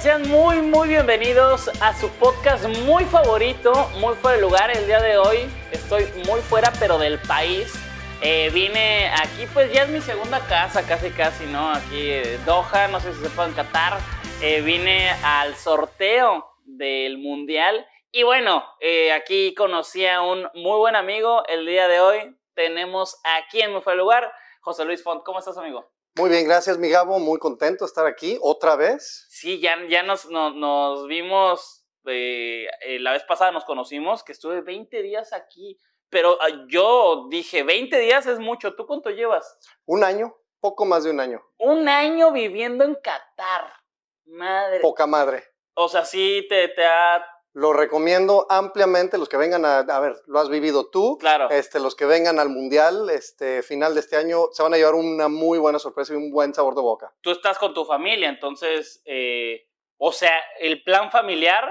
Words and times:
Sean 0.00 0.26
muy, 0.30 0.62
muy 0.62 0.88
bienvenidos 0.88 1.70
a 1.82 1.94
su 1.94 2.08
podcast 2.12 2.66
muy 2.86 3.04
favorito, 3.04 3.70
muy 3.98 4.14
fuera 4.14 4.38
de 4.38 4.42
lugar. 4.42 4.74
El 4.74 4.86
día 4.86 4.98
de 4.98 5.18
hoy 5.18 5.40
estoy 5.72 6.06
muy 6.26 6.40
fuera, 6.40 6.72
pero 6.80 6.96
del 6.96 7.18
país. 7.18 7.70
Eh, 8.22 8.48
vine 8.50 9.10
aquí, 9.10 9.46
pues 9.52 9.70
ya 9.70 9.82
es 9.82 9.90
mi 9.90 10.00
segunda 10.00 10.40
casa, 10.48 10.86
casi, 10.86 11.10
casi, 11.10 11.44
¿no? 11.44 11.70
Aquí, 11.70 12.12
eh, 12.12 12.38
Doha, 12.46 12.88
no 12.88 12.98
sé 12.98 13.12
si 13.12 13.20
se 13.20 13.28
pueden 13.28 13.52
Qatar. 13.52 13.98
Eh, 14.40 14.62
vine 14.62 15.10
al 15.22 15.54
sorteo 15.56 16.46
del 16.64 17.18
Mundial. 17.18 17.86
Y 18.10 18.22
bueno, 18.22 18.64
eh, 18.80 19.12
aquí 19.12 19.54
conocí 19.54 20.06
a 20.06 20.22
un 20.22 20.48
muy 20.54 20.78
buen 20.78 20.96
amigo. 20.96 21.42
El 21.46 21.66
día 21.66 21.88
de 21.88 22.00
hoy 22.00 22.38
tenemos 22.54 23.20
aquí 23.38 23.60
en 23.60 23.74
mi 23.74 23.82
fuera 23.82 23.96
de 23.96 24.02
lugar, 24.02 24.32
José 24.62 24.86
Luis 24.86 25.02
Font. 25.02 25.22
¿Cómo 25.24 25.40
estás, 25.40 25.58
amigo? 25.58 25.90
Muy 26.16 26.28
bien, 26.28 26.44
gracias, 26.44 26.76
mi 26.76 26.88
Gabo. 26.88 27.18
Muy 27.18 27.38
contento 27.38 27.84
de 27.84 27.88
estar 27.88 28.06
aquí 28.06 28.38
otra 28.42 28.76
vez. 28.76 29.26
Sí, 29.40 29.58
ya, 29.58 29.74
ya 29.88 30.02
nos, 30.02 30.28
nos, 30.28 30.54
nos 30.54 31.06
vimos, 31.06 31.86
eh, 32.04 32.66
eh, 32.82 32.98
la 32.98 33.12
vez 33.12 33.24
pasada 33.24 33.50
nos 33.50 33.64
conocimos, 33.64 34.22
que 34.22 34.32
estuve 34.32 34.60
20 34.60 35.00
días 35.00 35.32
aquí, 35.32 35.78
pero 36.10 36.36
ah, 36.42 36.66
yo 36.68 37.26
dije, 37.30 37.62
20 37.62 37.98
días 38.00 38.26
es 38.26 38.38
mucho, 38.38 38.74
¿tú 38.74 38.86
cuánto 38.86 39.08
llevas? 39.08 39.58
Un 39.86 40.04
año, 40.04 40.36
poco 40.60 40.84
más 40.84 41.04
de 41.04 41.12
un 41.12 41.20
año. 41.20 41.42
Un 41.56 41.88
año 41.88 42.32
viviendo 42.32 42.84
en 42.84 42.96
Qatar, 42.96 43.72
madre. 44.26 44.80
Poca 44.80 45.06
madre. 45.06 45.42
O 45.72 45.88
sea, 45.88 46.04
sí 46.04 46.44
te, 46.46 46.68
te 46.68 46.84
ha... 46.84 47.24
Lo 47.52 47.72
recomiendo 47.72 48.46
ampliamente. 48.48 49.18
Los 49.18 49.28
que 49.28 49.36
vengan 49.36 49.64
a, 49.64 49.78
a 49.78 50.00
ver, 50.00 50.16
lo 50.26 50.38
has 50.38 50.48
vivido 50.48 50.88
tú. 50.88 51.18
Claro. 51.18 51.50
Este, 51.50 51.80
los 51.80 51.94
que 51.96 52.06
vengan 52.06 52.38
al 52.38 52.48
mundial, 52.48 53.10
este, 53.10 53.62
final 53.62 53.94
de 53.94 54.00
este 54.00 54.16
año, 54.16 54.46
se 54.52 54.62
van 54.62 54.74
a 54.74 54.76
llevar 54.76 54.94
una 54.94 55.28
muy 55.28 55.58
buena 55.58 55.78
sorpresa 55.78 56.12
y 56.12 56.16
un 56.16 56.30
buen 56.30 56.54
sabor 56.54 56.74
de 56.74 56.82
boca. 56.82 57.12
Tú 57.20 57.30
estás 57.30 57.58
con 57.58 57.74
tu 57.74 57.84
familia, 57.84 58.28
entonces, 58.28 59.02
eh, 59.04 59.68
o 59.98 60.12
sea, 60.12 60.32
el 60.60 60.82
plan 60.84 61.10
familiar, 61.10 61.64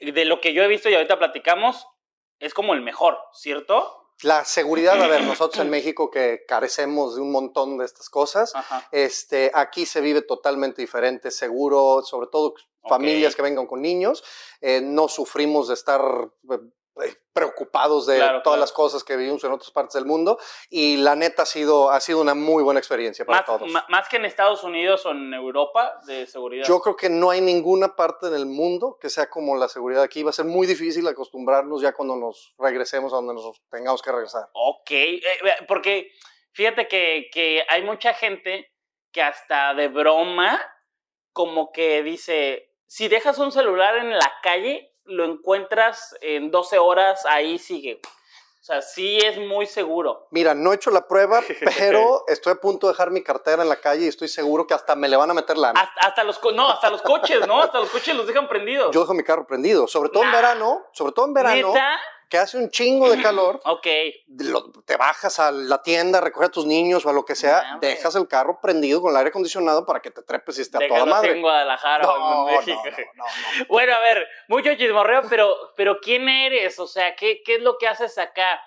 de 0.00 0.24
lo 0.24 0.40
que 0.40 0.52
yo 0.52 0.62
he 0.62 0.68
visto 0.68 0.88
y 0.88 0.94
ahorita 0.94 1.18
platicamos, 1.18 1.86
es 2.38 2.54
como 2.54 2.74
el 2.74 2.80
mejor, 2.80 3.18
¿cierto? 3.32 4.00
La 4.22 4.44
seguridad, 4.44 5.00
a 5.02 5.06
ver, 5.06 5.22
nosotros 5.24 5.62
en 5.64 5.70
México 5.70 6.10
que 6.10 6.44
carecemos 6.46 7.16
de 7.16 7.22
un 7.22 7.32
montón 7.32 7.78
de 7.78 7.84
estas 7.84 8.08
cosas, 8.08 8.54
Ajá. 8.54 8.88
este, 8.92 9.50
aquí 9.54 9.86
se 9.86 10.00
vive 10.00 10.22
totalmente 10.22 10.80
diferente, 10.80 11.30
seguro, 11.30 12.02
sobre 12.02 12.28
todo 12.28 12.54
familias 12.88 13.32
Ok. 13.32 13.36
que 13.36 13.42
vengan 13.42 13.66
con 13.66 13.82
niños, 13.82 14.22
eh, 14.60 14.80
no 14.82 15.08
sufrimos 15.08 15.68
de 15.68 15.74
estar 15.74 16.00
eh, 16.50 17.14
preocupados 17.32 18.06
de 18.06 18.16
Claro, 18.16 18.42
todas 18.42 18.56
claro. 18.56 18.60
las 18.60 18.72
cosas 18.72 19.04
que 19.04 19.16
vivimos 19.16 19.42
en 19.44 19.52
otras 19.52 19.70
partes 19.70 19.94
del 19.94 20.04
mundo 20.04 20.38
y 20.68 20.96
la 20.98 21.14
neta 21.14 21.42
ha 21.42 21.46
sido, 21.46 21.90
ha 21.90 22.00
sido 22.00 22.20
una 22.20 22.34
muy 22.34 22.62
buena 22.62 22.80
experiencia 22.80 23.24
para 23.24 23.38
Más, 23.38 23.46
todos. 23.46 23.72
más 23.88 24.08
que 24.08 24.16
en 24.16 24.24
Estados 24.26 24.64
Unidos 24.64 25.06
o 25.06 25.12
en 25.12 25.32
Europa 25.32 26.00
de 26.06 26.26
seguridad. 26.26 26.66
Yo 26.66 26.80
creo 26.80 26.96
que 26.96 27.08
no 27.08 27.30
hay 27.30 27.40
ninguna 27.40 27.94
parte 27.96 28.26
en 28.26 28.34
el 28.34 28.44
mundo 28.46 28.98
que 29.00 29.08
sea 29.08 29.30
como 29.30 29.56
la 29.56 29.68
seguridad 29.68 30.02
aquí. 30.02 30.22
Va 30.22 30.30
a 30.30 30.32
ser 30.34 30.44
muy 30.46 30.66
difícil 30.66 31.06
acostumbrarnos 31.06 31.80
ya 31.80 31.92
cuando 31.92 32.16
nos 32.16 32.54
regresemos 32.58 33.12
a 33.12 33.16
donde 33.16 33.34
nos 33.34 33.62
tengamos 33.70 34.02
que 34.02 34.12
regresar. 34.12 34.48
Ok, 34.52 34.90
eh, 34.90 35.20
eh, 35.22 35.52
porque 35.68 36.10
fíjate 36.52 36.86
que, 36.88 37.30
que 37.32 37.64
hay 37.68 37.82
mucha 37.82 38.12
gente 38.14 38.68
que 39.12 39.22
hasta 39.22 39.72
de 39.74 39.88
broma 39.88 40.60
como 41.32 41.70
que 41.72 42.02
dice, 42.02 42.69
si 42.90 43.06
dejas 43.06 43.38
un 43.38 43.52
celular 43.52 43.96
en 43.98 44.10
la 44.18 44.32
calle, 44.42 44.92
lo 45.04 45.24
encuentras 45.24 46.16
en 46.22 46.50
12 46.50 46.76
horas, 46.80 47.24
ahí 47.24 47.56
sigue. 47.56 48.00
O 48.60 48.62
sea, 48.64 48.82
sí 48.82 49.16
es 49.18 49.38
muy 49.38 49.66
seguro. 49.66 50.26
Mira, 50.32 50.54
no 50.54 50.72
he 50.72 50.74
hecho 50.74 50.90
la 50.90 51.06
prueba, 51.06 51.40
pero 51.78 52.24
estoy 52.26 52.52
a 52.54 52.56
punto 52.56 52.88
de 52.88 52.92
dejar 52.94 53.12
mi 53.12 53.22
cartera 53.22 53.62
en 53.62 53.68
la 53.68 53.76
calle 53.80 54.06
y 54.06 54.08
estoy 54.08 54.26
seguro 54.26 54.66
que 54.66 54.74
hasta 54.74 54.96
me 54.96 55.06
le 55.08 55.16
van 55.16 55.30
a 55.30 55.34
meter 55.34 55.56
lana. 55.56 55.80
Hasta, 55.80 56.00
hasta 56.08 56.24
los, 56.24 56.40
co- 56.40 56.50
no, 56.50 56.68
hasta 56.68 56.90
los 56.90 57.00
coches, 57.02 57.46
¿no? 57.46 57.62
Hasta 57.62 57.78
los 57.78 57.90
coches 57.90 58.16
los 58.16 58.26
dejan 58.26 58.48
prendidos. 58.48 58.92
Yo 58.92 59.02
dejo 59.02 59.14
mi 59.14 59.22
carro 59.22 59.46
prendido, 59.46 59.86
sobre 59.86 60.08
todo 60.08 60.24
en 60.24 60.32
verano, 60.32 60.84
sobre 60.92 61.12
todo 61.12 61.26
en 61.26 61.34
verano, 61.34 61.68
¿Neta? 61.68 62.00
Que 62.30 62.38
hace 62.38 62.56
un 62.56 62.70
chingo 62.70 63.10
de 63.10 63.20
calor. 63.20 63.60
Ok. 63.66 63.86
lo- 64.38 64.70
te 64.86 64.96
bajas 64.96 65.38
a 65.40 65.50
la 65.50 65.82
tienda 65.82 66.18
a 66.18 66.20
recoger 66.22 66.48
a 66.48 66.52
tus 66.52 66.64
niños 66.64 67.04
o 67.04 67.10
a 67.10 67.12
lo 67.12 67.24
que 67.24 67.34
sea, 67.34 67.76
dejas 67.80 68.14
el 68.14 68.26
carro 68.28 68.60
prendido 68.62 69.02
con 69.02 69.10
el 69.10 69.16
aire 69.18 69.28
acondicionado 69.30 69.84
para 69.84 70.00
que 70.00 70.10
te 70.10 70.22
trepes 70.22 70.58
y 70.58 70.62
esté 70.62 70.76
a 70.78 70.80
toda 70.88 71.00
Déjalo 71.00 71.10
madre. 71.14 71.32
en 71.32 71.42
Guadalajara 71.42 72.08
o 72.08 72.18
No, 72.18 72.30
en 72.30 72.30
no, 72.38 72.44
México. 72.46 72.82
no, 72.84 72.90
no, 72.90 73.24
no. 73.24 73.64
Bueno, 73.68 73.94
a 73.94 74.00
ver, 74.00 74.26
mucho 74.48 74.74
chismorreo, 74.76 75.22
pero, 75.28 75.54
pero 75.76 75.98
¿quién 76.00 76.28
eres? 76.28 76.78
O 76.78 76.86
sea, 76.86 77.14
¿qué, 77.16 77.42
¿qué 77.44 77.56
es 77.56 77.62
lo 77.62 77.76
que 77.78 77.88
haces 77.88 78.16
acá? 78.16 78.62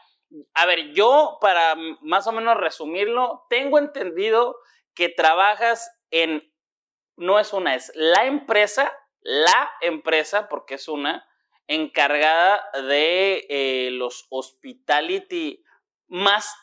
A 0.54 0.66
ver, 0.66 0.92
yo, 0.94 1.38
para 1.42 1.76
más 2.02 2.28
o 2.28 2.32
menos 2.32 2.58
resumirlo, 2.58 3.46
tengo 3.50 3.78
entendido 3.80 4.58
que 4.94 5.10
trabajas 5.10 5.90
en, 6.12 6.44
no 7.18 7.40
es 7.40 7.54
una, 7.54 7.76
es 7.76 7.92
la 7.96 8.26
empresa, 8.26 8.92
la 9.22 9.70
empresa, 9.82 10.50
porque 10.50 10.76
es 10.76 10.88
una, 10.88 11.26
encargada 11.68 12.64
de 12.88 13.46
eh, 13.50 13.90
los 13.92 14.26
hospitality 14.30 15.64
más 16.08 16.54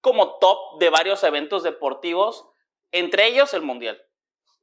como 0.00 0.38
top 0.38 0.78
de 0.80 0.90
varios 0.90 1.22
eventos 1.24 1.62
deportivos, 1.62 2.48
entre 2.92 3.26
ellos 3.26 3.52
el 3.54 3.62
Mundial. 3.62 4.00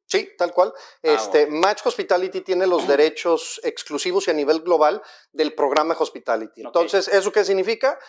Sí, 0.08 0.30
tal 0.38 0.54
cual. 0.54 0.72
Ah, 0.78 0.82
Este, 1.02 1.48
Match 1.48 1.82
Hospitality 1.84 2.42
tiene 2.42 2.68
los 2.68 2.88
derechos 2.88 3.60
exclusivos 3.64 4.28
y 4.28 4.32
a 4.32 4.34
nivel 4.34 4.62
global 4.62 5.02
del 5.32 5.54
programa 5.54 5.96
Hospitality. 5.98 6.62
Entonces, 6.62 7.08
¿eso 7.08 7.32
qué 7.32 7.44
significa? 7.44 8.00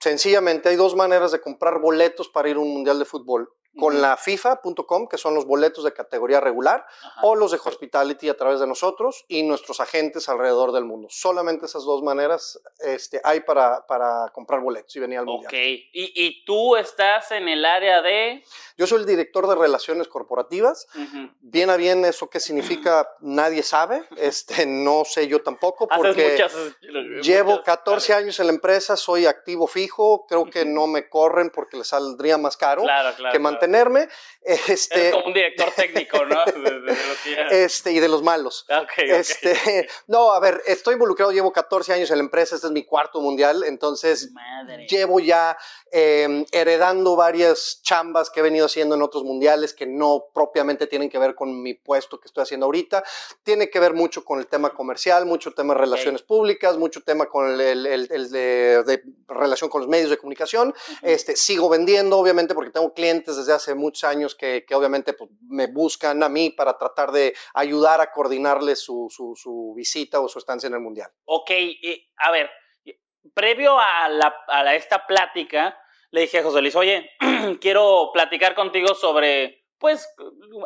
Sencillamente 0.00 0.68
hay 0.68 0.76
dos 0.76 0.94
maneras 0.94 1.32
de 1.32 1.40
comprar 1.40 1.80
boletos 1.80 2.28
para 2.28 2.48
ir 2.48 2.56
a 2.56 2.60
un 2.60 2.72
mundial 2.72 2.98
de 2.98 3.04
fútbol. 3.04 3.52
Con 3.78 3.94
Ujú. 3.94 4.02
la 4.02 4.16
FIFA.com, 4.16 5.06
que 5.08 5.18
son 5.18 5.34
los 5.34 5.46
boletos 5.46 5.84
de 5.84 5.92
categoría 5.92 6.40
regular, 6.40 6.84
Ajá. 7.02 7.20
o 7.22 7.34
los 7.36 7.50
de 7.52 7.58
Hospitality 7.64 8.28
a 8.28 8.36
través 8.36 8.60
de 8.60 8.66
nosotros 8.66 9.24
y 9.28 9.42
nuestros 9.42 9.80
agentes 9.80 10.28
alrededor 10.28 10.72
del 10.72 10.84
mundo. 10.84 11.08
Solamente 11.10 11.66
esas 11.66 11.84
dos 11.84 12.02
maneras 12.02 12.60
este, 12.80 13.20
hay 13.24 13.40
para, 13.40 13.86
para 13.86 14.30
comprar 14.32 14.60
boletos 14.60 14.94
y 14.96 15.00
venir 15.00 15.18
al 15.18 15.26
mundial. 15.26 15.48
Ok, 15.48 15.54
y, 15.54 16.12
y 16.14 16.44
tú 16.44 16.76
estás 16.76 17.30
en 17.30 17.48
el 17.48 17.64
área 17.64 18.02
de... 18.02 18.42
Yo 18.76 18.86
soy 18.86 19.00
el 19.00 19.06
director 19.06 19.46
de 19.48 19.54
relaciones 19.54 20.08
corporativas. 20.08 20.86
Ujú. 20.94 21.30
Bien 21.40 21.70
a 21.70 21.76
bien, 21.76 22.04
eso 22.04 22.28
qué 22.30 22.40
significa, 22.40 23.08
nadie 23.20 23.62
sabe. 23.62 24.04
Este, 24.18 24.66
no 24.66 25.04
sé 25.04 25.26
yo 25.28 25.42
tampoco, 25.42 25.86
porque 25.88 26.32
muchas... 26.32 26.52
llevo 27.24 27.50
muchas- 27.52 27.64
14 27.64 28.14
años 28.14 28.40
en 28.40 28.46
la 28.48 28.52
empresa, 28.52 28.96
soy 28.96 29.26
activo 29.26 29.66
fijo. 29.66 30.26
Creo 30.26 30.44
que 30.50 30.64
no 30.64 30.86
me 30.86 31.08
corren 31.08 31.50
porque 31.50 31.76
les 31.76 31.88
saldría 31.88 32.36
más 32.38 32.56
caro 32.56 32.82
Claro, 32.82 33.14
claro. 33.16 33.32
que 33.32 33.38
claro. 33.38 33.42
Mantenerme. 33.68 34.08
Este, 34.48 34.98
Eres 35.00 35.12
como 35.12 35.26
un 35.26 35.34
director 35.34 35.70
técnico, 35.72 36.24
¿no? 36.24 36.42
De, 36.46 36.80
de- 36.80 36.80
de 37.50 37.64
este, 37.64 37.92
y 37.92 38.00
de 38.00 38.08
los 38.08 38.22
malos. 38.22 38.64
Ok, 38.70 38.82
ok. 38.82 38.98
Este, 38.98 39.88
no, 40.06 40.32
a 40.32 40.40
ver, 40.40 40.62
estoy 40.66 40.94
involucrado, 40.94 41.32
llevo 41.32 41.52
14 41.52 41.92
años 41.92 42.10
en 42.10 42.16
la 42.18 42.24
empresa, 42.24 42.54
este 42.54 42.66
es 42.68 42.72
mi 42.72 42.84
cuarto 42.86 43.20
mundial, 43.20 43.62
entonces 43.66 44.30
Madre. 44.32 44.86
llevo 44.86 45.20
ya 45.20 45.58
eh, 45.92 46.46
heredando 46.52 47.14
varias 47.14 47.80
chambas 47.82 48.30
que 48.30 48.40
he 48.40 48.42
venido 48.42 48.64
haciendo 48.66 48.94
en 48.94 49.02
otros 49.02 49.22
mundiales 49.24 49.74
que 49.74 49.84
no 49.86 50.24
propiamente 50.32 50.86
tienen 50.86 51.10
que 51.10 51.18
ver 51.18 51.34
con 51.34 51.60
mi 51.60 51.74
puesto 51.74 52.18
que 52.18 52.26
estoy 52.28 52.42
haciendo 52.44 52.64
ahorita. 52.66 53.04
Tiene 53.42 53.68
que 53.68 53.80
ver 53.80 53.92
mucho 53.92 54.24
con 54.24 54.38
el 54.38 54.46
tema 54.46 54.70
comercial, 54.70 55.26
mucho 55.26 55.52
tema 55.52 55.74
de 55.74 55.80
relaciones 55.80 56.22
públicas, 56.22 56.78
mucho 56.78 57.02
tema 57.02 57.26
con 57.26 57.60
el, 57.60 57.82
de, 57.82 59.02
relación 59.28 59.68
con 59.68 59.82
los 59.82 59.88
medios 59.90 60.08
de 60.08 60.16
comunicación. 60.16 60.74
este, 61.02 61.36
sigo 61.36 61.68
vendiendo, 61.68 62.16
obviamente, 62.16 62.54
porque 62.54 62.70
tengo 62.70 62.94
clientes 62.94 63.36
desde 63.36 63.47
hace 63.52 63.74
muchos 63.74 64.04
años 64.04 64.34
que, 64.34 64.64
obviamente 64.72 65.12
pues, 65.12 65.30
me 65.48 65.66
buscan 65.66 66.22
a 66.22 66.28
mí 66.28 66.50
para 66.50 66.76
tratar 66.76 67.12
de 67.12 67.34
ayudar 67.54 68.00
a 68.00 68.10
coordinarles 68.10 68.80
su, 68.80 69.08
su, 69.10 69.74
visita 69.76 70.20
o 70.20 70.28
su 70.28 70.38
estancia 70.38 70.66
en 70.66 70.74
el 70.74 70.80
mundial. 70.80 71.10
Ok, 71.24 71.50
a 72.18 72.30
ver, 72.30 72.50
previo 73.34 73.78
a, 73.78 74.08
la, 74.08 74.34
a 74.48 74.74
esta 74.74 75.06
plática, 75.06 75.78
le 76.10 76.22
dije 76.22 76.38
a 76.38 76.42
José 76.42 76.60
Luis, 76.60 76.76
oye, 76.76 77.10
quiero 77.60 78.10
platicar 78.12 78.54
contigo 78.54 78.94
sobre, 78.94 79.66
pues, 79.78 80.08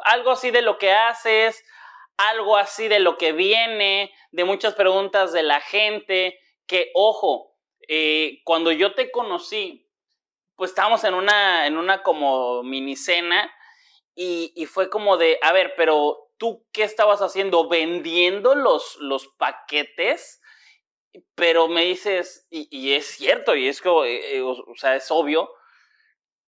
algo 0.04 0.32
así 0.32 0.50
de 0.50 0.62
lo 0.62 0.78
que 0.78 0.92
haces, 0.92 1.62
algo 2.16 2.56
así 2.56 2.88
de 2.88 3.00
lo 3.00 3.18
que 3.18 3.32
viene, 3.32 4.12
de 4.30 4.44
muchas 4.44 4.74
preguntas 4.74 5.32
de 5.32 5.42
la 5.42 5.60
gente, 5.60 6.38
que, 6.66 6.90
ojo, 6.94 7.56
eh, 7.88 8.40
cuando 8.44 8.70
yo 8.72 8.94
te 8.94 9.10
conocí, 9.10 9.88
pues 10.56 10.70
estábamos 10.70 11.04
en 11.04 11.14
una, 11.14 11.66
en 11.66 11.76
una 11.76 12.02
como 12.02 12.62
minicena 12.62 13.52
y, 14.14 14.52
y 14.54 14.66
fue 14.66 14.90
como 14.90 15.16
de, 15.16 15.38
a 15.42 15.52
ver, 15.52 15.74
pero 15.76 16.30
tú 16.36 16.66
qué 16.72 16.82
estabas 16.82 17.20
haciendo, 17.20 17.68
vendiendo 17.68 18.54
los, 18.54 18.96
los 19.00 19.28
paquetes 19.38 20.42
pero 21.34 21.68
me 21.68 21.84
dices, 21.84 22.46
y, 22.50 22.94
es 22.94 23.06
cierto, 23.06 23.54
y 23.54 23.68
es 23.68 23.80
que, 23.82 23.88
eh, 23.88 24.36
eh, 24.36 24.42
o, 24.42 24.56
sea, 24.76 24.96
es 24.96 25.10
obvio, 25.10 25.50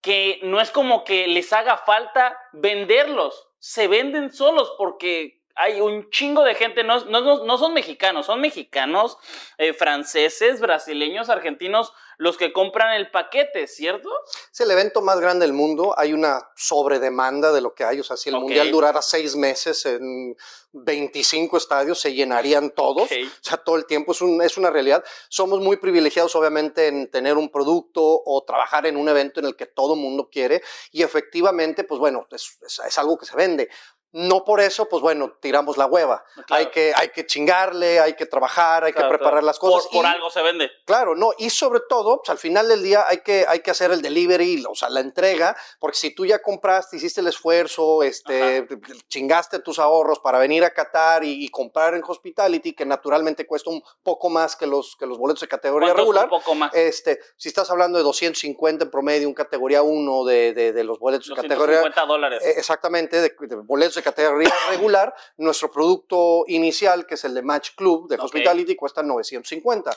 que 0.01 0.41
no 0.43 0.61
es 0.61 0.71
como 0.71 1.05
que 1.05 1.27
les 1.27 1.53
haga 1.53 1.77
falta 1.79 2.39
venderlos, 2.53 3.49
se 3.59 3.89
venden 3.89 4.33
solos 4.33 4.73
porque 4.79 5.43
hay 5.57 5.81
un 5.81 6.11
chingo 6.11 6.43
de 6.43 6.55
gente, 6.55 6.83
no, 6.83 7.05
no, 7.05 7.45
no 7.45 7.59
son 7.59 7.75
mexicanos, 7.75 8.27
son 8.27 8.41
mexicanos, 8.41 9.19
eh, 9.59 9.73
franceses, 9.73 10.61
brasileños, 10.61 11.29
argentinos, 11.29 11.93
los 12.17 12.37
que 12.37 12.53
compran 12.53 12.95
el 12.95 13.11
paquete, 13.11 13.67
¿cierto? 13.67 14.09
Es 14.53 14.61
el 14.61 14.71
evento 14.71 15.01
más 15.01 15.21
grande 15.21 15.47
del 15.47 15.53
mundo, 15.53 15.95
hay 15.97 16.13
una 16.13 16.49
sobredemanda 16.57 17.53
de 17.53 17.61
lo 17.61 17.75
que 17.75 17.85
hay, 17.85 18.01
o 18.01 18.05
sea, 18.05 18.17
si 18.17 18.31
el 18.31 18.37
Mundial 18.37 18.71
durara 18.71 19.03
seis 19.03 19.37
meses 19.37 19.85
en 19.87 20.37
25 20.73 21.57
estadios, 21.57 22.01
se 22.01 22.15
llenarían 22.15 22.71
todos, 22.71 23.11
o 23.11 23.27
sea, 23.41 23.57
todo 23.59 23.77
el 23.77 23.87
tiempo 23.87 24.13
es, 24.13 24.21
un, 24.21 24.43
es 24.43 24.57
una 24.57 24.71
realidad. 24.71 25.05
Somos 25.29 25.61
muy 25.61 25.77
privilegiados, 25.77 26.35
obviamente, 26.35 26.89
en 26.89 27.11
tener 27.11 27.37
un 27.37 27.49
producto 27.49 28.03
o 28.03 28.45
trabajar 28.45 28.87
en 28.87 28.97
un 28.97 29.09
evento 29.09 29.41
en 29.41 29.47
el 29.47 29.57
que 29.57 29.67
todo 29.67 29.95
el 29.95 30.01
mundo 30.01 30.29
quiere 30.31 30.63
y 30.91 31.03
efectivamente, 31.03 31.85
pues 31.85 32.01
bueno, 32.01 32.27
es, 32.31 32.59
es 32.63 32.99
algo 32.99 33.17
que 33.17 33.27
se 33.27 33.37
vende 33.37 33.69
no 34.15 34.45
por 34.45 34.61
eso, 34.61 34.87
pues 34.89 35.03
bueno, 35.03 35.33
tiramos 35.41 35.77
la 35.77 35.87
hueva. 35.87 36.25
Hay, 36.51 36.67
que, 36.67 36.93
hay 36.95 37.09
que 37.09 37.27
chingarle, 37.27 37.99
hay 37.99 38.15
que 38.15 38.27
trabajar, 38.27 38.85
hay 38.85 38.93
que 38.93 39.03
preparar 39.03 39.43
las 39.43 39.59
cosas. 39.59 39.91
Por, 39.91 40.07
algo 40.07 40.31
se 40.31 40.41
vende. 40.41 40.71
Claro, 40.85 41.17
no, 41.17 41.33
y 41.37 41.51
sobre 41.51 41.81
todo, 41.89 42.19
pues, 42.19 42.31
al 42.31 42.39
final 42.39 42.69
del 42.69 42.85
día 42.85 43.05
hay 43.09 43.23
que, 43.23 43.45
hay 43.49 43.59
que 43.59 43.73
hacer 43.73 43.91
el 43.91 44.01
delivery, 44.03 44.65
o 44.69 44.75
sea, 44.77 44.89
la 44.89 45.01
entrega, 45.01 45.57
porque 45.81 45.97
si 45.99 46.15
tú 46.15 46.25
ya 46.25 46.41
compraste, 46.41 46.97
hiciste 46.97 47.23
el 47.23 47.27
esfuerzo, 47.27 48.05
este, 48.05 48.69
chingaste 49.09 49.59
tus 49.59 49.81
ahorros 49.81 50.21
para 50.21 50.39
venir 50.39 50.63
a 50.63 50.71
Qatar 50.71 51.25
y, 51.25 51.49
comprar 51.49 51.95
en 51.95 52.03
Hospitality, 52.07 52.73
que 52.73 52.87
naturalmente 52.87 53.49
cuesta 53.49 53.71
un 53.71 53.83
poco 54.05 54.31
más 54.31 54.55
que 54.55 54.67
los, 54.67 54.95
que 54.97 55.07
los 55.07 55.19
boletos 55.19 55.41
de 55.41 55.49
categoría 55.49 55.93
regular. 55.93 56.25
Un 56.25 56.31
poco 56.31 56.55
más. 56.55 56.73
Este, 56.73 57.19
si 57.37 57.49
estás 57.49 57.69
hablando 57.69 57.99
de 57.99 58.05
250 58.05 58.85
en 58.85 58.91
promedio, 58.93 59.27
un 59.27 59.35
categoría 59.35 59.83
1 59.83 60.25
de, 60.25 60.53
de, 60.53 60.85
los 60.85 61.01
boletos 61.01 61.29
de 61.29 61.35
categoría. 61.35 61.79
250 61.79 62.07
dólares. 62.07 62.45
Eh, 62.45 62.55
exactamente, 62.59 63.21
de, 63.21 63.35
de 63.41 63.57
boletos 63.57 63.97
de 63.97 64.04
categoría 64.05 64.55
regular, 64.69 65.15
nuestro 65.39 65.71
producto 65.71 66.45
inicial, 66.47 67.07
que 67.07 67.15
es 67.15 67.25
el 67.25 67.35
de 67.35 67.43
Match 67.43 67.71
Club 67.75 68.09
de 68.09 68.17
Hospitality, 68.17 68.77
cuesta 68.77 69.03
950. 69.03 69.91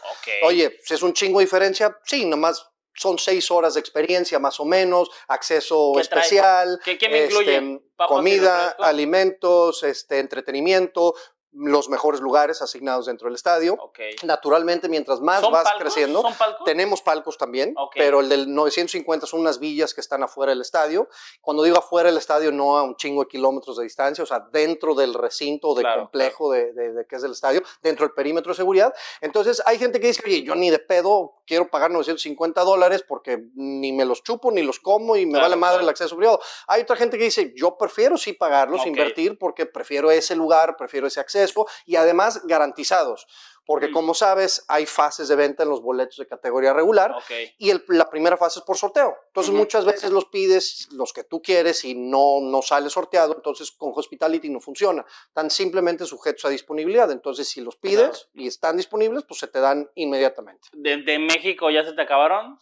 Oye, 0.44 0.80
si 0.84 0.94
es 0.96 1.04
un 1.04 1.14
chingo 1.14 1.40
de 1.40 1.46
diferencia, 1.46 1.96
sí, 2.04 2.26
nomás 2.26 2.66
son 2.98 3.20
seis 3.20 3.52
horas 3.52 3.76
de 3.76 3.80
experiencia 3.80 4.40
más 4.40 4.60
o 4.60 4.66
menos, 4.66 5.10
acceso 5.28 6.00
especial, 6.00 6.80
¿Qué, 6.84 6.98
me 7.10 7.26
este, 7.26 7.82
comida, 7.96 8.76
alimentos, 8.80 9.84
este, 9.84 10.20
entretenimiento, 10.20 11.14
los 11.54 11.90
mejores 11.90 12.22
lugares 12.22 12.62
asignados 12.62 13.06
dentro 13.06 13.28
del 13.28 13.36
estadio. 13.36 13.78
Naturalmente, 14.24 14.90
mientras 14.90 15.22
más 15.22 15.42
vas 15.50 15.68
creciendo, 15.80 16.24
tenemos 16.66 17.02
palcos 17.02 17.38
también, 17.38 17.74
pero 17.96 18.20
el 18.20 18.30
del 18.30 18.54
950 18.54 19.26
son 19.26 19.42
unas 19.42 19.60
villas 19.60 19.94
que 19.94 20.02
están 20.02 20.24
afuera 20.24 20.52
del 20.52 20.62
estadio. 20.62 21.08
Cuando 21.42 21.64
digo 21.64 21.78
afuera 21.78 22.10
del 22.10 22.18
estadio, 22.18 22.52
no 22.52 22.78
a 22.78 22.84
un 22.84 22.96
chingo 22.96 23.24
de 23.24 23.30
kilómetros 23.30 23.78
de 23.78 23.84
distancia, 23.84 24.24
o 24.24 24.28
sea, 24.28 24.46
dentro 24.52 24.94
del 24.94 25.14
recinto 25.14 25.74
de 25.74 25.84
complejo 25.84 26.52
De, 26.52 26.74
de, 26.74 27.06
que 27.08 27.16
es 27.16 27.24
el 27.24 27.32
estadio, 27.32 27.62
dentro 27.82 28.06
del 28.06 28.14
perímetro 28.14 28.52
de 28.52 28.58
seguridad. 28.58 28.94
Entonces, 29.22 29.62
hay 29.66 29.80
gente 29.80 30.00
que 30.00 30.08
dice, 30.08 30.22
oye, 30.26 30.44
yo 30.44 30.56
ni 30.56 30.70
de 30.70 30.80
pedo 30.80 31.42
quiero 31.46 31.70
pagar 31.70 31.92
950 31.92 32.62
dólares 32.64 33.04
porque 33.08 33.46
ni 33.56 33.94
me 33.94 34.06
los 34.06 34.22
chupo, 34.22 34.52
ni 34.52 34.62
los 34.62 34.80
como 34.80 35.16
y 35.16 35.26
me 35.26 35.40
vale 35.40 35.56
madre 35.56 35.82
el 35.84 35.90
acceso 35.90 36.16
privado. 36.18 36.40
Hay 36.68 36.82
otra 36.82 36.96
gente 36.96 37.18
que 37.18 37.24
dice, 37.24 37.54
yo 37.56 37.78
prefiero 37.78 38.18
sí 38.18 38.34
pagarlos, 38.34 38.86
invertir 38.86 39.38
porque 39.38 39.66
prefiero 39.66 40.12
ese 40.12 40.36
lugar, 40.36 40.76
prefiero 40.78 41.08
ese 41.08 41.20
acceso 41.20 41.37
y 41.86 41.96
además 41.96 42.42
garantizados. 42.46 43.28
Porque 43.68 43.92
como 43.92 44.14
sabes, 44.14 44.64
hay 44.70 44.86
fases 44.86 45.28
de 45.28 45.36
venta 45.36 45.64
en 45.64 45.70
los 45.70 45.82
boletos 45.82 46.16
de 46.18 46.26
categoría 46.26 46.74
regular 46.74 47.14
y 47.58 47.74
la 47.90 48.10
primera 48.10 48.38
fase 48.38 48.60
es 48.60 48.66
por 48.66 48.78
sorteo. 48.78 49.18
Entonces 49.28 49.54
muchas 49.54 49.84
veces 49.84 50.10
los 50.10 50.26
pides 50.26 50.88
los 50.94 51.12
que 51.12 51.26
tú 51.26 51.42
quieres 51.42 51.84
y 51.84 51.94
no, 51.94 52.40
no 52.42 52.62
sale 52.62 52.90
sorteado, 52.90 53.36
entonces 53.36 53.72
con 53.72 53.92
Hospitality 53.94 54.50
no 54.50 54.62
funciona. 54.62 55.06
Están 55.28 55.52
simplemente 55.52 56.06
sujetos 56.06 56.46
a 56.46 56.50
disponibilidad. 56.50 57.12
Entonces 57.12 57.50
si 57.50 57.60
los 57.60 57.76
pides 57.76 58.30
y 58.34 58.48
están 58.48 58.78
disponibles, 58.78 59.26
pues 59.28 59.42
se 59.42 59.48
te 59.48 59.60
dan 59.60 59.90
inmediatamente. 59.96 60.70
¿De, 60.72 61.20
México 61.20 61.70
ya 61.70 61.84
se 61.84 61.92
te 61.92 62.02
acabaron? 62.02 62.58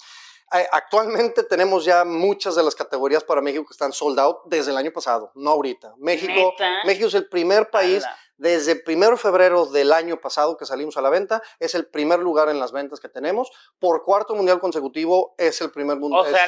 Eh, 0.53 0.67
actualmente 0.71 1.43
tenemos 1.43 1.85
ya 1.85 2.03
muchas 2.03 2.55
de 2.55 2.63
las 2.63 2.73
categorías 2.73 3.23
para 3.23 3.41
México 3.41 3.63
que 3.63 3.73
están 3.73 3.93
sold 3.93 4.19
out 4.19 4.37
desde 4.45 4.71
el 4.71 4.77
año 4.77 4.91
pasado, 4.91 5.31
no 5.35 5.51
ahorita. 5.51 5.93
México, 5.97 6.55
México 6.83 7.07
es 7.07 7.13
el 7.13 7.27
primer 7.27 7.69
país 7.69 8.03
desde 8.37 8.71
el 8.73 8.83
1 8.85 9.11
de 9.11 9.17
febrero 9.17 9.65
del 9.65 9.93
año 9.93 10.17
pasado 10.17 10.57
que 10.57 10.65
salimos 10.65 10.97
a 10.97 11.01
la 11.01 11.09
venta, 11.09 11.41
es 11.59 11.75
el 11.75 11.87
primer 11.87 12.19
lugar 12.19 12.49
en 12.49 12.59
las 12.59 12.71
ventas 12.71 12.99
que 12.99 13.09
tenemos. 13.09 13.51
Por 13.79 14.03
cuarto 14.03 14.35
mundial 14.35 14.59
consecutivo 14.59 15.35
es 15.37 15.61
el 15.61 15.71
primer 15.71 15.97
mundial. 15.97 16.21
O 16.21 16.25
sea, 16.25 16.45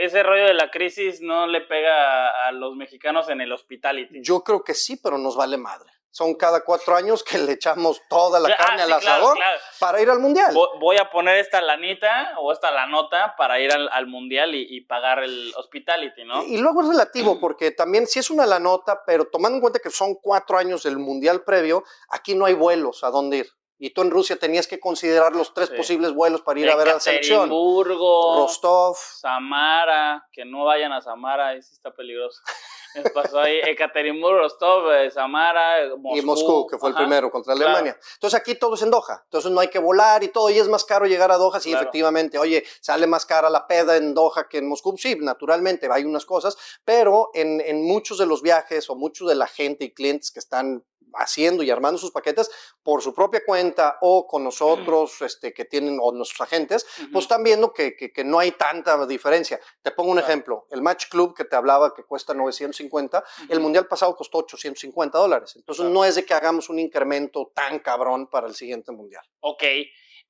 ese 0.00 0.22
rollo 0.22 0.46
de 0.46 0.54
la 0.54 0.70
crisis 0.70 1.20
no 1.20 1.46
le 1.46 1.60
pega 1.62 2.46
a 2.46 2.52
los 2.52 2.76
mexicanos 2.76 3.28
en 3.28 3.40
el 3.40 3.52
hospitality. 3.52 4.22
Yo 4.22 4.42
creo 4.42 4.62
que 4.62 4.74
sí, 4.74 4.98
pero 5.02 5.18
nos 5.18 5.36
vale 5.36 5.56
madre 5.56 5.93
son 6.14 6.34
cada 6.34 6.62
cuatro 6.62 6.94
años 6.94 7.24
que 7.24 7.38
le 7.38 7.54
echamos 7.54 8.00
toda 8.08 8.38
la 8.38 8.48
ah, 8.50 8.56
carne 8.56 8.82
al 8.82 8.92
asador 8.92 9.36
para 9.80 10.00
ir 10.00 10.08
al 10.08 10.20
mundial. 10.20 10.54
Voy 10.78 10.96
a 10.96 11.10
poner 11.10 11.38
esta 11.38 11.60
lanita 11.60 12.34
o 12.38 12.52
esta 12.52 12.70
la 12.70 12.86
nota 12.86 13.34
para 13.36 13.58
ir 13.58 13.72
al, 13.72 14.06
mundial 14.06 14.54
y, 14.54 14.80
pagar 14.82 15.24
el 15.24 15.52
hospitality, 15.56 16.24
¿no? 16.24 16.44
Y, 16.44 16.58
luego 16.58 16.82
es 16.82 16.88
relativo, 16.90 17.38
porque 17.40 17.72
también 17.72 18.06
si 18.06 18.20
es 18.20 18.30
una 18.30 18.46
la 18.46 18.60
nota, 18.60 19.02
pero 19.04 19.24
tomando 19.24 19.56
en 19.56 19.60
cuenta 19.60 19.80
que 19.80 19.90
son 19.90 20.14
cuatro 20.14 20.56
años 20.56 20.84
del 20.84 20.98
mundial 20.98 21.42
previo, 21.42 21.82
aquí 22.10 22.36
no 22.36 22.46
hay 22.46 22.54
vuelos 22.54 23.02
a 23.02 23.10
dónde 23.10 23.38
ir. 23.38 23.48
Y 23.76 23.90
tú 23.90 24.02
en 24.02 24.12
Rusia 24.12 24.36
tenías 24.36 24.68
que 24.68 24.78
considerar 24.78 25.34
los 25.34 25.52
tres 25.52 25.68
posibles 25.70 26.12
vuelos 26.12 26.42
para 26.42 26.60
ir 26.60 26.70
a 26.70 26.76
ver 26.76 26.90
a 26.90 26.94
la 26.94 27.00
selección. 27.00 27.50
Rostov, 27.50 28.96
Samara, 28.96 30.28
que 30.30 30.44
no 30.44 30.64
vayan 30.64 30.92
a 30.92 31.00
Samara, 31.00 31.54
ese 31.54 31.74
está 31.74 31.92
peligroso. 31.92 32.40
pasó 33.14 33.40
ahí 33.40 33.60
Ekaterinburg, 33.64 34.38
Rostov, 34.38 34.90
eh, 34.92 35.10
Samara, 35.10 35.94
Moscú. 35.96 36.18
Y 36.18 36.22
Moscú, 36.22 36.66
que 36.66 36.78
fue 36.78 36.90
el 36.90 36.94
primero 36.94 37.30
contra 37.30 37.52
Alemania. 37.52 37.98
Entonces 38.14 38.38
aquí 38.38 38.54
todo 38.54 38.74
es 38.74 38.82
en 38.82 38.90
Doha. 38.90 39.22
Entonces 39.24 39.50
no 39.50 39.60
hay 39.60 39.68
que 39.68 39.78
volar 39.78 40.22
y 40.22 40.28
todo. 40.28 40.50
Y 40.50 40.58
es 40.58 40.68
más 40.68 40.84
caro 40.84 41.06
llegar 41.06 41.30
a 41.30 41.36
Doha. 41.36 41.60
Sí, 41.60 41.72
efectivamente. 41.72 42.38
Oye, 42.38 42.64
sale 42.80 43.06
más 43.06 43.26
cara 43.26 43.50
la 43.50 43.66
peda 43.66 43.96
en 43.96 44.14
Doha 44.14 44.48
que 44.48 44.58
en 44.58 44.68
Moscú. 44.68 44.96
Sí, 44.96 45.16
naturalmente, 45.20 45.88
hay 45.90 46.04
unas 46.04 46.24
cosas. 46.24 46.56
Pero 46.84 47.30
en, 47.34 47.60
en 47.60 47.84
muchos 47.84 48.18
de 48.18 48.26
los 48.26 48.42
viajes 48.42 48.88
o 48.90 48.94
muchos 48.94 49.28
de 49.28 49.34
la 49.34 49.46
gente 49.46 49.84
y 49.84 49.94
clientes 49.94 50.30
que 50.30 50.38
están 50.38 50.84
haciendo 51.16 51.62
y 51.62 51.70
armando 51.70 51.98
sus 51.98 52.10
paquetes 52.10 52.50
por 52.82 53.02
su 53.02 53.14
propia 53.14 53.42
cuenta 53.44 53.98
o 54.00 54.26
con 54.26 54.44
nosotros 54.44 55.20
este, 55.22 55.52
que 55.52 55.64
tienen 55.64 55.98
o 56.00 56.12
nuestros 56.12 56.40
agentes, 56.40 56.86
pues 57.12 57.24
están 57.24 57.42
viendo 57.42 57.72
que, 57.72 57.96
que, 57.96 58.24
no 58.24 58.38
hay 58.38 58.52
tanta 58.52 59.06
diferencia. 59.06 59.60
Te 59.82 59.90
pongo 59.90 60.10
un 60.10 60.18
ejemplo, 60.18 60.66
el 60.70 60.82
Match 60.82 61.08
Club 61.08 61.34
que 61.34 61.44
te 61.44 61.56
hablaba 61.56 61.94
que 61.94 62.04
cuesta 62.04 62.34
950, 62.34 63.24
el 63.48 63.60
Mundial 63.60 63.86
pasado 63.86 64.14
costó 64.16 64.38
850 64.38 65.18
dólares. 65.18 65.56
Entonces 65.56 65.86
no 65.86 66.04
es 66.04 66.14
de 66.14 66.24
que 66.24 66.34
hagamos 66.34 66.68
un 66.68 66.78
incremento 66.78 67.52
tan 67.54 67.78
cabrón 67.78 68.28
para 68.28 68.46
el 68.46 68.54
siguiente 68.54 68.92
Mundial. 68.92 69.24
Ok. 69.40 69.62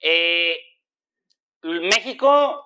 Eh, 0.00 0.57
México 1.62 2.62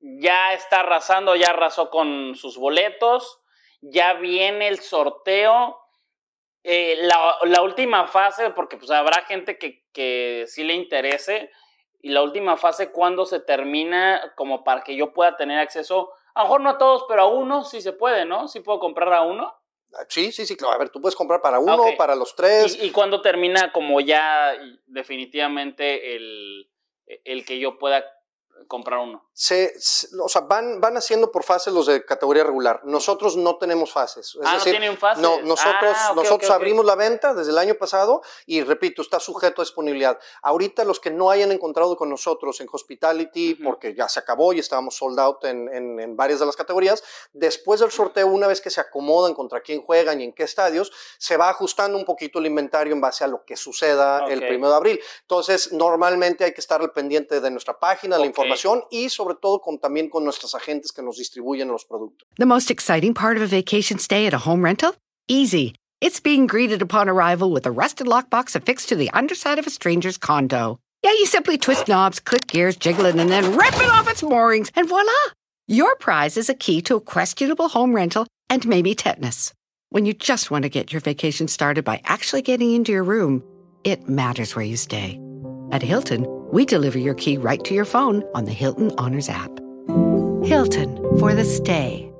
ya 0.00 0.52
está 0.52 0.80
arrasando, 0.80 1.34
ya 1.34 1.48
arrasó 1.48 1.90
con 1.90 2.34
sus 2.36 2.56
boletos, 2.56 3.40
ya 3.80 4.14
viene 4.14 4.68
el 4.68 4.80
sorteo 4.80 5.76
eh, 6.64 6.98
la, 7.02 7.62
última 7.62 8.06
fase, 8.06 8.50
porque 8.50 8.76
pues 8.76 8.90
habrá 8.90 9.22
gente 9.22 9.58
que, 9.58 9.84
que 9.92 10.44
sí 10.46 10.64
le 10.64 10.74
interese, 10.74 11.50
y 12.00 12.10
la 12.10 12.22
última 12.22 12.56
fase, 12.56 12.90
¿cuándo 12.90 13.26
se 13.26 13.40
termina? 13.40 14.32
Como 14.36 14.64
para 14.64 14.82
que 14.82 14.96
yo 14.96 15.12
pueda 15.12 15.36
tener 15.36 15.58
acceso 15.58 16.12
A 16.34 16.40
lo 16.40 16.44
mejor 16.44 16.60
no 16.60 16.70
a 16.70 16.78
todos, 16.78 17.04
pero 17.08 17.22
a 17.22 17.26
uno 17.26 17.64
sí 17.64 17.80
se 17.80 17.92
puede, 17.92 18.24
¿no? 18.24 18.46
Sí 18.46 18.60
puedo 18.60 18.78
comprar 18.78 19.12
a 19.12 19.22
uno. 19.22 19.52
Ah, 19.94 20.04
sí, 20.08 20.30
sí, 20.30 20.46
sí, 20.46 20.56
claro. 20.56 20.74
A 20.74 20.78
ver, 20.78 20.90
tú 20.90 21.00
puedes 21.00 21.16
comprar 21.16 21.40
para 21.40 21.58
uno, 21.58 21.82
o 21.82 21.96
para 21.96 22.14
los 22.14 22.36
tres. 22.36 22.76
¿Y, 22.80 22.86
y 22.86 22.90
cuándo 22.92 23.20
termina 23.20 23.72
como 23.72 24.00
ya 24.00 24.52
definitivamente 24.86 26.14
el, 26.14 26.70
el 27.24 27.44
que 27.44 27.58
yo 27.58 27.78
pueda 27.78 28.04
comprar 28.66 29.00
uno? 29.00 29.24
Se, 29.32 29.74
o 30.20 30.28
sea, 30.28 30.42
van, 30.42 30.80
van 30.80 30.96
haciendo 30.96 31.30
por 31.30 31.44
fases 31.44 31.72
los 31.72 31.86
de 31.86 32.04
categoría 32.04 32.42
regular. 32.42 32.80
Nosotros 32.84 33.36
no 33.36 33.56
tenemos 33.56 33.92
fases. 33.92 34.36
ah, 34.42 34.56
no 34.58 34.64
tienen 34.64 34.96
fases. 34.96 35.22
No, 35.22 35.40
nosotros, 35.42 35.96
ah, 35.96 36.12
nosotros 36.16 36.50
abrimos 36.50 36.84
la 36.84 36.96
venta 36.96 37.34
desde 37.34 37.52
el 37.52 37.58
año 37.58 37.74
pasado 37.74 38.22
y 38.46 38.62
repito, 38.62 39.02
está 39.02 39.20
sujeto 39.20 39.62
a 39.62 39.64
disponibilidad. 39.64 40.18
Ahorita 40.42 40.84
los 40.84 40.98
que 40.98 41.10
no 41.10 41.30
hayan 41.30 41.52
encontrado 41.52 41.96
con 41.96 42.10
nosotros 42.10 42.60
en 42.60 42.68
Hospitality, 42.70 43.54
porque 43.54 43.94
ya 43.94 44.08
se 44.08 44.18
acabó 44.18 44.52
y 44.52 44.58
estábamos 44.58 44.96
sold 44.96 45.20
out 45.20 45.44
en, 45.44 45.68
en, 45.72 46.16
varias 46.16 46.40
de 46.40 46.46
las 46.46 46.56
categorías, 46.56 47.04
después 47.32 47.80
del 47.80 47.90
sorteo, 47.90 48.26
una 48.26 48.46
vez 48.46 48.60
que 48.60 48.70
se 48.70 48.80
acomodan 48.80 49.34
contra 49.34 49.60
quién 49.60 49.82
juegan 49.82 50.20
y 50.20 50.24
en 50.24 50.32
qué 50.32 50.42
estadios, 50.42 50.92
se 51.18 51.36
va 51.36 51.50
ajustando 51.50 51.96
un 51.96 52.04
poquito 52.04 52.38
el 52.38 52.46
inventario 52.46 52.92
en 52.92 53.00
base 53.00 53.24
a 53.24 53.28
lo 53.28 53.44
que 53.44 53.56
suceda 53.56 54.26
el 54.26 54.40
primero 54.40 54.70
de 54.70 54.76
abril. 54.76 55.00
Entonces, 55.22 55.72
normalmente 55.72 56.44
hay 56.44 56.52
que 56.52 56.60
estar 56.60 56.80
al 56.80 56.90
pendiente 56.90 57.40
de 57.40 57.50
nuestra 57.50 57.78
página, 57.78 58.18
la 58.18 58.26
información 58.26 58.47
y 58.90 59.08
sobre 59.08 59.34
todo 59.34 59.60
con, 59.60 59.78
también 59.78 60.08
con 60.10 60.24
agentes 60.54 60.92
que 60.92 61.02
nos 61.02 61.16
distribuyen 61.16 61.68
los 61.68 61.84
productos. 61.84 62.26
The 62.36 62.46
most 62.46 62.70
exciting 62.70 63.14
part 63.14 63.36
of 63.36 63.42
a 63.42 63.46
vacation 63.46 63.98
stay 63.98 64.26
at 64.26 64.34
a 64.34 64.38
home 64.38 64.62
rental? 64.62 64.94
Easy. 65.28 65.74
It's 66.00 66.20
being 66.20 66.46
greeted 66.46 66.80
upon 66.80 67.08
arrival 67.08 67.50
with 67.50 67.66
a 67.66 67.70
rusted 67.70 68.06
lockbox 68.06 68.54
affixed 68.54 68.88
to 68.90 68.96
the 68.96 69.10
underside 69.10 69.58
of 69.58 69.66
a 69.66 69.70
stranger's 69.70 70.16
condo. 70.16 70.78
Yeah, 71.02 71.12
you 71.12 71.26
simply 71.26 71.58
twist 71.58 71.88
knobs, 71.88 72.20
click 72.20 72.46
gears, 72.46 72.76
jiggle 72.76 73.06
it, 73.06 73.16
and 73.16 73.30
then 73.30 73.56
rip 73.56 73.74
it 73.74 73.90
off 73.90 74.08
its 74.08 74.22
moorings, 74.22 74.70
and 74.74 74.88
voila! 74.88 75.12
Your 75.66 75.96
prize 75.96 76.36
is 76.36 76.48
a 76.48 76.54
key 76.54 76.80
to 76.82 76.96
a 76.96 77.00
questionable 77.00 77.68
home 77.68 77.94
rental 77.94 78.26
and 78.48 78.66
maybe 78.66 78.94
tetanus. 78.94 79.52
When 79.90 80.06
you 80.06 80.14
just 80.14 80.50
want 80.50 80.62
to 80.64 80.68
get 80.68 80.92
your 80.92 81.00
vacation 81.00 81.48
started 81.48 81.84
by 81.84 82.00
actually 82.04 82.42
getting 82.42 82.72
into 82.72 82.92
your 82.92 83.04
room, 83.04 83.42
it 83.84 84.08
matters 84.08 84.54
where 84.56 84.64
you 84.64 84.76
stay. 84.76 85.20
At 85.70 85.82
Hilton, 85.82 86.26
we 86.50 86.64
deliver 86.64 86.98
your 86.98 87.14
key 87.14 87.36
right 87.36 87.62
to 87.64 87.74
your 87.74 87.84
phone 87.84 88.24
on 88.34 88.46
the 88.46 88.52
Hilton 88.52 88.90
Honors 88.96 89.28
app. 89.28 89.50
Hilton 90.42 90.96
for 91.18 91.34
the 91.34 91.44
stay. 91.44 92.10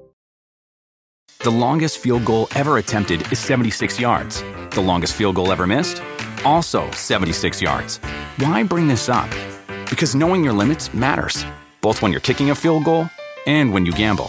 The 1.40 1.50
longest 1.50 1.98
field 1.98 2.24
goal 2.26 2.48
ever 2.54 2.76
attempted 2.76 3.22
is 3.32 3.38
76 3.38 3.98
yards. 3.98 4.42
The 4.72 4.82
longest 4.82 5.14
field 5.14 5.36
goal 5.36 5.50
ever 5.50 5.66
missed? 5.66 6.02
Also 6.44 6.90
76 6.90 7.62
yards. 7.62 7.98
Why 8.36 8.62
bring 8.64 8.86
this 8.86 9.08
up? 9.08 9.30
Because 9.88 10.14
knowing 10.14 10.44
your 10.44 10.52
limits 10.52 10.92
matters, 10.92 11.46
both 11.80 12.02
when 12.02 12.12
you're 12.12 12.20
kicking 12.20 12.50
a 12.50 12.54
field 12.54 12.84
goal 12.84 13.08
and 13.46 13.72
when 13.72 13.86
you 13.86 13.92
gamble. 13.92 14.26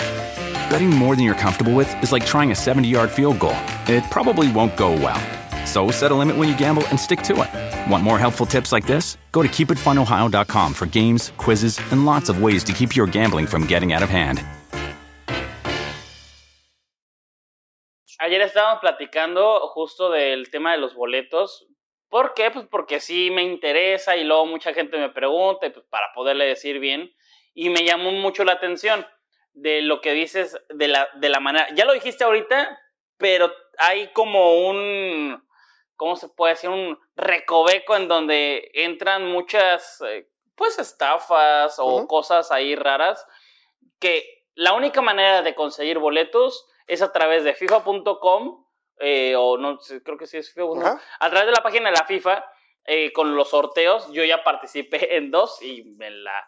Betting 0.70 0.92
more 0.92 1.16
than 1.16 1.26
you're 1.26 1.36
comfortable 1.36 1.74
with 1.74 1.92
is 2.02 2.14
like 2.14 2.26
trying 2.26 2.52
a 2.52 2.56
70 2.56 2.88
yard 2.88 3.12
field 3.12 3.40
goal, 3.40 3.58
it 3.88 4.04
probably 4.12 4.50
won't 4.52 4.78
go 4.78 4.92
well. 4.92 5.39
So 5.70 5.92
set 5.92 6.12
a 6.12 6.16
limit 6.16 6.36
when 6.36 6.50
you 6.50 6.58
gamble 6.58 6.84
and 6.88 7.00
stick 7.00 7.22
to 7.30 7.34
it. 7.44 7.50
Want 7.92 8.04
more 8.04 8.18
helpful 8.18 8.48
tips 8.48 8.72
like 8.72 8.88
this? 8.88 9.18
Go 9.32 9.44
to 9.44 9.48
keepitfunohio.com 9.48 10.74
for 10.74 10.88
games, 10.88 11.32
quizzes, 11.38 11.80
and 11.92 12.08
lots 12.08 12.30
of 12.30 12.42
ways 12.42 12.64
to 12.64 12.74
keep 12.74 12.96
your 12.96 13.06
gambling 13.06 13.46
from 13.46 13.68
getting 13.68 13.94
out 13.94 14.02
of 14.02 14.10
hand. 14.10 14.42
Ayer 18.22 18.42
estábamos 18.42 18.82
platicando 18.82 19.60
justo 19.70 20.10
del 20.10 20.50
tema 20.50 20.72
de 20.72 20.80
los 20.80 20.96
boletos. 20.96 21.68
¿Por 22.10 22.34
qué? 22.34 22.50
Pues 22.52 22.66
porque 22.70 23.00
sí 23.00 23.30
me 23.30 23.44
interesa 23.44 24.18
y 24.18 24.24
luego 24.24 24.48
mucha 24.48 24.74
gente 24.74 24.98
me 24.98 25.10
pregunta 25.10 25.70
pues 25.72 25.86
para 25.90 26.08
poderle 26.16 26.46
decir 26.46 26.80
bien. 26.80 27.14
Y 27.54 27.70
me 27.70 27.86
llamó 27.86 28.12
mucho 28.12 28.44
la 28.44 28.54
atención 28.54 29.06
de 29.54 29.84
lo 29.84 30.02
que 30.02 30.14
dices 30.14 30.60
de 30.70 30.88
la, 30.88 31.08
de 31.16 31.30
la 31.30 31.40
manera. 31.40 31.68
Ya 31.76 31.86
lo 31.86 31.94
dijiste 31.94 32.24
ahorita, 32.24 32.78
pero 33.18 33.54
hay 33.78 34.12
como 34.14 34.68
un 34.68 35.42
¿cómo 36.00 36.16
se 36.16 36.30
puede 36.30 36.54
decir? 36.54 36.70
Un 36.70 36.98
recoveco 37.18 37.94
en 37.98 38.08
donde 38.08 38.72
entran 38.74 39.26
muchas, 39.26 40.02
eh, 40.08 40.30
pues, 40.56 40.80
estafas 40.80 41.76
o 41.78 42.08
cosas 42.08 42.52
ahí 42.52 42.74
raras, 42.74 43.28
que 44.00 44.46
la 44.56 44.74
única 44.74 45.02
manera 45.02 45.42
de 45.42 45.54
conseguir 45.56 46.00
boletos 46.00 46.66
es 46.88 47.02
a 47.02 47.12
través 47.12 47.44
de 47.44 47.54
FIFA.com, 47.54 48.66
eh, 49.00 49.36
o 49.38 49.58
no 49.58 49.78
creo 50.04 50.18
que 50.18 50.26
sí 50.26 50.38
es 50.38 50.54
FIFA, 50.54 51.02
a 51.20 51.30
través 51.30 51.48
de 51.48 51.52
la 51.52 51.64
página 51.64 51.90
de 51.90 51.98
la 51.98 52.06
FIFA, 52.06 52.46
eh, 52.86 53.12
con 53.12 53.36
los 53.36 53.50
sorteos, 53.50 54.10
yo 54.14 54.24
ya 54.24 54.42
participé 54.42 55.18
en 55.18 55.32
dos 55.32 55.62
y 55.62 55.84
me 55.84 56.10
la 56.10 56.48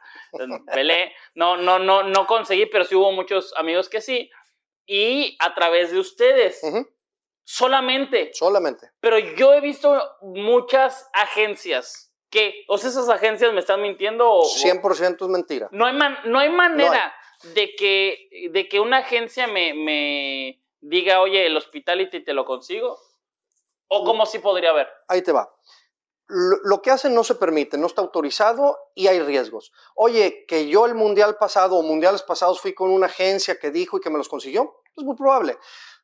pelé. 0.74 1.14
No, 1.36 1.58
no, 1.58 1.78
no, 1.78 2.04
no 2.04 2.26
conseguí, 2.26 2.68
pero 2.68 2.86
sí 2.86 2.96
hubo 2.96 3.12
muchos 3.12 3.54
amigos 3.58 3.90
que 3.90 4.00
sí. 4.00 4.32
Y 4.86 5.36
a 5.40 5.54
través 5.54 5.92
de 5.92 6.00
ustedes. 6.00 6.62
Solamente. 7.52 8.32
Solamente. 8.34 8.92
Pero 9.02 9.20
yo 9.20 9.54
he 9.54 9.60
visto 9.60 10.02
muchas 10.22 11.10
agencias 11.12 12.14
que, 12.30 12.64
o 12.70 12.78
sea, 12.78 12.90
esas 12.90 13.10
agencias 13.10 13.52
me 13.52 13.60
están 13.60 13.82
mintiendo. 13.82 14.32
O, 14.32 14.44
100% 14.44 15.22
es 15.22 15.28
mentira. 15.28 15.68
No 15.74 15.86
hay, 15.86 15.94
no 16.26 16.40
hay 16.40 16.50
manera 16.50 17.14
De, 17.54 17.76
que, 17.76 18.50
de 18.52 18.70
que 18.70 18.80
una 18.80 19.00
agencia 19.00 19.48
me, 19.48 19.74
me 19.74 20.64
diga, 20.80 21.20
oye, 21.20 21.46
el 21.46 21.58
hospitality 21.58 22.24
te 22.24 22.34
lo 22.34 22.46
consigo. 22.46 22.98
¿O 23.90 24.06
cómo 24.06 24.26
sí 24.26 24.40
podría 24.40 24.70
haber? 24.70 24.88
Ahí 25.10 25.22
te 25.22 25.34
va. 25.34 25.54
Lo, 26.30 26.82
que 26.82 26.92
hacen 26.92 27.14
no 27.14 27.26
se 27.26 27.36
permite, 27.36 27.78
no 27.78 27.88
está 27.88 28.00
autorizado 28.02 28.80
y 28.96 29.08
hay 29.08 29.20
riesgos. 29.20 29.74
Oye, 29.96 30.46
que 30.48 30.70
yo 30.70 30.86
el 30.86 30.96
mundial 30.96 31.36
pasado 31.36 31.76
o 31.76 31.84
mundiales 31.84 32.24
pasados 32.24 32.62
fui 32.62 32.74
con 32.74 32.92
una 32.92 33.08
agencia 33.08 33.60
que 33.60 33.72
dijo 33.72 33.98
y 33.98 34.00
que 34.00 34.10
me 34.10 34.18
los 34.18 34.30
consiguió, 34.30 34.82
es 34.96 35.04
muy 35.04 35.18
probable. 35.18 35.58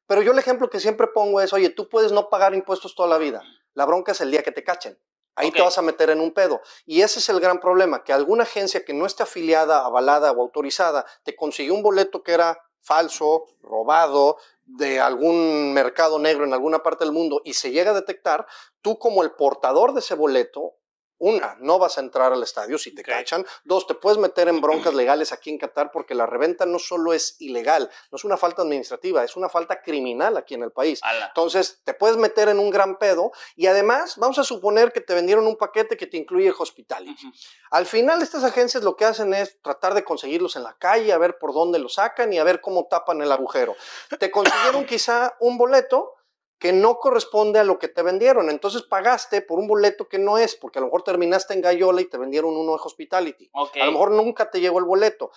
Pero 0.07 0.21
yo 0.21 0.31
el 0.31 0.39
ejemplo 0.39 0.69
que 0.69 0.79
siempre 0.79 1.07
pongo 1.07 1.41
es, 1.41 1.53
oye, 1.53 1.69
tú 1.69 1.89
puedes 1.89 2.11
no 2.11 2.29
pagar 2.29 2.55
impuestos 2.55 2.95
toda 2.95 3.09
la 3.09 3.17
vida. 3.17 3.43
La 3.73 3.85
bronca 3.85 4.13
es 4.13 4.21
el 4.21 4.31
día 4.31 4.41
que 4.41 4.51
te 4.51 4.63
cachen. 4.63 4.97
Ahí 5.35 5.51
te 5.51 5.61
vas 5.61 5.77
a 5.77 5.83
meter 5.83 6.09
en 6.09 6.19
un 6.19 6.33
pedo. 6.33 6.61
Y 6.85 7.01
ese 7.01 7.19
es 7.19 7.29
el 7.29 7.39
gran 7.39 7.59
problema, 7.59 8.03
que 8.03 8.11
alguna 8.11 8.41
agencia 8.43 8.83
que 8.83 8.93
no 8.93 9.05
esté 9.05 9.21
afiliada, 9.21 9.85
avalada 9.85 10.31
o 10.31 10.41
autorizada 10.41 11.05
te 11.23 11.35
consiguió 11.35 11.75
un 11.75 11.83
boleto 11.83 12.23
que 12.23 12.31
era 12.31 12.59
falso, 12.79 13.45
robado, 13.61 14.37
de 14.67 14.99
algún 14.99 15.73
mercado 15.73 16.19
negro 16.19 16.43
en 16.43 16.53
alguna 16.53 16.83
parte 16.83 17.05
del 17.05 17.13
mundo 17.13 17.41
y 17.45 17.53
se 17.53 17.71
llega 17.71 17.91
a 17.91 17.93
detectar, 17.93 18.47
tú 18.81 18.97
como 18.97 19.23
el 19.23 19.31
portador 19.31 19.93
de 19.93 19.99
ese 19.99 20.15
boleto 20.15 20.73
una, 21.19 21.57
no 21.59 21.79
vas 21.79 21.97
a 21.97 22.01
entrar 22.01 22.31
al 22.31 22.43
estadio 22.43 22.77
si 22.77 22.93
te 22.93 23.03
cachan. 23.03 23.45
Dos, 23.63 23.87
te 23.87 23.95
puedes 23.95 24.17
meter 24.17 24.47
en 24.47 24.61
broncas 24.61 24.93
legales 24.93 25.31
aquí 25.31 25.49
en 25.49 25.57
Qatar 25.57 25.91
porque 25.91 26.13
la 26.13 26.25
reventa 26.25 26.65
no 26.65 26.79
solo 26.79 27.13
es 27.13 27.35
ilegal, 27.39 27.89
no 28.11 28.15
es 28.15 28.23
una 28.23 28.37
falta 28.37 28.61
administrativa, 28.61 29.23
es 29.23 29.35
una 29.35 29.49
falta 29.49 29.81
criminal 29.81 30.37
aquí 30.37 30.53
en 30.53 30.63
el 30.63 30.71
país. 30.71 30.99
Entonces, 31.27 31.81
te 31.83 31.93
puedes 31.93 32.17
meter 32.17 32.49
en 32.49 32.59
un 32.59 32.69
gran 32.69 32.97
pedo 32.97 33.31
y 33.55 33.67
además 33.67 34.17
vamos 34.17 34.37
a 34.39 34.43
suponer 34.43 34.91
que 34.91 35.01
te 35.01 35.13
vendieron 35.13 35.47
un 35.47 35.57
paquete 35.57 35.97
que 35.97 36.07
te 36.07 36.17
incluye 36.17 36.53
hospitality. 36.57 37.31
Al 37.71 37.85
final, 37.85 38.21
estas 38.21 38.43
agencias 38.43 38.83
lo 38.83 38.95
que 38.95 39.05
hacen 39.05 39.33
es 39.33 39.61
tratar 39.61 39.93
de 39.93 40.03
conseguirlos 40.03 40.55
en 40.55 40.63
la 40.63 40.73
calle, 40.77 41.11
a 41.11 41.17
ver 41.17 41.37
por 41.37 41.53
dónde 41.53 41.79
lo 41.79 41.89
sacan 41.89 42.31
y 42.33 42.37
a 42.37 42.43
ver 42.43 42.61
cómo 42.61 42.87
tapan 42.87 43.21
el 43.21 43.31
agujero. 43.31 43.75
Te 44.19 44.31
consiguieron 44.31 44.85
quizá 44.87 45.35
un 45.39 45.57
boleto 45.57 46.16
que 46.59 46.73
no 46.73 46.97
corresponde 46.97 47.59
a 47.59 47.63
lo 47.63 47.77
que 47.77 47.87
te 47.87 48.01
vendieron. 48.01 48.49
Entonces 48.49 48.81
pagaste 48.81 49.41
por 49.41 49.59
un 49.59 49.67
boleto 49.67 50.07
que 50.07 50.17
no 50.17 50.37
es, 50.37 50.55
porque 50.55 50.79
a 50.79 50.81
lo 50.81 50.87
mejor 50.87 51.03
terminaste 51.03 51.53
en 51.53 51.61
Gallola 51.61 52.01
y 52.01 52.05
te 52.05 52.17
vendieron 52.17 52.55
uno 52.55 52.73
de 52.73 52.79
Hospitality. 52.83 53.49
A 53.53 53.85
lo 53.85 53.91
mejor 53.91 54.11
nunca 54.11 54.49
te 54.49 54.59
llegó 54.59 54.79
el 54.79 54.85
boleto. 54.85 55.31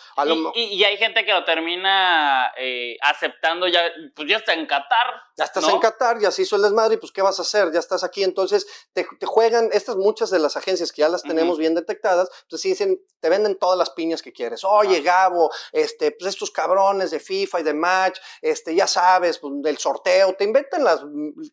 y, 0.54 0.82
hay 0.84 0.96
gente 0.96 1.24
que 1.24 1.32
lo 1.32 1.44
termina 1.44 2.52
eh, 2.56 2.96
aceptando, 3.02 3.68
ya, 3.68 3.82
pues 4.14 4.28
ya 4.28 4.38
está 4.38 4.54
en 4.54 4.66
Qatar. 4.66 5.22
Ya 5.36 5.44
estás 5.44 5.68
en 5.68 5.78
Qatar, 5.78 6.18
ya 6.20 6.30
se 6.30 6.42
hizo 6.42 6.56
el 6.56 6.62
desmadre, 6.62 6.98
pues 6.98 7.12
¿qué 7.12 7.22
vas 7.22 7.38
a 7.38 7.42
hacer? 7.42 7.70
Ya 7.72 7.78
estás 7.78 8.02
aquí. 8.02 8.24
Entonces 8.24 8.66
te, 8.92 9.06
juegan, 9.24 9.70
estas 9.72 9.96
muchas 9.96 10.30
de 10.30 10.38
las 10.38 10.56
agencias 10.56 10.92
que 10.92 11.00
ya 11.00 11.08
las 11.08 11.22
tenemos 11.22 11.58
bien 11.58 11.74
detectadas, 11.74 12.30
pues 12.48 12.62
dicen, 12.62 13.00
te 13.20 13.28
venden 13.28 13.58
todas 13.58 13.78
las 13.78 13.90
piñas 13.90 14.22
que 14.22 14.32
quieres. 14.32 14.64
Oye, 14.64 15.02
Gabo, 15.02 15.50
este, 15.72 16.12
pues 16.12 16.30
estos 16.30 16.50
cabrones 16.50 17.10
de 17.10 17.20
FIFA 17.20 17.60
y 17.60 17.62
de 17.62 17.74
Match, 17.74 18.18
este, 18.40 18.74
ya 18.74 18.86
sabes, 18.86 19.38
pues, 19.38 19.52
del 19.62 19.78
sorteo, 19.78 20.34
te 20.34 20.44
inventan 20.44 20.84
las 20.84 21.04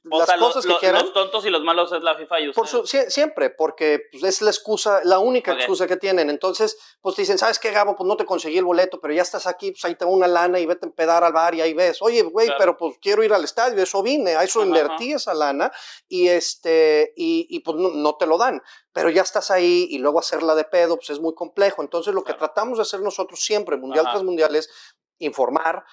las 0.04 0.34
cosas 0.34 0.66
que 0.66 0.76
quieran. 0.78 1.02
Los 1.02 1.14
tontos 1.14 1.46
y 1.46 1.50
los 1.50 1.62
malos 1.64 1.92
es 1.92 2.02
la 2.02 2.16
FIFA 2.16 2.40
y 2.40 2.52
Por 2.52 2.68
siempre, 2.88 3.50
porque 3.50 4.02
pues, 4.12 4.24
es 4.24 4.42
la 4.42 4.50
excusa, 4.50 5.02
la 5.04 5.20
única 5.20 5.54
excusa 5.54 5.88
que 5.88 5.98
tienen. 5.98 6.30
Entonces, 6.30 6.78
pues 7.02 7.16
dicen, 7.16 7.38
¿sabes 7.38 7.60
qué, 7.60 7.72
Gabo? 7.72 7.96
Pues 7.96 8.08
no 8.08 8.18
te 8.18 8.26
conseguí 8.26 8.58
el 8.58 8.66
boleto, 8.66 9.00
pero 9.00 9.14
ya 9.14 9.22
estás 9.22 9.48
aquí, 9.48 9.72
pues 9.72 9.84
ahí 9.86 9.96
tengo 9.96 10.12
una 10.12 10.28
lana 10.28 10.60
y 10.60 10.66
vete 10.66 10.86
a 10.86 10.90
empedar 10.90 11.24
al 11.24 11.34
bar 11.34 11.56
y 11.56 11.62
ahí 11.62 11.74
ves. 11.74 12.02
Oye, 12.02 12.22
güey, 12.24 12.50
pero 12.58 12.78
pues 12.78 12.98
quiero 13.02 13.24
ir 13.24 13.34
al 13.34 13.44
estadio, 13.44 13.82
eso 13.82 14.02
vine, 14.04 14.36
a 14.36 14.44
eso 14.44 14.64
invertí 14.64 15.14
esa 15.14 15.34
lana 15.34 15.72
y 16.08 16.28
este, 16.28 17.14
y, 17.16 17.60
pues 17.60 17.78
no, 17.78 18.16
te 18.16 18.26
lo 18.26 18.38
dan 18.38 18.62
pero 18.94 19.12
ya 19.12 19.22
estás 19.22 19.52
ahí 19.52 19.86
y 19.92 20.00
luego 20.00 20.18
hacerla 20.18 20.56
de 20.56 20.64
pedo, 20.64 20.96
pues 20.96 21.12
es 21.12 21.20
muy 21.20 21.36
complejo. 21.36 21.84
Entonces, 21.84 22.16
lo 22.16 22.24
que 22.24 22.34
tratamos 22.34 22.80
de 22.80 22.82
hacer 22.82 23.00
nosotros 23.02 23.40
siempre, 23.40 23.78
mundial 23.78 24.06
tras 24.06 24.24
mundial, 24.24 24.56
es 24.56 24.72
informar, 25.20 25.86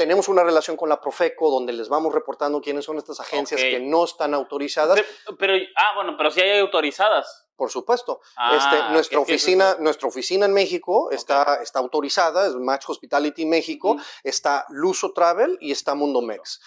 tenemos 0.00 0.28
una 0.28 0.42
relación 0.42 0.78
con 0.78 0.88
la 0.88 0.98
Profeco 0.98 1.50
donde 1.50 1.74
les 1.74 1.90
vamos 1.90 2.14
reportando 2.14 2.62
quiénes 2.62 2.86
son 2.86 2.96
estas 2.96 3.20
agencias 3.20 3.60
que 3.60 3.80
no 3.80 4.04
están 4.04 4.32
autorizadas. 4.32 4.98
Pero, 5.38 5.52
ah, 5.76 5.92
bueno, 5.94 6.14
pero 6.16 6.30
sí 6.30 6.40
hay 6.40 6.58
autorizadas. 6.58 7.46
Por 7.54 7.70
supuesto. 7.70 8.22
Ah, 8.34 8.56
este, 8.56 8.92
nuestra, 8.94 9.20
oficina, 9.20 9.76
nuestra 9.78 10.08
oficina 10.08 10.46
en 10.46 10.54
México 10.54 11.10
está, 11.10 11.60
está 11.62 11.80
autorizada, 11.80 12.46
es 12.46 12.54
Match 12.54 12.86
Hospitality 12.88 13.44
México, 13.44 13.98
está 14.24 14.64
Luso 14.70 15.12
Travel 15.12 15.58
y 15.60 15.70
está 15.70 15.94
Mundo 15.94 16.22
Mex 16.22 16.60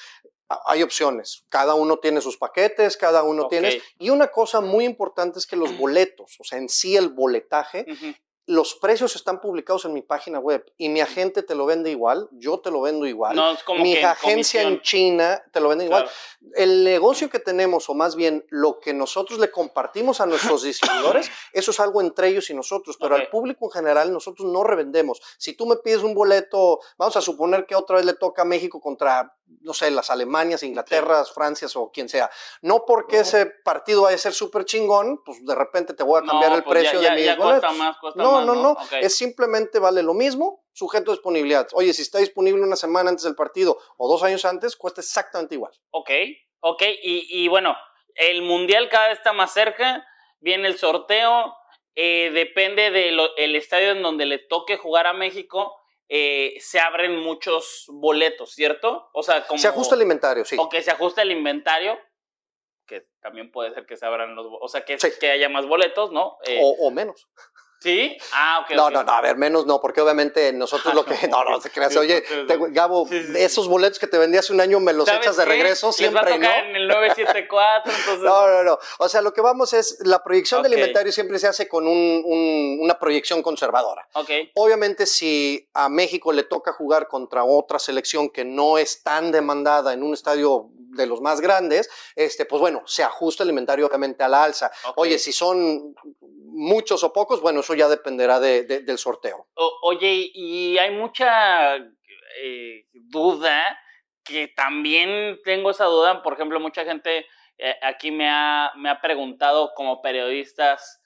hay 0.68 0.84
opciones. 0.84 1.46
Cada 1.50 1.74
uno 1.74 1.98
tiene 1.98 2.22
sus 2.22 2.38
paquetes, 2.38 2.96
cada 2.96 3.24
uno 3.24 3.48
tiene. 3.48 3.82
Y 3.98 4.12
una 4.12 4.28
cosa 4.28 4.62
muy 4.62 4.86
importante 4.86 5.40
es 5.40 5.48
que 5.48 5.56
los 5.56 5.76
boletos, 5.80 6.36
o 6.40 6.44
sea, 6.44 6.60
en 6.60 6.70
sí 6.70 6.96
el 6.96 7.10
boletaje, 7.10 7.88
los 8.46 8.76
precios 8.76 9.16
están 9.16 9.40
publicados 9.40 9.86
en 9.86 9.94
mi 9.94 10.02
página 10.02 10.40
web 10.40 10.66
y 10.78 10.90
mi 10.90 11.00
agente 11.00 11.44
te 11.44 11.56
lo 11.56 11.66
vende 11.66 11.92
igual, 11.92 12.28
yo 12.32 12.60
te 12.60 12.72
lo 12.72 12.82
vendo 12.82 13.06
igual, 13.06 13.40
mi 13.80 13.96
agencia 13.98 14.64
en 14.64 14.82
China 14.82 15.42
te 15.52 15.62
lo 15.62 15.70
vende 15.70 15.86
igual. 15.86 16.10
El 16.56 16.84
negocio 16.84 17.30
que 17.30 17.40
tenemos, 17.40 17.90
o 17.90 17.94
más 17.94 18.16
bien 18.16 18.46
lo 18.50 18.80
que 18.80 18.94
nosotros 18.94 19.40
le 19.40 19.50
compartimos 19.50 20.20
a 20.20 20.26
nuestros 20.26 20.64
distribuidores, 20.64 21.32
eso 21.54 21.72
es 21.72 21.80
algo 21.80 22.02
entre 22.02 22.28
ellos 22.28 22.50
y 22.50 22.54
nosotros, 22.54 22.98
pero 23.00 23.16
al 23.16 23.30
público 23.30 23.66
en 23.66 23.72
general 23.72 24.12
nosotros 24.12 24.52
no 24.52 24.64
revendemos. 24.64 25.22
Si 25.38 25.54
tú 25.54 25.66
me 25.66 25.78
pides 25.78 26.04
un 26.04 26.14
boleto, 26.14 26.80
vamos 26.98 27.16
a 27.16 27.22
suponer 27.22 27.66
que 27.66 27.76
otra 27.76 27.98
vez 27.98 28.06
le 28.06 28.14
toca 28.14 28.42
a 28.42 28.46
México 28.46 28.82
contra 28.82 29.36
no 29.62 29.74
sé, 29.74 29.92
las 29.92 30.10
Alemanias, 30.10 30.64
Inglaterra, 30.64 31.24
Francia 31.26 31.68
o 31.76 31.92
quien 31.92 32.10
sea. 32.10 32.30
No 32.62 32.86
porque 32.86 33.20
ese 33.20 33.46
partido 33.46 34.04
vaya 34.04 34.16
a 34.16 34.20
ser 34.20 34.34
súper 34.34 34.66
chingón, 34.66 35.22
pues 35.24 35.46
de 35.46 35.56
repente 35.56 35.94
te 35.94 36.04
voy 36.04 36.22
a 36.22 36.26
cambiar 36.26 36.54
el 36.54 36.64
pues 36.64 36.80
precio 36.80 37.00
de 37.00 37.12
mis 37.12 37.38
boletos. 37.38 37.76
no, 38.16 38.42
no, 38.46 38.56
no, 38.56 38.78
Es 39.02 39.16
simplemente 39.16 39.80
vale 39.80 40.04
lo 40.04 40.14
mismo, 40.14 40.66
sujeto 40.74 41.12
a 41.12 41.16
disponibilidad. 41.16 41.68
Oye, 41.74 41.94
si 41.94 42.02
está 42.02 42.20
disponible 42.20 42.62
una 42.62 42.76
semana 42.76 43.10
antes 43.10 43.24
del 43.24 43.36
partido 43.36 43.78
o 43.98 44.10
dos 44.10 44.24
años 44.24 44.46
antes, 44.46 44.76
cuesta 44.76 45.02
exactamente 45.02 45.56
igual. 45.56 45.74
Ok, 45.92 46.10
ok. 46.60 46.84
Y, 47.02 47.48
bueno, 47.48 47.76
el 48.16 48.42
Mundial 48.42 48.90
cada 48.90 49.10
vez 49.10 49.18
está 49.18 49.34
más 49.34 49.54
cerca, 49.54 50.06
viene 50.40 50.68
el 50.68 50.78
sorteo, 50.78 51.56
eh, 51.96 52.32
depende 52.34 52.92
del 52.92 53.56
estadio 53.56 53.92
en 53.92 54.02
donde 54.02 54.26
le 54.26 54.40
toque 54.40 54.78
jugar 54.78 55.08
a 55.08 55.14
México 55.14 55.83
eh, 56.10 56.56
se 56.60 56.80
abren 56.80 57.20
muchos 57.20 57.86
boletos, 57.88 58.52
¿cierto? 58.52 59.10
O 59.14 59.24
sea, 59.24 59.46
como... 59.46 59.60
Se 59.60 59.68
ajusta 59.68 59.96
el 59.96 60.02
inventario, 60.02 60.46
sí. 60.46 60.56
O 60.60 60.70
que 60.70 60.82
se 60.82 60.92
ajusta 60.92 61.22
el 61.22 61.32
inventario, 61.32 61.98
que 62.86 63.08
también 63.22 63.52
puede 63.52 63.74
ser 63.74 63.86
que 63.86 63.98
se 63.98 64.06
abran 64.06 64.36
los... 64.36 64.48
O 64.62 64.68
sea, 64.68 64.86
que, 64.86 64.98
que 64.98 65.32
haya 65.32 65.50
más 65.50 65.66
boletos, 65.66 66.12
¿no? 66.12 66.38
Eh, 66.46 66.60
o, 66.62 66.92
menos. 66.92 67.28
¿Sí? 67.84 68.18
Ah, 68.32 68.62
ok. 68.64 68.76
No, 68.78 68.90
no, 68.90 69.04
no, 69.04 69.12
a 69.12 69.20
ver, 69.20 69.36
menos 69.36 69.66
no, 69.66 69.82
porque 69.82 70.00
obviamente 70.00 70.54
nosotros 70.54 70.94
lo 70.94 71.04
que. 71.04 71.14
No, 71.34 71.44
no, 71.44 71.60
se 71.60 71.70
creas. 71.70 71.96
Oye, 71.98 72.24
Gabo, 72.70 73.08
esos 73.36 73.68
boletos 73.68 74.00
que 74.00 74.08
te 74.08 74.18
vendí 74.18 74.38
hace 74.38 74.54
un 74.54 74.62
año 74.62 74.80
me 74.80 74.94
los 74.94 75.10
echas 75.10 75.36
de 75.36 75.44
regreso 75.44 75.92
siempre, 75.92 76.38
¿no? 76.40 76.50
en 76.50 76.76
el 76.76 76.88
974, 76.88 77.92
entonces. 78.00 78.24
No, 78.24 78.48
no, 78.48 78.64
no. 78.64 78.80
O 79.00 79.10
sea, 79.10 79.22
lo 79.22 79.34
que 79.34 79.42
vamos 79.42 79.74
es. 79.74 79.98
La 80.06 80.24
proyección 80.24 80.64
del 80.64 80.74
inventario 80.74 81.12
siempre 81.12 81.40
se 81.40 81.48
hace 81.48 81.68
con 81.68 81.86
un, 81.86 82.80
una 82.80 82.98
proyección 82.98 83.44
conservadora. 83.44 84.08
Ok. 84.14 84.30
Obviamente, 84.56 85.06
si 85.06 85.68
a 85.74 85.90
México 85.90 86.32
le 86.32 86.44
toca 86.44 86.72
jugar 86.72 87.10
contra 87.10 87.44
otra 87.44 87.80
selección 87.80 88.30
que 88.30 88.46
no 88.46 88.78
es 88.78 89.04
tan 89.04 89.32
demandada 89.34 89.92
en 89.92 90.04
un 90.04 90.14
estadio 90.14 90.70
de 90.94 91.06
los 91.06 91.22
más 91.22 91.42
grandes, 91.42 91.90
este, 92.16 92.46
pues 92.46 92.60
bueno, 92.60 92.84
se 92.86 93.04
ajusta 93.04 93.44
el 93.44 93.50
inventario 93.50 93.88
obviamente 93.88 94.24
a 94.24 94.28
la 94.28 94.44
alza. 94.44 94.72
Oye, 94.96 95.18
si 95.18 95.34
son 95.34 95.96
muchos 96.54 97.04
o 97.04 97.12
pocos, 97.12 97.42
bueno, 97.42 97.62
eso 97.62 97.74
ya 97.74 97.88
dependerá 97.90 98.40
de, 98.40 98.64
del 98.64 98.98
sorteo. 98.98 99.48
oye, 99.82 100.32
y 100.34 100.78
hay 100.78 100.92
mucha 100.92 101.76
eh, 101.76 102.86
duda, 102.94 103.80
que 104.24 104.48
también 104.48 105.40
tengo 105.44 105.72
esa 105.72 105.86
duda, 105.86 106.24
por 106.24 106.34
ejemplo, 106.34 106.60
mucha 106.60 106.86
gente 106.86 107.26
eh, 107.58 107.76
aquí 107.82 108.12
me 108.12 108.30
ha, 108.30 108.72
me 108.76 108.90
ha 108.90 109.00
preguntado 109.02 109.74
como 109.76 110.02
periodistas, 110.02 111.02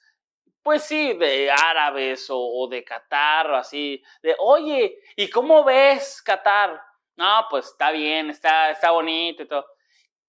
pues 0.62 0.82
sí, 0.82 1.14
de 1.14 1.50
árabes 1.50 2.26
o, 2.30 2.68
de 2.70 2.84
Qatar 2.84 3.50
o 3.50 3.56
así, 3.56 4.02
de, 4.22 4.36
oye, 4.38 4.98
¿y 5.16 5.28
cómo 5.30 5.64
ves 5.64 6.22
Qatar? 6.22 6.80
No, 7.16 7.46
pues 7.50 7.66
está 7.66 7.90
bien, 7.90 8.30
está, 8.30 8.70
está 8.70 8.90
bonito 8.90 9.42
y 9.42 9.48
todo. 9.48 9.66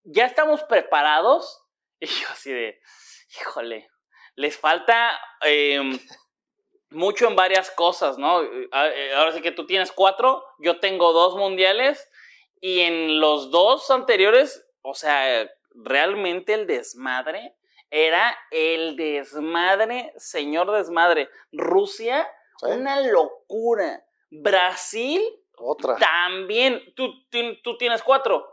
¿Ya 0.03 0.25
estamos 0.25 0.63
preparados? 0.63 1.65
Y 2.01 2.07
yo 2.07 2.29
así 2.31 2.49
de, 2.49 2.79
híjole, 3.41 3.89
les 4.39 4.57
falta 4.57 5.19
em, 5.41 5.99
mucho 6.91 7.27
en 7.27 7.35
varias 7.35 7.69
cosas, 7.71 8.17
¿no? 8.17 8.41
Eh, 8.41 9.13
ahora 9.13 9.33
sí 9.33 9.41
que 9.41 9.51
tú 9.51 9.65
tienes 9.65 9.91
cuatro, 9.91 10.45
yo 10.59 10.79
tengo 10.79 11.11
dos 11.11 11.35
mundiales 11.35 12.09
y 12.61 12.79
en 12.79 13.19
los 13.19 13.51
dos 13.51 13.91
anteriores, 13.91 14.65
o 14.81 14.93
sea, 14.93 15.45
realmente 15.73 16.53
el 16.53 16.67
desmadre 16.67 17.53
era 17.89 18.33
el 18.51 18.95
desmadre, 18.95 20.13
señor 20.15 20.71
desmadre. 20.71 21.29
Rusia, 21.51 22.25
una 22.61 23.01
locura. 23.01 24.05
Brasil, 24.29 25.21
otra. 25.57 25.97
También, 25.97 26.81
tú, 26.95 27.11
tú 27.61 27.77
tienes 27.77 28.01
cuatro. 28.03 28.47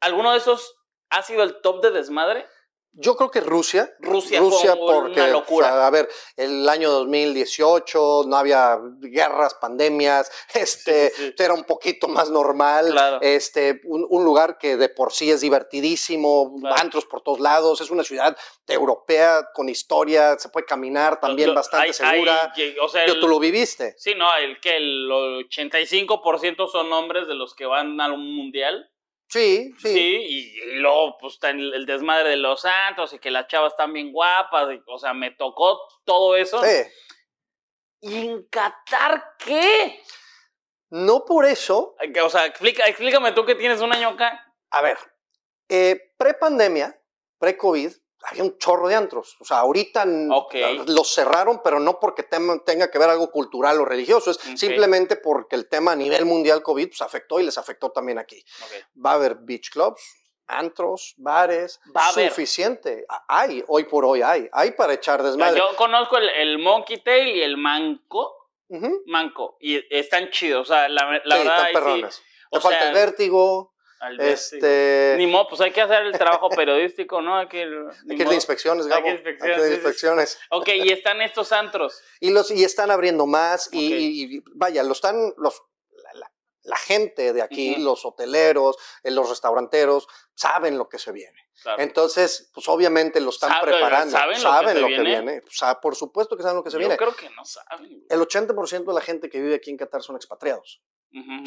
¿Alguno 0.00 0.32
de 0.32 0.38
esos 0.38 0.76
ha 1.10 1.22
sido 1.22 1.44
el 1.44 1.60
top 1.60 1.84
de 1.84 1.92
desmadre? 1.92 2.48
Yo 2.94 3.16
creo 3.16 3.30
que 3.30 3.40
Rusia. 3.40 3.90
Rusia, 4.00 4.38
Rusia 4.38 4.76
porque, 4.76 5.20
una 5.20 5.28
locura. 5.28 5.86
a 5.86 5.90
ver, 5.90 6.08
el 6.36 6.68
año 6.68 6.90
2018 6.90 8.24
no 8.26 8.36
había 8.36 8.78
guerras, 9.00 9.54
pandemias, 9.54 10.30
este, 10.54 11.12
era 11.38 11.54
un 11.54 11.64
poquito 11.64 12.06
más 12.08 12.30
normal. 12.30 12.94
Este, 13.22 13.80
un, 13.84 14.24
lugar 14.24 14.58
que 14.58 14.76
de 14.76 14.88
por 14.88 15.12
sí 15.12 15.30
es 15.30 15.40
divertidísimo, 15.40 16.54
antros 16.76 17.06
por 17.06 17.22
todos 17.22 17.40
lados, 17.40 17.80
es 17.80 17.90
una 17.90 18.04
ciudad 18.04 18.36
europea 18.68 19.48
con 19.54 19.68
historia, 19.68 20.38
se 20.38 20.50
puede 20.50 20.66
caminar 20.66 21.18
también 21.18 21.54
bastante 21.54 21.94
segura. 21.94 22.52
o 22.82 22.88
sea, 22.88 23.06
tú 23.06 23.26
lo 23.26 23.38
viviste. 23.38 23.94
Sí, 23.96 24.14
no, 24.14 24.28
el 24.36 24.60
que 24.60 24.76
el 24.76 25.08
85% 25.10 26.70
son 26.70 26.92
hombres 26.92 27.26
de 27.26 27.34
los 27.34 27.54
que 27.54 27.64
van 27.64 28.00
a 28.00 28.12
un 28.12 28.36
mundial. 28.36 28.91
Sí, 29.32 29.74
sí. 29.78 29.94
Sí, 29.94 30.16
y, 30.28 30.74
luego 30.74 31.16
pues 31.16 31.34
está 31.34 31.48
el, 31.48 31.86
desmadre 31.86 32.28
de 32.28 32.36
los 32.36 32.60
santos 32.60 33.14
y 33.14 33.18
que 33.18 33.30
las 33.30 33.46
chavas 33.46 33.72
están 33.72 33.90
bien 33.90 34.12
guapas, 34.12 34.68
o 34.86 34.98
sea, 34.98 35.14
me 35.14 35.30
tocó 35.30 35.88
todo 36.04 36.36
eso. 36.36 36.62
Sí. 36.62 36.82
¿Y 38.02 38.26
en 38.26 38.42
Qatar 38.48 39.36
qué? 39.38 40.02
No 40.90 41.24
por 41.24 41.46
eso. 41.46 41.96
O 42.22 42.28
sea, 42.28 42.44
explícame 42.44 43.32
tú 43.32 43.46
que 43.46 43.54
tienes 43.54 43.80
un 43.80 43.94
año 43.94 44.10
acá. 44.10 44.54
A 44.68 44.82
ver, 44.82 44.98
eh, 45.70 46.12
pre-pandemia, 46.18 47.00
pre-COVID, 47.38 47.90
había 48.24 48.42
un 48.42 48.58
chorro 48.58 48.88
de 48.88 48.94
antros. 48.94 49.36
O 49.40 49.44
sea, 49.44 49.58
ahorita 49.58 50.04
los 50.04 51.14
cerraron, 51.14 51.60
pero 51.62 51.80
no 51.80 51.98
porque 51.98 52.22
tenga 52.22 52.90
que 52.90 52.98
ver 52.98 53.10
algo 53.10 53.30
cultural 53.30 53.80
o 53.80 53.84
religioso, 53.84 54.30
es 54.30 54.38
simplemente 54.56 55.16
porque 55.16 55.56
el 55.56 55.68
tema 55.68 55.92
a 55.92 55.96
nivel 55.96 56.24
mundial 56.24 56.62
COVID 56.62 56.88
pues, 56.88 57.02
afectó 57.02 57.40
y 57.40 57.44
les 57.44 57.58
afectó 57.58 57.90
también 57.90 58.18
aquí. 58.18 58.42
Va 59.04 59.12
a 59.12 59.14
haber 59.14 59.36
beach 59.40 59.70
clubs, 59.70 60.00
antros, 60.46 61.14
bares, 61.16 61.80
Va 61.96 62.08
a 62.08 62.12
suficiente. 62.12 63.06
Hay, 63.28 63.64
hoy 63.68 63.84
por 63.84 64.04
hoy 64.04 64.22
hay, 64.22 64.48
hay 64.52 64.72
para 64.72 64.94
echar 64.94 65.22
desmadre. 65.22 65.58
Yo 65.58 65.76
conozco 65.76 66.18
el, 66.18 66.58
Monkey 66.58 66.98
Tail 66.98 67.36
y 67.36 67.42
el 67.42 67.56
Manco. 67.56 68.38
Manco, 69.04 69.58
y 69.60 69.84
están 69.94 70.30
chidos, 70.30 70.62
o 70.62 70.72
sea, 70.72 70.88
la, 70.88 71.20
la 71.24 71.36
sí, 71.36 71.42
verdad. 71.42 71.66
Están 71.66 71.72
perrones. 71.74 72.22
Te 72.50 72.60
falta 72.60 72.88
el 72.88 72.94
vértigo 72.94 73.71
este... 74.18 75.14
Ni 75.16 75.26
modo, 75.26 75.48
pues 75.48 75.60
hay 75.60 75.70
que 75.70 75.80
hacer 75.80 76.02
el 76.02 76.12
trabajo 76.12 76.48
periodístico, 76.56 77.20
¿no? 77.20 77.36
Hay 77.36 77.48
que, 77.48 77.62
hay 77.62 78.16
que 78.16 78.22
ir 78.22 78.28
de 78.28 78.34
inspecciones, 78.34 78.86
Gabo. 78.86 79.06
Hay 79.06 79.22
que, 79.22 79.30
ir 79.30 79.60
de 79.60 79.74
inspecciones. 79.74 80.38
Ok, 80.50 80.68
y 80.74 80.92
están 80.92 81.20
estos 81.22 81.52
antros. 81.52 82.02
Y, 82.20 82.30
los, 82.30 82.50
y 82.50 82.64
están 82.64 82.90
abriendo 82.90 83.26
más 83.26 83.68
y, 83.72 84.42
vaya, 84.54 84.82
lo 84.82 84.92
están, 84.92 85.32
los, 85.36 85.62
la, 86.64 86.76
gente 86.76 87.32
de 87.32 87.42
aquí, 87.42 87.76
los 87.76 88.04
hoteleros, 88.04 88.76
eh, 89.02 89.10
los 89.10 89.28
restauranteros, 89.28 90.08
saben 90.34 90.78
lo 90.78 90.88
que 90.88 90.98
se 90.98 91.12
viene. 91.12 91.38
Entonces, 91.78 92.50
pues 92.52 92.68
obviamente 92.68 93.20
lo 93.20 93.30
están 93.30 93.52
preparando. 93.60 94.16
¿Saben, 94.36 94.80
lo 94.80 94.88
que, 94.88 95.00
viene? 95.00 95.42
por 95.80 95.94
supuesto 95.94 96.36
que 96.36 96.42
saben 96.42 96.56
lo 96.56 96.64
que 96.64 96.70
se 96.70 96.78
viene. 96.78 96.94
Yo 96.94 96.98
creo 96.98 97.14
que 97.14 97.30
no 97.30 97.44
saben. 97.44 98.04
El 98.08 98.20
80% 98.20 98.84
de 98.84 98.92
la 98.94 99.00
gente 99.00 99.28
que 99.28 99.40
vive 99.40 99.54
aquí 99.54 99.70
en 99.70 99.76
Qatar 99.76 100.02
son 100.02 100.16
expatriados 100.16 100.82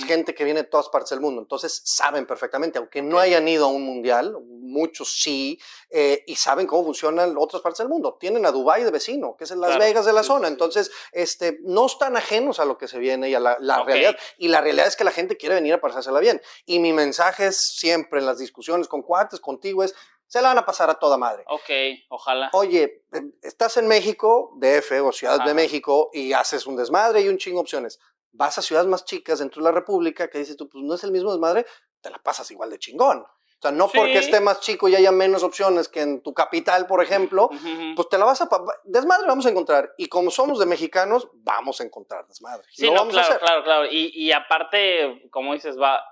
gente 0.05 0.35
que 0.35 0.43
viene 0.43 0.63
de 0.63 0.67
todas 0.67 0.89
partes 0.89 1.09
del 1.09 1.21
mundo, 1.21 1.41
entonces 1.41 1.81
saben 1.83 2.25
perfectamente, 2.25 2.77
aunque 2.77 3.01
no 3.01 3.17
hayan 3.17 3.47
ido 3.47 3.65
a 3.65 3.69
un 3.69 3.83
mundial, 3.83 4.37
muchos 4.43 5.21
sí, 5.21 5.59
eh, 5.89 6.23
y 6.27 6.35
saben 6.35 6.67
cómo 6.67 6.83
funcionan 6.83 7.35
otras 7.37 7.61
partes 7.61 7.79
del 7.79 7.89
mundo. 7.89 8.17
Tienen 8.19 8.45
a 8.45 8.51
Dubái 8.51 8.83
de 8.83 8.91
vecino, 8.91 9.35
que 9.37 9.45
es 9.45 9.51
en 9.51 9.61
Las 9.61 9.77
Vegas 9.77 10.05
de 10.05 10.13
la 10.13 10.23
zona, 10.23 10.47
entonces 10.47 10.91
este, 11.11 11.59
no 11.63 11.87
están 11.87 12.15
ajenos 12.15 12.59
a 12.59 12.65
lo 12.65 12.77
que 12.77 12.87
se 12.87 12.99
viene 12.99 13.29
y 13.29 13.35
a 13.35 13.39
la, 13.39 13.83
realidad. 13.83 14.15
Y 14.37 14.49
la 14.49 14.61
realidad 14.61 14.87
es 14.87 14.95
que 14.95 15.03
la 15.03 15.11
gente 15.11 15.37
quiere 15.37 15.55
venir 15.55 15.73
a 15.73 15.81
pasársela 15.81 16.19
bien. 16.19 16.41
Y 16.65 16.79
mi 16.79 16.93
mensaje 16.93 17.47
es 17.47 17.57
siempre 17.57 18.19
en 18.19 18.25
las 18.25 18.37
discusiones 18.37 18.87
con 18.87 19.01
cuates, 19.01 19.39
contigo, 19.39 19.83
es 19.83 19.95
se 20.27 20.41
la 20.41 20.49
van 20.49 20.57
a 20.57 20.65
pasar 20.65 20.89
a 20.89 20.95
toda 20.95 21.17
madre. 21.17 21.43
Ok, 21.47 21.69
ojalá. 22.09 22.49
Oye, 22.53 23.03
estás 23.41 23.77
en 23.77 23.87
México, 23.87 24.53
DF 24.57 24.91
o 25.03 25.11
Ciudad 25.11 25.45
de 25.45 25.53
México, 25.53 26.09
y 26.13 26.33
haces 26.33 26.65
un 26.65 26.75
desmadre 26.75 27.21
y 27.21 27.27
un 27.27 27.37
chingo 27.37 27.61
opciones 27.61 27.99
vas 28.35 28.57
a 28.57 28.61
ciudades 28.61 28.87
más 28.87 29.05
chicas 29.05 29.39
dentro 29.39 29.61
de 29.61 29.69
la 29.69 29.75
República 29.75 30.29
que 30.29 30.39
dices 30.39 30.57
tú, 30.57 30.69
pues 30.69 30.83
no 30.83 30.93
es 30.93 31.03
el 31.03 31.11
mismo 31.11 31.31
desmadre, 31.31 31.65
te 32.01 32.09
la 32.09 32.19
pasas 32.19 32.49
igual 32.51 32.69
de 32.69 32.79
chingón. 32.79 33.25
sea, 33.59 33.71
no 33.71 33.87
porque 33.87 34.17
esté 34.17 34.39
más 34.39 34.59
chico 34.59 34.87
y 34.87 34.95
haya 34.95 35.11
menos 35.11 35.43
opciones 35.43 35.87
que 35.87 36.01
en 36.01 36.21
tu 36.21 36.33
capital, 36.33 36.85
por 36.87 37.01
ejemplo, 37.01 37.49
pues 37.95 38.09
te 38.09 38.17
la 38.17 38.25
vas 38.25 38.41
a... 38.41 38.49
Desmadre 38.83 39.27
vamos 39.27 39.45
a 39.45 39.49
encontrar. 39.49 39.93
Y 39.97 40.07
como 40.07 40.29
somos 40.29 40.59
de 40.59 40.65
mexicanos, 40.65 41.27
vamos 41.33 41.81
a 41.81 41.83
encontrar 41.83 42.27
desmadre. 42.27 42.67
Sí, 42.71 42.89
no, 42.91 43.07
claro, 43.07 43.39
claro, 43.39 43.63
claro. 43.63 43.85
Y, 43.91 44.11
y 44.13 44.31
aparte, 44.31 45.27
como 45.31 45.53
dices, 45.53 45.79
va, 45.79 46.03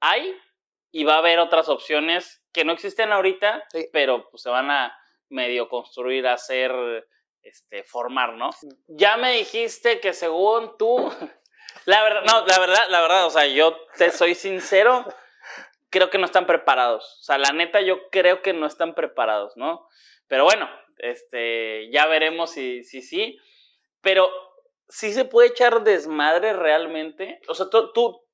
hay 0.00 0.36
y 0.90 1.04
va 1.04 1.14
a 1.14 1.18
haber 1.18 1.38
otras 1.38 1.68
opciones 1.68 2.42
que 2.52 2.64
no 2.64 2.72
existen 2.72 3.12
ahorita, 3.12 3.64
pero 3.92 4.28
pues 4.30 4.42
se 4.42 4.50
van 4.50 4.70
a 4.70 4.96
medio 5.28 5.68
construir, 5.68 6.26
hacer, 6.26 6.72
este, 7.42 7.84
formar, 7.84 8.34
¿no? 8.34 8.50
Ya 8.88 9.16
me 9.16 9.32
dijiste 9.32 10.00
que 10.00 10.12
según 10.12 10.76
tú, 10.78 11.10
la 11.84 12.02
verdad, 12.02 12.22
no, 12.24 12.46
la 12.46 12.58
verdad, 12.58 12.84
la 12.88 13.00
verdad, 13.00 13.26
o 13.26 13.30
sea, 13.30 13.46
yo 13.46 13.76
te 13.96 14.10
soy 14.10 14.34
sincero, 14.34 15.06
creo 15.90 16.10
que 16.10 16.18
no 16.18 16.26
están 16.26 16.46
preparados. 16.46 17.18
O 17.20 17.24
sea, 17.24 17.38
la 17.38 17.52
neta, 17.52 17.80
yo 17.80 18.08
creo 18.10 18.42
que 18.42 18.52
no 18.52 18.66
están 18.66 18.94
preparados, 18.94 19.56
¿no? 19.56 19.88
Pero 20.26 20.44
bueno, 20.44 20.68
este, 20.98 21.90
ya 21.90 22.06
veremos 22.06 22.50
si 22.50 22.84
sí. 22.84 23.02
Si, 23.02 23.38
pero 24.00 24.30
sí 24.88 25.12
se 25.12 25.24
puede 25.24 25.48
echar 25.48 25.82
desmadre 25.82 26.52
realmente. 26.52 27.40
O 27.48 27.54
sea, 27.54 27.68
tú, 27.70 27.92
tú 27.92 28.28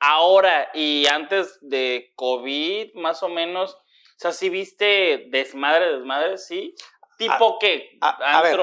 ahora 0.00 0.70
y 0.74 1.06
antes 1.06 1.58
de 1.62 2.12
COVID, 2.16 2.94
más 2.94 3.22
o 3.22 3.28
menos, 3.28 3.74
o 3.74 4.18
sea, 4.18 4.32
si 4.32 4.48
viste 4.48 5.26
desmadre, 5.28 5.96
desmadre, 5.96 6.38
sí. 6.38 6.74
Tipo 7.18 7.58
que, 7.58 7.96
a, 8.02 8.42
ver, 8.42 8.60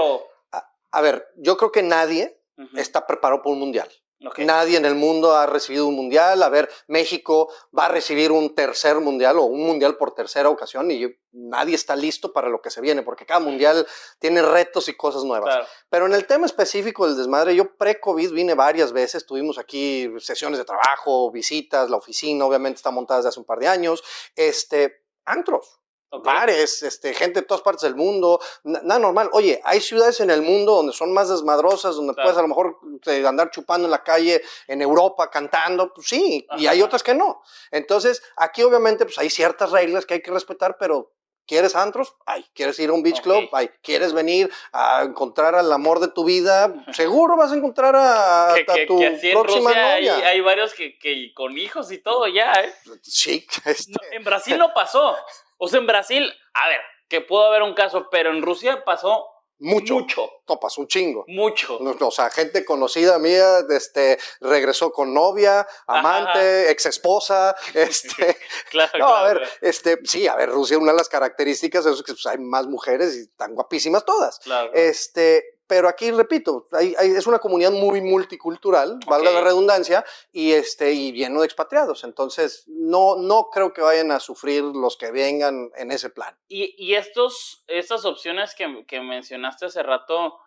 a, 0.91 1.01
ver, 1.01 1.27
yo 1.37 1.57
creo 1.57 1.71
que 1.71 1.81
nadie 1.81 2.39
está 2.75 3.05
preparado 3.05 3.41
para 3.41 3.53
un 3.53 3.59
mundial. 3.59 3.89
Nadie 4.37 4.77
en 4.77 4.85
el 4.85 4.95
mundo 4.95 5.35
ha 5.35 5.45
recibido 5.45 5.87
un 5.87 5.95
mundial. 5.95 6.41
A 6.43 6.49
ver, 6.49 6.69
México 6.87 7.51
va 7.77 7.85
a 7.85 7.89
recibir 7.89 8.31
un 8.31 8.55
tercer 8.55 8.99
mundial 8.99 9.37
o 9.37 9.43
un 9.43 9.65
mundial 9.65 9.97
por 9.97 10.13
tercera 10.13 10.49
ocasión 10.49 10.89
y 10.91 11.13
nadie 11.31 11.75
está 11.75 11.95
listo 11.95 12.31
para 12.31 12.47
lo 12.47 12.61
que 12.61 12.69
se 12.69 12.79
viene, 12.81 13.03
porque 13.03 13.25
cada 13.25 13.39
mundial 13.39 13.85
tiene 14.19 14.41
retos 14.41 14.87
y 14.87 14.93
cosas 14.95 15.23
nuevas. 15.23 15.67
Pero 15.89 16.05
en 16.05 16.13
el 16.13 16.25
tema 16.25 16.45
específico 16.45 17.05
del 17.05 17.17
desmadre, 17.17 17.55
yo 17.55 17.75
pre-COVID 17.75 18.31
vine 18.31 18.53
varias 18.53 18.91
veces, 18.91 19.25
tuvimos 19.25 19.57
aquí 19.57 20.09
sesiones 20.19 20.59
de 20.59 20.65
trabajo, 20.65 21.31
visitas, 21.31 21.89
la 21.89 21.97
oficina 21.97 22.45
obviamente 22.45 22.77
está 22.77 22.91
montada 22.91 23.19
desde 23.19 23.29
hace 23.29 23.39
un 23.39 23.45
par 23.45 23.59
de 23.59 23.67
años, 23.67 24.03
este, 24.35 25.03
antros 25.25 25.82
bares, 26.21 26.83
este, 26.83 27.13
gente 27.13 27.41
de 27.41 27.45
todas 27.45 27.61
partes 27.61 27.83
del 27.83 27.95
mundo, 27.95 28.39
nada 28.63 28.99
normal. 28.99 29.29
Oye, 29.33 29.61
hay 29.63 29.81
ciudades 29.81 30.19
en 30.19 30.29
el 30.29 30.41
mundo 30.41 30.75
donde 30.75 30.93
son 30.93 31.13
más 31.13 31.29
desmadrosas, 31.29 31.95
donde 31.95 32.13
puedes 32.13 32.37
a 32.37 32.41
lo 32.41 32.47
mejor 32.47 32.79
eh, 33.05 33.25
andar 33.25 33.49
chupando 33.51 33.87
en 33.87 33.91
la 33.91 34.03
calle 34.03 34.41
en 34.67 34.81
Europa 34.81 35.29
cantando, 35.29 35.93
pues 35.93 36.07
sí, 36.07 36.47
y 36.57 36.67
hay 36.67 36.81
otras 36.81 37.03
que 37.03 37.13
no. 37.13 37.41
Entonces, 37.71 38.21
aquí 38.35 38.63
obviamente 38.63 39.05
pues 39.05 39.17
hay 39.17 39.29
ciertas 39.29 39.71
reglas 39.71 40.05
que 40.05 40.15
hay 40.15 40.21
que 40.21 40.31
respetar, 40.31 40.77
pero 40.77 41.11
¿Quieres 41.45 41.75
antros? 41.75 42.15
Ay. 42.25 42.45
¿Quieres 42.53 42.79
ir 42.79 42.89
a 42.89 42.93
un 42.93 43.03
beach 43.03 43.21
club? 43.21 43.49
Ay. 43.51 43.69
¿Quieres 43.81 44.13
venir 44.13 44.49
a 44.71 45.03
encontrar 45.03 45.55
al 45.55 45.71
amor 45.73 45.99
de 45.99 46.07
tu 46.07 46.23
vida? 46.23 46.73
Seguro 46.93 47.35
vas 47.35 47.51
a 47.51 47.55
encontrar 47.55 47.95
a, 47.97 48.55
tu 48.87 48.99
próxima 49.33 49.71
novia. 49.71 50.25
Hay, 50.25 50.39
varios 50.39 50.73
que, 50.73 50.97
con 51.33 51.57
hijos 51.57 51.91
y 51.91 51.97
todo 51.97 52.27
ya, 52.27 52.53
¿eh? 52.53 52.73
Sí. 53.01 53.45
Este. 53.65 53.93
en 54.11 54.23
Brasil 54.23 54.57
no 54.57 54.73
pasó. 54.73 55.15
O 55.63 55.69
sea, 55.69 55.79
en 55.79 55.87
Brasil, 55.87 56.29
a 56.55 56.67
ver, 56.67 56.81
que 57.07 57.21
pudo 57.21 57.45
haber 57.45 57.61
un 57.61 57.73
caso, 57.73 58.09
pero 58.11 58.31
en 58.31 58.41
Rusia 58.41 58.83
pasó 58.83 59.25
mucho. 59.59 59.93
Mucho. 59.93 60.29
No, 60.49 60.59
pasó 60.59 60.81
un 60.81 60.89
chingo. 60.89 61.23
Mucho. 61.29 61.77
o 61.79 62.11
sea, 62.11 62.29
gente 62.29 62.65
conocida 62.65 63.17
mía, 63.17 63.59
este, 63.69 64.19
regresó 64.41 64.91
con 64.91 65.13
novia, 65.13 65.65
amante, 65.87 66.69
ex 66.69 66.87
esposa, 66.87 67.55
este. 67.73 68.37
claro, 68.71 68.99
no, 68.99 69.15
a 69.15 69.23
ver, 69.23 69.49
este, 69.61 69.99
sí, 70.03 70.27
a 70.27 70.35
ver, 70.35 70.49
Rusia, 70.49 70.77
una 70.77 70.91
de 70.91 70.97
las 70.97 71.07
características 71.07 71.85
es 71.85 72.03
que 72.03 72.11
pues, 72.11 72.25
hay 72.25 72.39
más 72.39 72.67
mujeres 72.67 73.15
y 73.15 73.21
están 73.21 73.55
guapísimas 73.55 74.03
todas. 74.03 74.39
Claro. 74.39 74.69
Este, 74.73 75.52
pero 75.67 75.87
aquí, 75.87 76.11
repito, 76.11 76.65
es 76.79 77.25
una 77.25 77.39
comunidad 77.39 77.71
muy 77.71 78.01
multicultural, 78.01 78.99
valga 79.07 79.31
la 79.31 79.41
redundancia, 79.41 80.03
y, 80.31 80.51
este, 80.51 80.93
y 80.93 81.13
lleno 81.13 81.39
de 81.39 81.45
expatriados. 81.45 82.03
Entonces, 82.03 82.65
no, 82.67 83.15
no 83.15 83.49
creo 83.51 83.73
que 83.73 83.81
vayan 83.81 84.11
a 84.11 84.19
sufrir 84.19 84.63
los 84.63 84.97
que 84.97 85.11
vengan 85.11 85.71
en 85.77 85.91
ese 85.91 86.09
plan. 86.09 86.37
Y, 86.47 86.75
y 86.77 86.95
estos, 86.95 87.63
estas 87.67 88.05
opciones 88.05 88.55
que, 88.55 88.85
que 88.85 88.99
mencionaste 88.99 89.67
hace 89.67 89.83
rato, 89.83 90.37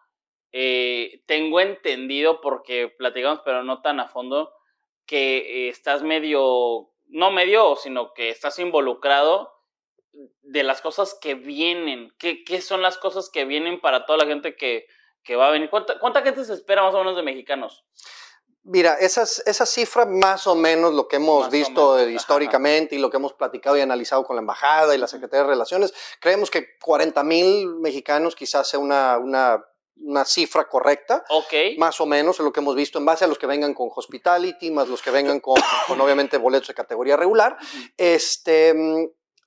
eh, 0.53 1.23
tengo 1.27 1.61
entendido, 1.61 2.41
porque 2.41 2.89
platicamos, 2.89 3.41
pero 3.45 3.63
no 3.63 3.81
tan 3.81 4.01
a 4.01 4.09
fondo, 4.09 4.53
que 5.07 5.69
estás 5.69 6.03
medio, 6.03 6.91
no 7.07 7.31
medio, 7.31 7.77
sino 7.77 8.13
que 8.13 8.29
estás 8.29 8.59
involucrado 8.59 9.53
de 10.43 10.63
las 10.63 10.83
cosas 10.83 11.19
que 11.21 11.35
vienen. 11.35 12.13
¿Qué, 12.19 12.45
qué 12.45 12.61
son 12.61 12.83
las 12.83 12.99
cosas 12.99 13.31
que 13.31 13.45
vienen 13.45 13.81
para 13.81 14.05
toda 14.05 14.19
la 14.19 14.27
gente 14.27 14.57
que 14.57 14.87
que 15.27 15.37
va 15.37 15.49
a 15.49 15.51
venir. 15.51 15.69
¿Cuánta, 15.69 16.23
gente 16.23 16.45
se 16.45 16.55
espera 16.55 16.83
más 16.83 16.95
o 16.95 16.99
menos 16.99 17.17
de 17.17 17.23
mexicanos? 17.23 17.85
Mira, 18.63 18.95
esas, 18.95 19.43
esa 19.47 19.67
cifra 19.67 20.07
más 20.07 20.47
o 20.47 20.55
menos 20.55 20.95
lo 20.95 21.07
que 21.07 21.17
hemos 21.17 21.51
visto 21.51 22.09
históricamente 22.09 22.97
y 22.97 22.99
lo 22.99 23.11
que 23.11 23.17
hemos 23.17 23.33
platicado 23.33 23.77
y 23.77 23.81
analizado 23.81 24.25
con 24.25 24.37
la 24.37 24.41
Embajada 24.41 24.95
y 24.95 24.99
la 24.99 25.07
Secretaría 25.07 25.45
de 25.45 25.51
Relaciones, 25.51 25.95
creemos 26.21 26.51
que 26.51 26.77
40 26.81 27.23
mil 27.23 27.77
mexicanos 27.77 28.35
quizás 28.35 28.69
sea 28.69 28.81
una, 28.81 29.19
una, 29.19 29.65
una 29.99 30.25
cifra 30.25 30.69
correcta, 30.69 31.25
okay. 31.29 31.77
más 31.79 32.01
o 32.01 32.07
menos 32.07 32.41
lo 32.41 32.53
que 32.53 32.59
hemos 32.59 32.75
visto 32.75 32.99
en 32.99 33.05
base 33.05 33.25
a 33.25 33.29
los 33.29 33.39
que 33.39 33.47
vengan 33.47 33.73
con 33.73 33.89
hospitality, 33.95 34.73
más 34.73 34.89
los 34.89 35.01
que 35.01 35.13
vengan 35.13 35.39
con, 35.39 35.61
con 35.87 36.01
obviamente 36.01 36.37
boletos 36.37 36.69
de 36.69 36.75
categoría 36.75 37.17
regular. 37.17 37.57
Este, 37.97 38.75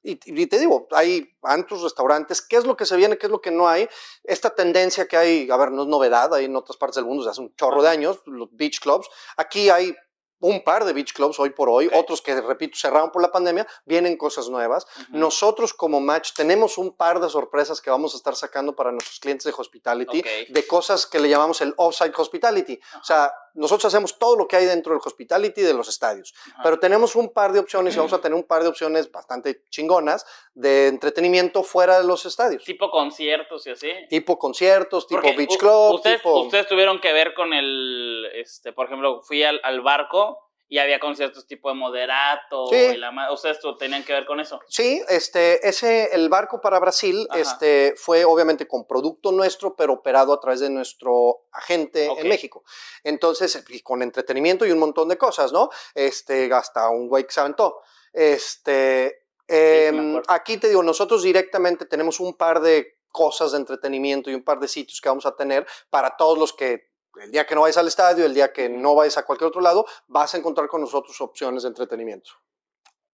y, 0.02 0.16
te 0.48 0.60
digo, 0.60 0.88
hay 0.92 1.30
antros, 1.44 1.84
restaurantes, 1.84 2.42
¿qué 2.42 2.56
es 2.56 2.66
lo 2.66 2.78
que 2.78 2.86
se 2.86 2.96
viene, 2.96 3.18
qué 3.18 3.26
es 3.26 3.32
lo 3.32 3.42
que 3.42 3.52
no 3.52 3.68
hay? 3.68 3.90
Esta 4.24 4.56
tendencia 4.56 5.08
que 5.08 5.18
hay, 5.18 5.52
a 5.52 5.58
ver, 5.58 5.72
no 5.72 5.84
es 5.84 5.88
novedad, 5.90 6.34
hay 6.34 6.46
en 6.46 6.56
otras 6.56 6.78
partes 6.78 6.96
del 6.96 7.06
mundo 7.06 7.24
desde 7.24 7.32
hace 7.32 7.42
un 7.42 7.56
chorro 7.56 7.82
de 7.82 7.90
años, 7.90 8.22
los 8.26 8.50
beach 8.52 8.80
clubs. 8.80 9.10
Aquí 9.36 9.70
hay 9.70 9.94
un 10.39 10.63
par 10.63 10.86
de 10.86 10.93
beach 10.93 11.13
clubs 11.13 11.39
hoy 11.39 11.49
por 11.52 11.69
hoy, 11.69 11.89
otros 11.93 12.21
que, 12.21 12.39
repito, 12.41 12.78
cerraron 12.78 13.12
por 13.12 13.21
la 13.21 13.32
pandemia, 13.32 13.67
vienen 13.86 14.17
cosas 14.17 14.49
nuevas. 14.49 14.88
Nosotros 15.10 15.73
como 15.73 15.99
Match 15.99 16.32
tenemos 16.36 16.78
un 16.78 16.95
par 16.95 17.19
de 17.19 17.30
sorpresas 17.30 17.82
que 17.82 17.89
vamos 17.89 18.13
a 18.13 18.17
estar 18.17 18.36
sacando 18.36 18.75
para 18.75 18.91
nuestros 18.91 19.19
clientes 19.19 19.45
de 19.45 19.54
hospitality, 19.56 20.23
de 20.49 20.67
cosas 20.67 21.06
que 21.06 21.19
le 21.19 21.30
llamamos 21.30 21.62
el 21.62 21.73
offsite 21.78 22.13
hospitality. 22.15 22.80
O 23.02 23.04
sea, 23.04 23.34
nosotros 23.54 23.86
hacemos 23.86 24.17
todo 24.17 24.36
lo 24.36 24.47
que 24.47 24.56
hay 24.56 24.65
dentro 24.65 24.93
del 24.93 25.02
hospitality 25.04 25.62
de 25.62 25.73
los 25.73 25.89
estadios, 25.89 26.34
pero 26.63 26.80
tenemos 26.80 27.15
un 27.15 27.34
par 27.34 27.52
de 27.52 27.60
opciones 27.60 27.93
y 27.95 27.97
vamos 27.97 28.13
a 28.13 28.21
tener 28.21 28.36
un 28.36 28.43
par 28.43 28.63
de 28.63 28.69
opciones 28.69 29.12
bastante 29.12 29.63
chingonas 29.69 30.25
de 30.54 30.88
entretenimiento 30.88 31.63
fuera 31.63 31.99
de 31.99 32.08
los 32.08 32.25
estadios. 32.25 32.63
Tipo 32.63 32.89
conciertos 32.89 33.65
y 33.67 33.71
así. 33.71 33.91
Tipo 34.10 34.38
conciertos, 34.38 35.08
tipo 35.08 35.21
beach 35.36 35.58
club. 35.58 35.95
Ustedes, 35.95 36.21
ustedes 36.23 36.67
tuvieron 36.67 36.99
que 37.02 37.12
ver 37.12 37.34
con 37.34 37.54
el, 37.54 38.30
este, 38.34 38.71
por 38.73 38.86
ejemplo, 38.86 39.21
fui 39.21 39.43
al, 39.43 39.60
al 39.63 39.82
barco 39.82 40.29
y 40.72 40.78
había 40.78 41.00
conciertos 41.00 41.48
tipo 41.48 41.70
de 41.70 41.76
moderato 41.76 42.68
sí. 42.68 42.96
la, 42.96 43.34
ustedes 43.34 43.60
tenían 43.80 44.04
que 44.04 44.14
ver 44.14 44.26
con 44.26 44.40
eso. 44.40 44.60
Sí 44.68 45.02
este 45.10 45.68
ese 45.68 46.14
el 46.14 46.30
barco 46.30 46.62
para 46.62 46.80
Brasil 46.80 47.28
este 47.34 47.96
fue 47.98 48.24
obviamente 48.24 48.68
con 48.68 48.86
producto 48.86 49.32
nuestro 49.32 49.76
pero 49.76 49.94
operado 49.94 50.32
a 50.32 50.40
través 50.40 50.60
de 50.60 50.70
nuestro 50.70 51.48
agente 51.52 52.08
en 52.18 52.30
México. 52.30 52.64
Entonces 53.04 53.62
con 53.84 54.04
entretenimiento 54.04 54.66
y 54.66 54.72
un 54.72 54.80
montón 54.80 55.10
de 55.10 55.18
cosas 55.18 55.52
no 55.52 55.70
este 55.96 56.54
hasta 56.54 56.88
un 56.90 57.08
güey 57.08 57.26
que 57.26 57.34
se 57.34 57.40
aventó. 57.40 57.82
Este 58.14 59.24
em, 59.48 60.22
aquí 60.28 60.58
te 60.58 60.70
digo 60.70 60.84
nosotros 60.84 61.24
directamente 61.24 61.86
tenemos 61.86 62.20
un 62.20 62.36
par 62.36 62.62
de 62.62 63.00
cosas 63.12 63.54
de 63.54 63.58
entretenimiento 63.58 64.30
y 64.30 64.36
un 64.36 64.44
par 64.44 64.60
de 64.60 64.68
sitios 64.68 65.02
que 65.02 65.10
vamos 65.10 65.26
a 65.26 65.36
tener 65.36 65.66
para 65.90 66.16
todos 66.16 66.38
los 66.38 66.54
que 66.54 66.88
el 67.22 67.32
día 67.32 67.46
que 67.46 67.56
no 67.56 67.62
vayas 67.62 67.78
al 67.78 67.88
estadio, 67.88 68.26
el 68.26 68.34
día 68.34 68.54
que 68.54 68.70
no 68.70 68.96
vayas 68.96 69.18
a 69.18 69.26
cualquier 69.26 69.50
otro 69.50 69.62
lado, 69.62 69.86
vas 70.08 70.34
a 70.34 70.38
encontrar 70.38 70.68
con 70.68 70.82
nosotros 70.82 71.20
opciones 71.22 71.64
de 71.64 71.70
entretenimiento. 71.70 72.32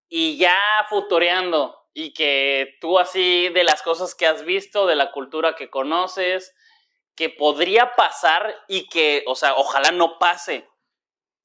Y 0.07 0.37
ya 0.37 0.57
futureando, 0.89 1.75
y 1.93 2.13
que 2.13 2.77
tú 2.81 2.99
así 2.99 3.49
de 3.49 3.63
las 3.63 3.81
cosas 3.81 4.15
que 4.15 4.27
has 4.27 4.43
visto, 4.43 4.85
de 4.85 4.95
la 4.95 5.11
cultura 5.11 5.55
que 5.55 5.69
conoces, 5.69 6.53
que 7.15 7.29
podría 7.29 7.95
pasar 7.95 8.53
y 8.67 8.87
que, 8.89 9.23
o 9.27 9.35
sea, 9.35 9.55
ojalá 9.55 9.91
no 9.91 10.19
pase. 10.19 10.67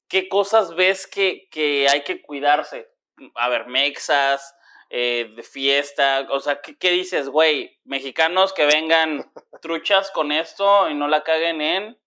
¿Qué 0.09 0.27
cosas 0.27 0.75
ves 0.75 1.07
que, 1.07 1.47
que 1.49 1.87
hay 1.89 2.03
que 2.03 2.21
cuidarse? 2.21 2.89
A 3.35 3.47
ver, 3.47 3.67
mexas, 3.67 4.53
eh, 4.89 5.31
de 5.33 5.43
fiesta, 5.43 6.27
o 6.29 6.41
sea, 6.41 6.61
¿qué, 6.61 6.77
qué 6.77 6.91
dices, 6.91 7.29
güey? 7.29 7.79
Mexicanos 7.85 8.51
que 8.51 8.65
vengan 8.65 9.31
truchas 9.61 10.11
con 10.11 10.33
esto 10.33 10.89
y 10.89 10.95
no 10.95 11.07
la 11.07 11.23
caguen 11.23 11.61
en 11.61 12.00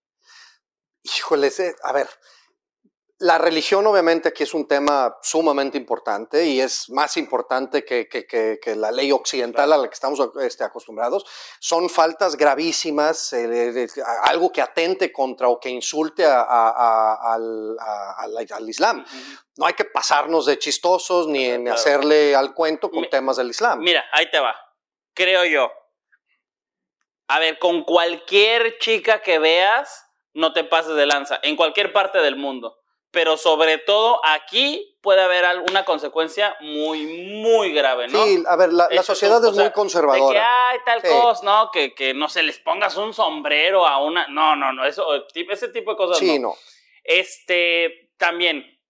Híjole, 1.04 1.50
a 1.82 1.92
ver, 1.92 2.08
La 3.18 3.38
religión 3.38 3.86
obviamente 3.86 4.30
aquí 4.30 4.42
es 4.42 4.54
un 4.54 4.66
tema 4.66 5.16
sumamente 5.22 5.78
importante 5.78 6.44
y 6.46 6.60
es 6.60 6.90
más 6.90 7.16
importante 7.16 7.84
que, 7.84 8.08
que, 8.08 8.74
la 8.74 8.90
ley 8.90 9.12
occidental 9.12 9.72
a 9.72 9.76
la 9.76 9.86
que 9.88 9.94
estamos 9.94 10.18
este, 10.40 10.64
acostumbrados. 10.64 11.24
Son 11.60 11.88
faltas 11.88 12.36
gravísimas, 12.36 13.32
eh, 13.34 13.86
algo 14.24 14.50
que 14.50 14.60
atente 14.60 15.12
contra 15.12 15.48
o 15.48 15.60
que 15.60 15.68
insulte 15.68 16.24
al, 16.26 17.76
Islam. 18.66 19.04
No 19.56 19.66
hay 19.66 19.74
que 19.74 19.84
pasarnos 19.84 20.46
de 20.46 20.58
chistosos 20.58 21.28
ni, 21.28 21.50
hacerle 21.68 22.34
al 22.34 22.52
cuento 22.52 22.90
con 22.90 23.08
temas 23.08 23.36
del 23.36 23.50
Islam. 23.50 23.78
Mira, 23.78 24.04
ahí 24.12 24.30
te 24.30 24.40
va. 24.40 24.54
Creo 25.14 25.44
yo. 25.44 25.70
A 27.28 27.38
ver, 27.38 27.58
con 27.58 27.84
cualquier 27.84 28.78
chica 28.78 29.22
que 29.22 29.38
veas, 29.38 30.04
no 30.34 30.52
te 30.52 30.64
pases 30.64 30.94
de 30.94 31.06
lanza, 31.06 31.40
en 31.42 31.56
cualquier 31.56 31.92
parte 31.92 32.18
del 32.18 32.36
mundo 32.36 32.78
pero 33.14 33.36
sobre 33.38 33.78
todo 33.78 34.20
aquí 34.24 34.98
puede 35.00 35.22
haber 35.22 35.44
alguna 35.44 35.84
consecuencia 35.84 36.56
muy, 36.60 37.06
muy 37.40 37.72
grave, 37.72 38.08
¿no? 38.08 38.24
Sí, 38.24 38.42
a 38.46 38.56
ver, 38.56 38.72
la, 38.72 39.02
sociedad 39.02 39.42
es 39.44 39.52
muy 39.52 39.70
conservadora. 39.70 40.26
De 40.26 40.34
que 40.34 40.40
hay 40.40 40.78
tal 40.84 41.02
cosa, 41.02 41.44
¿no? 41.44 41.70
Que, 41.70 41.94
que, 41.94 42.12
no 42.12 42.28
se 42.28 42.42
les 42.42 42.58
pongas 42.58 42.96
un 42.96 43.14
sombrero 43.14 43.86
a 43.86 44.02
una. 44.02 44.26
No, 44.28 44.56
no, 44.56 44.72
no, 44.72 44.84
eso, 44.84 45.06
ese 45.32 45.68
tipo 45.68 45.92
de 45.92 45.96
cosas. 45.96 46.18
Sí, 46.18 46.38
no. 46.38 46.56
Este, 47.04 48.10
también, 48.18 48.80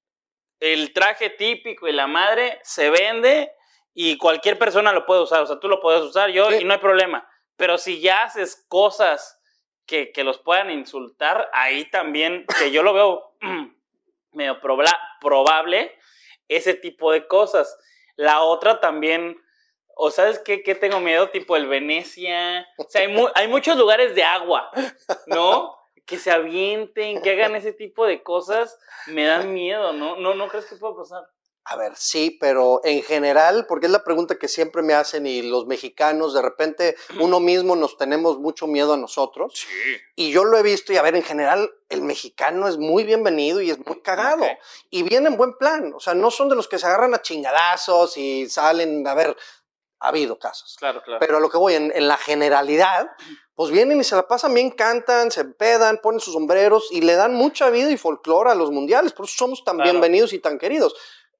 el 0.58 0.92
traje 0.94 1.30
típico 1.30 1.86
y 1.86 1.92
la 1.92 2.06
madre 2.06 2.60
se 2.62 2.88
vende 2.90 3.52
y 3.92 4.16
cualquier 4.16 4.58
persona 4.58 4.92
lo 4.92 5.04
puede 5.04 5.20
usar. 5.20 5.42
O 5.42 5.46
sea, 5.46 5.60
tú 5.60 5.68
lo 5.68 5.80
puedes 5.80 6.02
usar, 6.02 6.30
yo, 6.30 6.50
y 6.50 6.64
no 6.64 6.72
hay 6.72 6.80
problema. 6.80 7.28
Pero 7.56 7.76
si 7.76 8.00
ya 8.00 8.22
haces 8.22 8.64
cosas 8.68 9.38
que, 9.86 10.12
que 10.12 10.24
los 10.24 10.38
puedan 10.38 10.70
insultar, 10.70 11.48
ahí 11.52 11.84
también, 11.90 12.46
que 12.58 12.70
yo 12.70 12.82
lo 12.82 12.92
veo 12.92 13.34
medio 14.32 14.60
probable 15.20 15.92
ese 16.48 16.74
tipo 16.74 17.12
de 17.12 17.26
cosas. 17.26 17.78
La 18.16 18.42
otra 18.42 18.80
también, 18.80 19.36
o 19.96 20.10
sabes 20.10 20.38
qué, 20.38 20.62
qué 20.62 20.74
tengo 20.74 21.00
miedo, 21.00 21.30
tipo 21.30 21.56
el 21.56 21.66
Venecia. 21.66 22.66
O 22.78 22.84
sea, 22.88 23.02
hay, 23.02 23.14
hay 23.34 23.48
muchos 23.48 23.76
lugares 23.76 24.14
de 24.14 24.22
agua, 24.22 24.70
¿no? 25.26 25.78
que 26.06 26.18
se 26.18 26.30
avienten, 26.30 27.22
que 27.22 27.30
hagan 27.30 27.56
ese 27.56 27.72
tipo 27.72 28.06
de 28.06 28.22
cosas, 28.22 28.78
me 29.06 29.24
dan 29.24 29.52
miedo, 29.52 29.92
¿no? 29.92 30.16
¿No, 30.16 30.34
no 30.34 30.48
crees 30.48 30.66
que 30.66 30.76
pueda 30.76 30.96
pasar? 30.96 31.24
A 31.66 31.76
ver, 31.76 31.92
sí, 31.96 32.36
pero 32.38 32.82
en 32.84 33.02
general, 33.02 33.64
porque 33.66 33.86
es 33.86 33.92
la 33.92 34.04
pregunta 34.04 34.38
que 34.38 34.48
siempre 34.48 34.82
me 34.82 34.92
hacen 34.92 35.26
y 35.26 35.40
los 35.40 35.66
mexicanos, 35.66 36.34
de 36.34 36.42
repente 36.42 36.94
uno 37.18 37.40
mismo 37.40 37.74
nos 37.74 37.96
tenemos 37.96 38.38
mucho 38.38 38.66
miedo 38.66 38.92
a 38.92 38.98
nosotros. 38.98 39.54
Sí. 39.54 39.96
Y 40.14 40.30
yo 40.30 40.44
lo 40.44 40.58
he 40.58 40.62
visto 40.62 40.92
y 40.92 40.98
a 40.98 41.02
ver, 41.02 41.16
en 41.16 41.22
general 41.22 41.70
el 41.88 42.02
mexicano 42.02 42.68
es 42.68 42.76
muy 42.76 43.04
bienvenido 43.04 43.62
y 43.62 43.70
es 43.70 43.78
muy 43.78 44.02
cagado. 44.02 44.44
Y 44.90 45.04
viene 45.04 45.28
en 45.28 45.38
buen 45.38 45.56
plan. 45.56 45.94
O 45.94 46.00
sea, 46.00 46.12
no 46.12 46.30
son 46.30 46.50
de 46.50 46.56
los 46.56 46.68
que 46.68 46.78
se 46.78 46.86
agarran 46.86 47.14
a 47.14 47.22
chingadazos 47.22 48.18
y 48.18 48.46
salen, 48.46 49.06
a 49.06 49.14
ver, 49.14 49.34
ha 50.00 50.08
habido 50.08 50.38
casos. 50.38 50.76
Claro, 50.78 51.02
claro. 51.02 51.20
Pero 51.20 51.38
a 51.38 51.40
lo 51.40 51.48
que 51.48 51.56
voy, 51.56 51.74
en, 51.74 51.90
en 51.94 52.08
la 52.08 52.18
generalidad, 52.18 53.10
pues 53.54 53.70
vienen 53.70 54.00
y 54.00 54.04
se 54.04 54.16
la 54.16 54.28
pasan 54.28 54.52
bien, 54.52 54.70
cantan, 54.70 55.30
se 55.30 55.46
pedan, 55.46 55.98
ponen 56.02 56.20
sus 56.20 56.34
sombreros 56.34 56.88
y 56.90 57.00
le 57.00 57.14
dan 57.14 57.32
mucha 57.32 57.70
vida 57.70 57.90
y 57.90 57.96
folclore 57.96 58.50
a 58.50 58.54
los 58.54 58.70
mundiales. 58.70 59.14
Por 59.14 59.24
eso 59.24 59.34
somos 59.38 59.64
tan 59.64 59.78
bienvenidos 59.78 60.34
y 60.34 60.40
tan 60.40 60.58
queridos. 60.58 60.94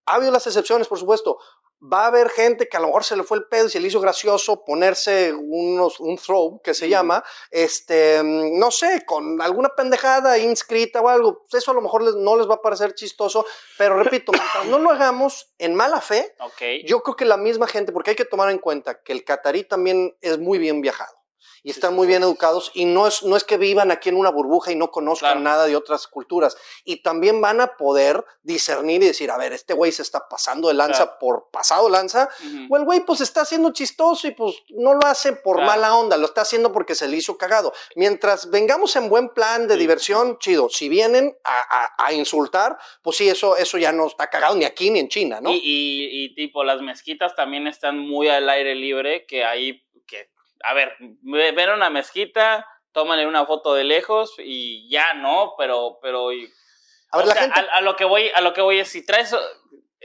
Ha 0.07 0.17
habido 0.17 0.33
las 0.33 0.47
excepciones, 0.47 0.89
por 0.89 0.99
supuesto. 0.99 1.39
Va 1.81 2.05
a 2.05 2.07
haber 2.07 2.31
gente 2.31 2.67
que 2.67 2.77
a 2.77 2.81
lo 2.81 2.87
mejor 2.87 3.05
se 3.05 3.17
le 3.17 3.25
fue 3.25 3.37
el 3.37 3.45
pedo 3.45 3.67
y 3.67 3.71
se 3.71 3.79
le 3.79 3.89
hizo 3.89 4.01
gracioso 4.01 4.65
ponerse 4.65 5.35
unos, 5.35 6.01
un 6.01 6.17
throw 6.17 6.61
que 6.63 6.73
se 6.73 6.89
llama, 6.89 7.23
este, 7.51 8.23
no 8.25 8.71
sé, 8.71 9.05
con 9.05 9.43
alguna 9.43 9.69
pendejada 9.71 10.39
inscrita 10.39 11.03
o 11.03 11.09
algo. 11.09 11.45
Eso 11.53 11.73
a 11.73 11.75
lo 11.75 11.83
mejor 11.83 12.17
no 12.17 12.37
les 12.37 12.49
va 12.49 12.55
a 12.55 12.63
parecer 12.63 12.95
chistoso, 12.95 13.45
pero 13.77 14.03
repito, 14.03 14.33
mientras 14.33 14.67
no 14.67 14.79
lo 14.79 14.91
hagamos 14.91 15.53
en 15.59 15.75
mala 15.75 16.01
fe, 16.01 16.35
yo 16.87 17.03
creo 17.03 17.17
que 17.17 17.27
la 17.27 17.37
misma 17.37 17.67
gente, 17.67 17.93
porque 17.93 18.11
hay 18.11 18.17
que 18.17 18.25
tomar 18.25 18.51
en 18.51 18.59
cuenta 18.59 19.03
que 19.03 19.13
el 19.13 19.25
catarí 19.25 19.65
también 19.65 20.17
es 20.23 20.39
muy 20.39 20.59
bien 20.59 20.81
viajado 20.81 21.24
y 21.65 21.71
están 21.71 21.95
muy 21.95 22.07
bien 22.07 22.23
educados 22.23 22.71
y 22.75 22.85
no 22.85 23.07
es, 23.07 23.23
no 23.23 23.37
es 23.37 23.43
que 23.43 23.57
vivan 23.57 23.91
aquí 23.91 24.11
en 24.11 24.17
una 24.17 24.29
burbuja 24.29 24.71
y 24.71 24.77
no 24.77 24.91
conozcan 24.91 25.43
nada 25.43 25.65
de 25.67 25.75
otras 25.75 26.07
culturas. 26.07 26.59
Y 26.85 26.97
también 26.97 27.41
van 27.41 27.63
a 27.63 27.79
poder 27.79 28.23
discernir 28.43 29.03
y 29.03 29.07
decir, 29.07 29.31
a 29.31 29.39
ver, 29.39 29.55
este 29.55 29.73
güey 29.73 29.91
se 29.91 30.03
está 30.03 30.29
pasando 30.29 30.69
de 30.69 30.75
lanza 30.75 31.19
por 31.19 31.49
pasado 31.51 31.89
lanza, 31.89 32.29
o 32.69 32.77
el 32.77 32.85
güey 32.85 33.01
pues 33.01 33.23
está 33.23 33.41
haciendo 33.41 33.73
chistoso 33.73 34.29
y 34.29 34.33
pues 34.33 34.57
no 34.69 34.93
lo 34.93 35.07
hace 35.07 35.33
por 35.33 35.63
mala 35.63 35.97
onda, 35.97 36.19
lo 36.19 36.27
está 36.27 36.43
haciendo 36.43 36.71
porque 36.71 36.95
se 36.95 37.09
le 37.09 37.17
hizo 37.17 37.39
cagado. 37.39 37.73
Mientras 37.97 38.51
vengamos 38.51 38.95
en 38.97 39.09
buen 39.09 39.31
plan 39.31 39.67
de 39.67 39.79
diversión, 39.79 40.39
chido. 40.39 40.69
Si 40.69 40.91
vienen 40.91 41.35
a, 41.45 42.13
insultar, 42.13 42.77
pues 43.03 43.17
sí, 43.17 43.29
eso, 43.29 43.57
eso 43.57 43.79
ya 43.79 43.91
no 43.91 44.07
está 44.07 44.29
cagado 44.29 44.55
ni 44.55 44.67
aquí 44.67 44.91
ni 44.91 45.01
en 45.01 45.09
China, 45.09 45.41
¿no? 45.41 45.51
Y, 45.51 45.57
y, 45.57 46.25
y 46.25 46.35
tipo, 46.35 46.63
las 46.63 46.83
mezquitas 46.83 47.35
también 47.35 47.67
están 47.67 47.99
muy 47.99 48.29
al 48.29 48.49
aire 48.51 48.75
libre, 48.75 49.25
que 49.27 49.45
ahí 49.45 49.84
a 50.65 50.75
ver, 50.75 50.97
ven 50.99 51.71
una 51.71 51.91
mezquita, 51.91 52.67
tómale 52.93 53.27
una 53.27 53.45
foto 53.47 53.75
de 53.75 53.85
lejos 53.85 54.35
y 54.39 54.89
ya, 54.89 55.15
¿no? 55.15 55.55
Pero, 55.59 55.99
pero, 56.01 56.29
a, 56.29 57.19
ver, 57.19 57.27
la 57.27 57.35
gente... 57.35 57.61
a, 57.61 57.81
lo 57.81 57.97
que 57.97 58.05
voy, 58.05 58.31
a 58.35 58.41
lo 58.41 58.55
que 58.55 58.63
voy 58.63 58.81
es, 58.81 58.89
si 58.89 59.05
traes, 59.05 59.35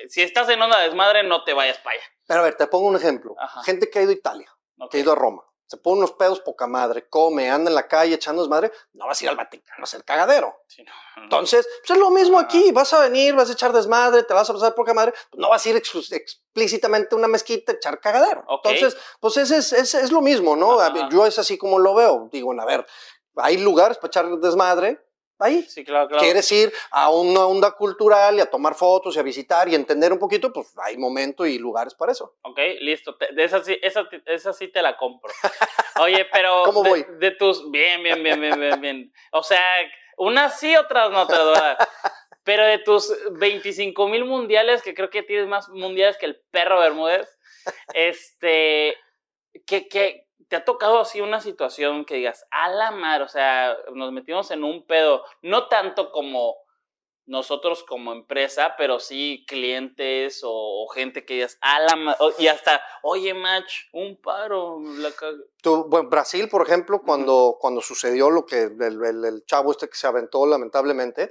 si 0.08 0.22
estás 0.22 0.50
en 0.50 0.62
onda 0.62 0.80
desmadre, 0.80 1.24
no 1.24 1.44
te 1.44 1.54
vayas 1.54 1.78
para 1.80 1.96
allá. 1.96 2.06
Pero 2.28 2.40
a 2.42 2.44
ver, 2.44 2.56
te 2.56 2.68
pongo 2.68 2.88
un 2.88 2.96
ejemplo. 2.96 3.36
Gente 3.64 3.90
que 3.90 4.00
ha 4.00 4.02
ido 4.04 4.12
a 4.12 4.16
Italia, 4.16 4.52
que 4.92 4.98
ha 4.98 5.00
ido 5.02 5.14
a 5.14 5.16
Roma, 5.16 5.44
se 5.70 5.78
pone 5.78 6.00
unos 6.00 6.14
pedos 6.14 6.40
poca 6.40 6.66
madre, 6.66 7.08
come, 7.10 7.48
anda 7.48 7.70
en 7.70 7.76
la 7.76 7.88
calle 7.88 8.16
echando 8.16 8.42
desmadre, 8.42 8.72
no 8.94 9.06
vas 9.06 9.22
a 9.22 9.24
ir 9.24 9.30
al 9.30 9.36
Vaticano 9.36 9.82
a 9.82 9.84
hacer 9.84 10.04
cagadero. 10.04 10.64
Entonces, 11.16 11.68
pues 11.82 11.92
es 11.92 11.98
lo 11.98 12.10
mismo 12.10 12.40
aquí, 12.40 12.72
vas 12.72 12.92
a 12.94 13.02
venir, 13.02 13.36
vas 13.36 13.52
a 13.52 13.54
echar 13.54 13.72
desmadre, 13.72 14.24
te 14.24 14.34
vas 14.34 14.50
a 14.50 14.54
pasar 14.54 14.74
poca 14.74 14.96
madre, 14.96 15.14
pues 15.30 15.40
no 15.40 15.48
vas 15.48 15.64
a 15.64 15.70
ir 15.70 15.76
explícitamente 15.76 17.14
a 17.14 17.20
una 17.20 17.28
mezquita 17.28 17.72
a 17.72 17.76
echar 17.76 18.00
cagadero. 18.00 18.44
Entonces, 18.50 18.98
pues 19.20 19.38
ese 19.38 19.58
es, 19.58 19.94
es, 19.94 20.12
lo 20.12 20.22
mismo, 20.22 20.56
¿no? 20.56 20.80
Yo 21.12 21.28
es 21.28 21.38
así 21.38 21.56
como 21.56 21.78
lo 21.78 21.94
veo. 21.94 22.30
Digo, 22.32 22.52
a 22.60 22.66
ver, 22.66 22.84
hay 23.36 23.58
lugares 23.58 23.98
para 23.98 24.08
echar 24.08 24.28
desmadre, 24.40 25.00
ahí. 25.40 25.64
Sí, 25.64 25.84
claro, 25.84 26.08
claro. 26.08 26.24
Quieres 26.24 26.52
ir 26.52 26.72
a 26.92 27.10
una 27.10 27.46
onda 27.46 27.72
cultural 27.72 28.36
y 28.36 28.42
a 28.42 28.50
tomar 28.50 28.76
fotos 28.76 29.16
y 29.16 29.20
a 29.20 29.24
visitar 29.24 29.68
y 29.70 29.76
entender 29.76 30.12
un 30.12 30.20
poquito, 30.20 30.52
pues 30.52 30.74
hay 30.78 30.98
momento 30.98 31.46
y 31.46 31.58
lugares 31.58 31.94
para 31.94 32.12
eso. 32.12 32.36
Ok, 32.42 32.60
listo. 32.82 33.18
De 33.34 33.44
esa 33.44 33.64
sí, 33.64 33.78
esa, 33.82 34.08
esa 34.26 34.54
sí 34.54 34.68
te 34.68 34.82
la 34.82 34.98
compro. 34.98 35.32
Oye, 36.02 36.26
pero. 36.32 36.64
¿Cómo 36.66 36.84
voy? 36.84 37.06
De 37.20 37.32
tus. 37.32 37.70
Bien, 37.72 38.04
bien, 38.04 38.22
bien, 38.24 38.40
bien, 38.40 38.60
bien, 38.60 38.82
bien. 38.82 39.14
O 39.32 39.44
sea, 39.44 39.64
unas 40.18 40.60
sí, 40.60 40.76
otras 40.76 41.12
no 41.12 41.28
te. 41.28 41.36
Pero 42.44 42.66
de 42.66 42.80
tus 42.80 43.14
25 43.34 44.08
mil 44.08 44.26
mundiales, 44.26 44.82
que 44.82 44.94
creo 44.94 45.10
que 45.10 45.24
tienes 45.24 45.48
más 45.48 45.70
mundiales 45.70 46.18
que 46.18 46.26
el 46.26 46.42
perro 46.52 46.80
Bermúdez, 46.80 47.38
este. 47.94 48.98
¿Qué, 49.66 49.88
qué, 49.88 50.29
¿Te 50.50 50.56
ha 50.56 50.66
tocado 50.66 51.00
así 51.00 51.22
una 51.22 51.40
situación 51.40 52.06
que 52.06 52.16
digas, 52.16 52.46
a 52.50 52.70
la 52.70 52.92
mar, 52.92 53.22
o 53.22 53.28
sea, 53.28 53.78
nos 53.94 54.12
metimos 54.12 54.50
en 54.52 54.64
un 54.64 54.86
pedo, 54.86 55.24
no 55.44 55.68
tanto 55.68 56.12
como 56.12 56.56
nosotros 57.30 57.84
como 57.84 58.12
empresa, 58.12 58.74
pero 58.76 59.00
sí 59.00 59.46
clientes 59.48 60.42
o, 60.44 60.88
gente 60.88 61.24
que 61.24 61.36
digas, 61.36 61.60
a 61.62 61.80
la 61.82 61.96
mar, 61.96 62.18
y 62.40 62.48
hasta, 62.48 62.82
oye, 63.04 63.36
match, 63.36 63.84
un 63.94 64.20
paro. 64.20 64.80
La 64.98 65.12
Tú, 65.62 65.86
bueno, 65.88 66.10
Brasil, 66.10 66.50
por 66.50 66.64
ejemplo, 66.64 67.04
cuando, 67.04 67.58
cuando 67.60 67.82
sucedió 67.82 68.32
lo 68.32 68.48
que 68.48 68.64
el, 68.64 69.26
el, 69.26 69.44
chavo 69.46 69.72
este 69.72 69.88
que 69.88 69.96
se 69.96 70.08
aventó 70.08 70.48
lamentablemente, 70.48 71.30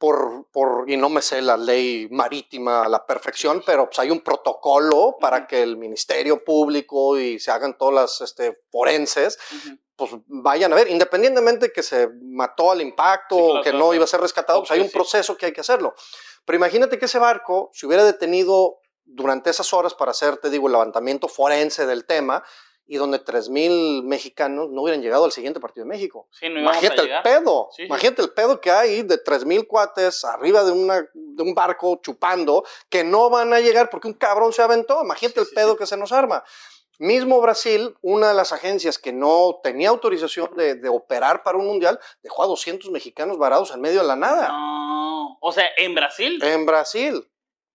por, 0.00 0.46
por, 0.50 0.88
y 0.90 0.96
no 0.96 1.10
me 1.10 1.20
sé 1.20 1.42
la 1.42 1.58
ley 1.58 2.08
marítima 2.10 2.84
a 2.84 2.88
la 2.88 3.04
perfección, 3.04 3.62
pero 3.66 3.84
pues 3.84 3.98
hay 3.98 4.10
un 4.10 4.20
protocolo 4.20 5.18
para 5.20 5.46
que 5.46 5.62
el 5.62 5.76
Ministerio 5.76 6.42
Público 6.42 7.18
y 7.18 7.38
se 7.38 7.50
hagan 7.50 7.76
todas 7.76 7.94
las 7.94 8.20
este, 8.22 8.62
forenses, 8.72 9.38
pues 9.96 10.12
vayan 10.26 10.72
a 10.72 10.76
ver, 10.76 10.88
independientemente 10.88 11.70
que 11.70 11.82
se 11.82 12.08
mató 12.22 12.70
al 12.70 12.80
impacto 12.80 13.36
o 13.36 13.62
que 13.62 13.74
no 13.74 13.92
iba 13.92 14.04
a 14.04 14.06
ser 14.06 14.22
rescatado, 14.22 14.60
pues 14.60 14.70
hay 14.70 14.80
un 14.80 14.90
proceso 14.90 15.36
que 15.36 15.44
hay 15.44 15.52
que 15.52 15.60
hacerlo. 15.60 15.94
Pero 16.46 16.56
imagínate 16.56 16.98
que 16.98 17.04
ese 17.04 17.18
barco 17.18 17.68
se 17.74 17.86
hubiera 17.86 18.02
detenido 18.02 18.78
durante 19.04 19.50
esas 19.50 19.70
horas 19.74 19.92
para 19.92 20.12
hacer, 20.12 20.38
te 20.38 20.48
digo, 20.48 20.68
el 20.68 20.72
levantamiento 20.72 21.28
forense 21.28 21.84
del 21.84 22.06
tema, 22.06 22.42
y 22.90 22.96
donde 22.96 23.24
3.000 23.24 24.02
mexicanos 24.02 24.68
no 24.68 24.82
hubieran 24.82 25.00
llegado 25.00 25.24
al 25.24 25.30
siguiente 25.30 25.60
partido 25.60 25.84
de 25.84 25.90
México. 25.90 26.26
imagínate 26.42 27.02
el 27.02 27.22
pedo, 27.22 27.68
imagínate 27.78 28.22
el 28.22 28.30
pedo 28.30 28.60
que 28.60 28.72
hay 28.72 29.02
de 29.02 29.22
3.000 29.22 29.64
cuates 29.68 30.24
arriba 30.24 30.64
de, 30.64 30.72
una, 30.72 31.08
de 31.14 31.42
un 31.44 31.54
barco 31.54 32.00
chupando 32.02 32.64
que 32.88 33.04
no 33.04 33.30
van 33.30 33.54
a 33.54 33.60
llegar 33.60 33.90
porque 33.90 34.08
un 34.08 34.14
cabrón 34.14 34.52
se 34.52 34.62
aventó. 34.62 35.04
Imagínate 35.04 35.38
el 35.38 35.46
pedo 35.54 35.76
que 35.76 35.86
se 35.86 35.96
nos 35.96 36.10
arma. 36.10 36.42
Mismo 36.98 37.40
Brasil, 37.40 37.94
una 38.02 38.30
de 38.30 38.34
las 38.34 38.52
agencias 38.52 38.98
que 38.98 39.12
no 39.12 39.60
tenía 39.62 39.90
autorización 39.90 40.56
de, 40.56 40.74
de, 40.74 40.88
operar 40.88 41.44
para 41.44 41.58
un 41.58 41.66
mundial, 41.66 42.00
dejó 42.24 42.42
a 42.42 42.48
200 42.48 42.90
mexicanos 42.90 43.38
varados 43.38 43.70
en 43.70 43.82
medio 43.82 44.00
de 44.00 44.08
la 44.08 44.16
nada. 44.16 44.48
No. 44.48 45.38
O 45.40 45.52
sea, 45.52 45.66
¿en 45.76 45.94
Brasil? 45.94 46.42
En 46.42 46.66
Brasil. 46.66 47.24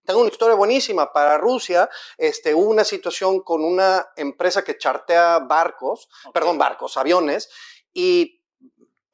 Tengo 0.06 0.22
una 0.22 0.30
historia 0.30 0.56
buenísima. 0.56 1.12
Para 1.12 1.38
Rusia 1.38 1.90
este, 2.18 2.54
hubo 2.54 2.70
una 2.70 2.84
situación 2.84 3.42
con 3.42 3.64
una 3.64 4.08
empresa 4.16 4.64
que 4.64 4.78
chartea 4.78 5.40
barcos, 5.40 6.10
perdón, 6.34 6.58
barcos, 6.58 6.98
aviones, 6.98 7.50
y 7.94 8.42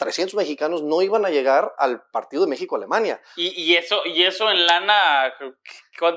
300 0.01 0.33
mexicanos 0.33 0.81
no 0.81 1.03
iban 1.03 1.25
a 1.25 1.29
llegar 1.29 1.75
al 1.77 2.01
partido 2.09 2.43
de 2.43 2.49
México-Alemania. 2.49 3.21
¿Y, 3.35 3.75
eso, 3.75 4.01
¿Y 4.03 4.23
eso 4.23 4.49
en 4.49 4.65
lana? 4.65 5.31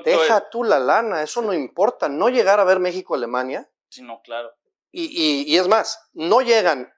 Deja 0.03 0.49
tú 0.49 0.63
la 0.63 0.79
lana, 0.79 1.21
eso 1.21 1.43
no 1.43 1.53
importa. 1.53 2.09
No 2.09 2.29
llegar 2.29 2.59
a 2.59 2.63
ver 2.63 2.79
México-Alemania. 2.79 3.69
Sí, 3.89 4.01
no, 4.01 4.21
claro. 4.23 4.51
Y, 4.91 5.55
es 5.55 5.67
más, 5.67 6.09
no 6.13 6.41
llegan 6.41 6.91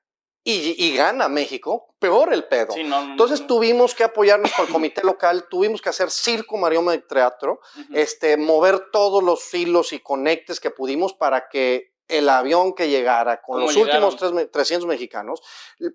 y, 0.50 0.96
gana 0.96 1.28
México, 1.28 1.94
peor 2.00 2.34
el 2.34 2.46
pedo. 2.46 2.74
Entonces 2.76 3.46
tuvimos 3.48 3.94
que 3.94 4.04
apoyarnos 4.04 4.52
con 4.54 4.66
el 4.66 4.72
comité 4.72 5.02
local, 5.04 5.48
tuvimos 5.50 5.82
que 5.82 5.90
hacer 5.90 6.10
circo 6.10 6.58
marioma 6.58 6.94
de 6.94 7.00
teatro, 7.00 7.60
este, 7.94 8.38
mover 8.38 8.90
todos 8.92 9.24
los 9.24 9.44
filos 9.44 9.92
y 9.94 10.00
conectes 10.00 10.60
que 10.60 10.72
pudimos 10.72 11.14
para 11.14 11.50
que 11.50 11.98
el 12.08 12.30
avión 12.30 12.74
que 12.74 12.88
llegara 12.88 13.42
con 13.42 13.60
los 13.60 13.76
últimos 13.76 14.16
300 14.16 14.88
mexicanos, 14.88 15.42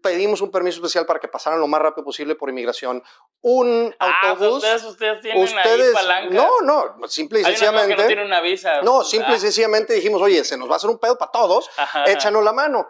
pedimos 0.03 0.43
un 0.43 0.51
permiso 0.51 0.77
especial 0.77 1.07
para 1.07 1.19
que 1.19 1.29
pasaran 1.29 1.59
lo 1.59 1.67
más 1.67 1.81
rápido 1.81 2.05
posible 2.05 2.35
por 2.35 2.51
inmigración. 2.51 3.03
Un 3.41 3.95
ah, 3.99 4.13
autobús. 4.23 4.63
Ustedes, 4.85 5.21
tienen 5.23 5.43
ustedes, 5.43 5.95
No, 6.31 6.61
no, 6.63 7.09
simple 7.09 7.41
y 7.41 7.45
sencillamente. 7.45 7.97
no 7.97 8.07
tiene 8.07 8.25
una 8.25 8.41
visa. 8.41 8.83
No, 8.83 9.03
simple 9.03 9.37
y 9.37 9.41
sencillamente 9.41 9.95
dijimos, 9.95 10.21
oye, 10.21 10.45
se 10.45 10.59
nos 10.59 10.69
va 10.69 10.75
a 10.75 10.77
hacer 10.77 10.91
un 10.91 10.99
pedo 10.99 11.17
para 11.17 11.33
todos, 11.33 11.71
échanos 12.07 12.45
la 12.45 12.53
mano. 12.53 12.87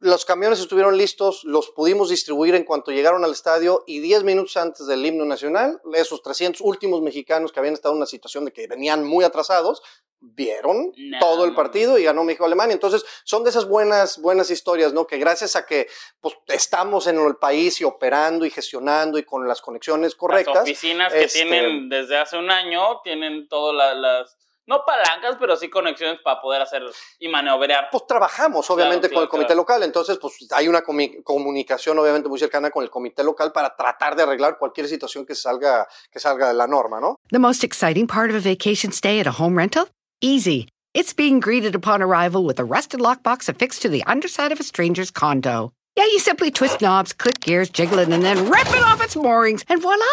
Los 0.00 0.24
camiones 0.24 0.60
estuvieron 0.60 0.96
listos, 0.96 1.44
los 1.44 1.70
pudimos 1.70 2.08
distribuir 2.08 2.54
en 2.54 2.64
cuanto 2.64 2.90
llegaron 2.90 3.22
al 3.22 3.32
estadio 3.32 3.84
y 3.86 4.00
10 4.00 4.24
minutos 4.24 4.56
antes 4.56 4.86
del 4.86 5.04
himno 5.04 5.26
nacional, 5.26 5.78
esos 5.92 6.22
300 6.22 6.62
últimos 6.62 7.02
mexicanos 7.02 7.52
que 7.52 7.60
habían 7.60 7.74
estado 7.74 7.92
en 7.92 7.98
una 7.98 8.06
situación 8.06 8.46
de 8.46 8.52
que 8.52 8.66
venían 8.66 9.04
muy 9.04 9.26
atrasados, 9.26 9.82
vieron 10.18 10.92
todo 11.18 11.44
el 11.44 11.54
partido 11.54 11.98
y 11.98 12.04
ganó 12.04 12.24
México-Alemania. 12.24 12.72
Entonces, 12.72 13.04
son 13.24 13.44
de 13.44 13.50
esas 13.50 13.66
buenas, 13.68 14.18
buenas 14.20 14.50
historias, 14.50 14.94
¿no? 14.94 15.06
Que 15.06 15.18
gracias 15.18 15.54
a 15.54 15.66
que 15.66 15.86
pues, 16.20 16.34
estamos 16.46 17.06
en 17.06 17.18
el 17.18 17.36
país 17.36 17.80
y 17.82 17.84
operando 17.84 18.46
y 18.46 18.50
gestionando 18.50 19.18
y 19.18 19.24
con 19.24 19.46
las 19.46 19.60
conexiones 19.60 20.14
correctas. 20.14 20.54
Las 20.54 20.62
oficinas 20.62 21.12
que 21.12 21.24
este, 21.24 21.42
tienen 21.42 21.90
desde 21.90 22.16
hace 22.16 22.38
un 22.38 22.50
año 22.50 23.02
tienen 23.02 23.48
todas 23.48 23.96
las 23.96 24.36
no 24.66 24.84
palancas, 24.84 25.36
pero 25.38 25.56
sí 25.56 25.68
conexiones 25.68 26.20
para 26.22 26.40
poder 26.40 26.62
hacer 26.62 26.82
y 27.18 27.28
maniobrar. 27.28 27.88
Pues 27.90 28.06
trabajamos, 28.06 28.68
obviamente, 28.70 29.10
con 29.10 29.22
el 29.22 29.28
comité 29.28 29.54
local, 29.54 29.82
entonces, 29.82 30.18
pues 30.18 30.34
hay 30.52 30.68
una 30.68 30.82
comunicación, 30.82 31.98
obviamente, 31.98 32.28
muy 32.28 32.38
cercana 32.38 32.70
con 32.70 32.84
el 32.84 32.90
comité 32.90 33.24
local 33.24 33.52
para 33.52 33.74
tratar 33.74 34.14
de 34.16 34.22
arreglar 34.22 34.58
cualquier 34.58 34.88
situación 34.88 35.26
que 35.26 35.34
salga, 35.34 35.88
que 36.10 36.20
salga 36.20 36.48
de 36.48 36.54
la 36.54 36.66
norma, 36.66 37.00
¿no? 37.00 37.16
The 37.30 37.38
most 37.38 37.64
exciting 37.64 38.06
part 38.06 38.30
of 38.30 38.36
a 38.36 38.40
vacation 38.40 38.92
stay 38.92 39.20
at 39.20 39.26
a 39.26 39.32
home 39.32 39.56
rental? 39.56 39.88
Easy. 40.20 40.68
It's 40.92 41.12
being 41.12 41.40
greeted 41.40 41.74
upon 41.74 42.02
arrival 42.02 42.44
with 42.44 42.58
a 42.58 42.64
rusted 42.64 43.00
lockbox 43.00 43.48
affixed 43.48 43.82
to 43.82 43.88
the 43.88 44.02
underside 44.04 44.52
of 44.52 44.60
a 44.60 44.64
stranger's 44.64 45.10
condo. 45.10 45.72
Yeah, 45.96 46.04
you 46.04 46.18
simply 46.18 46.50
twist 46.50 46.80
knobs, 46.80 47.12
click 47.12 47.40
gears, 47.40 47.70
jiggle 47.70 47.98
it, 47.98 48.08
and 48.08 48.22
then 48.22 48.50
rip 48.50 48.68
it 48.68 48.82
off 48.82 49.02
its 49.02 49.16
moorings, 49.16 49.64
and 49.68 49.82
voila! 49.82 50.04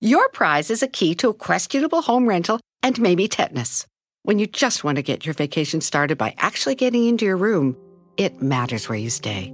Your 0.00 0.28
prize 0.30 0.70
is 0.70 0.82
a 0.82 0.88
key 0.88 1.14
to 1.16 1.28
a 1.28 1.34
questionable 1.34 2.02
home 2.02 2.28
rental 2.28 2.60
and 2.82 3.00
maybe 3.00 3.28
tetanus. 3.28 3.86
When 4.22 4.38
you 4.38 4.46
just 4.46 4.84
want 4.84 4.96
to 4.96 5.02
get 5.02 5.24
your 5.24 5.32
vacation 5.32 5.80
started 5.80 6.18
by 6.18 6.34
actually 6.36 6.74
getting 6.74 7.06
into 7.06 7.24
your 7.24 7.38
room, 7.38 7.74
it 8.18 8.42
matters 8.42 8.86
where 8.86 8.98
you 8.98 9.08
stay. 9.08 9.50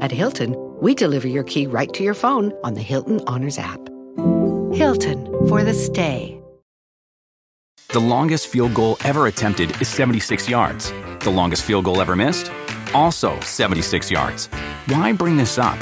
At 0.00 0.10
Hilton, 0.10 0.56
we 0.80 0.94
deliver 0.94 1.28
your 1.28 1.44
key 1.44 1.66
right 1.66 1.92
to 1.92 2.02
your 2.02 2.14
phone 2.14 2.54
on 2.64 2.72
the 2.72 2.80
Hilton 2.80 3.20
Honors 3.26 3.58
app. 3.58 3.78
Hilton 4.72 5.26
for 5.48 5.62
the 5.64 5.74
stay. 5.74 6.40
The 7.88 8.00
longest 8.00 8.46
field 8.46 8.72
goal 8.72 8.96
ever 9.04 9.26
attempted 9.26 9.70
is 9.82 9.88
76 9.88 10.48
yards. 10.48 10.92
The 11.20 11.30
longest 11.30 11.64
field 11.64 11.84
goal 11.84 12.00
ever 12.00 12.16
missed? 12.16 12.50
Also 12.94 13.38
76 13.40 14.10
yards. 14.10 14.46
Why 14.86 15.12
bring 15.12 15.36
this 15.36 15.58
up? 15.58 15.78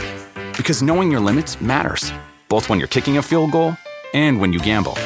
Because 0.57 0.83
knowing 0.83 1.09
your 1.09 1.21
limits 1.21 1.61
matters, 1.61 2.13
both 2.49 2.69
when 2.69 2.81
you're 2.81 2.89
kicking 2.89 3.19
a 3.19 3.23
field 3.23 3.53
goal 3.53 3.77
and 4.13 4.41
when 4.41 4.53
you 4.53 4.59
gamble. 4.59 4.99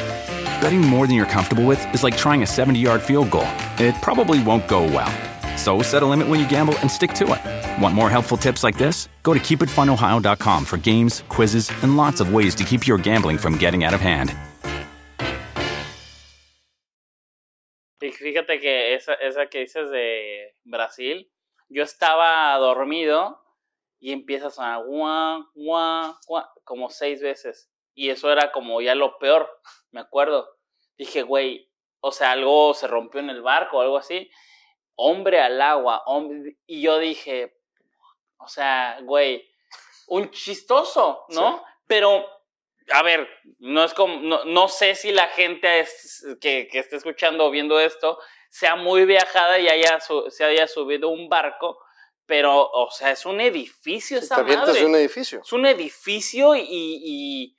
Betting 0.61 0.81
more 0.81 1.07
than 1.07 1.15
you're 1.15 1.25
comfortable 1.25 1.65
with 1.65 1.81
is 1.93 2.03
like 2.03 2.17
trying 2.17 2.43
a 2.43 2.47
70 2.47 2.79
yard 2.79 3.01
field 3.01 3.31
goal. 3.31 3.47
It 3.77 3.95
probably 4.01 4.43
won't 4.43 4.67
go 4.67 4.83
well. 4.83 5.11
So 5.57 5.81
set 5.81 6.03
a 6.03 6.05
limit 6.05 6.27
when 6.27 6.39
you 6.39 6.47
gamble 6.47 6.77
and 6.79 6.89
stick 6.89 7.13
to 7.13 7.25
it. 7.33 7.81
Want 7.81 7.95
more 7.95 8.09
helpful 8.09 8.37
tips 8.37 8.63
like 8.63 8.77
this? 8.77 9.07
Go 9.23 9.33
to 9.33 9.39
keepitfunohio.com 9.39 10.65
for 10.65 10.77
games, 10.77 11.23
quizzes, 11.29 11.71
and 11.83 11.97
lots 11.97 12.21
of 12.21 12.33
ways 12.33 12.55
to 12.55 12.63
keep 12.63 12.87
your 12.87 12.97
gambling 12.97 13.37
from 13.37 13.57
getting 13.57 13.83
out 13.83 13.93
of 13.93 14.01
hand. 14.01 14.33
Fíjate 18.01 18.59
que 18.59 18.95
esa, 18.95 19.13
esa 19.13 19.47
que 19.47 19.59
dices 19.59 19.89
de 19.91 20.53
Brasil, 20.65 21.29
yo 21.69 21.83
estaba 21.83 22.57
dormido 22.57 23.37
y 23.99 24.11
empieza 24.11 24.47
a 24.47 24.51
sonar 24.51 24.83
guau, 24.85 25.45
guau, 25.55 26.15
como 26.65 26.89
seis 26.89 27.21
veces. 27.21 27.69
Y 27.95 28.09
eso 28.09 28.31
era 28.31 28.51
como 28.51 28.81
ya 28.81 28.95
lo 28.95 29.17
peor, 29.19 29.49
me 29.91 30.01
acuerdo. 30.01 30.57
Dije, 30.97 31.23
güey, 31.23 31.69
o 32.01 32.11
sea, 32.11 32.31
algo 32.31 32.73
se 32.73 32.87
rompió 32.87 33.19
en 33.19 33.29
el 33.29 33.41
barco 33.41 33.77
o 33.77 33.81
algo 33.81 33.97
así. 33.97 34.29
Hombre 34.95 35.39
al 35.39 35.61
agua, 35.61 36.03
hombre. 36.05 36.57
Y 36.65 36.81
yo 36.81 36.97
dije, 36.99 37.57
o 38.37 38.47
sea, 38.47 38.99
güey, 39.03 39.49
un 40.07 40.29
chistoso, 40.31 41.25
¿no? 41.29 41.63
Pero, 41.87 42.25
a 42.91 43.03
ver, 43.03 43.27
no 43.59 43.83
es 43.83 43.93
como, 43.93 44.19
no, 44.45 44.67
sé 44.67 44.95
si 44.95 45.11
la 45.11 45.27
gente 45.27 45.87
que, 46.41 46.67
que 46.67 46.79
esté 46.79 46.97
escuchando 46.97 47.45
o 47.45 47.51
viendo 47.51 47.79
esto 47.79 48.19
sea 48.49 48.75
muy 48.75 49.05
viajada 49.05 49.59
y 49.59 49.67
haya 49.67 49.99
se 49.99 50.43
haya 50.43 50.67
subido 50.67 51.09
un 51.09 51.29
barco, 51.29 51.79
pero, 52.25 52.69
o 52.69 52.89
sea, 52.91 53.11
es 53.11 53.25
un 53.25 53.41
edificio 53.41 54.19
esa 54.19 54.43
madre. 54.43 54.79
Es 54.79 54.83
un 54.83 54.95
edificio. 54.95 55.41
Es 55.43 55.53
un 55.53 55.65
edificio 55.65 56.55
y 56.55 57.55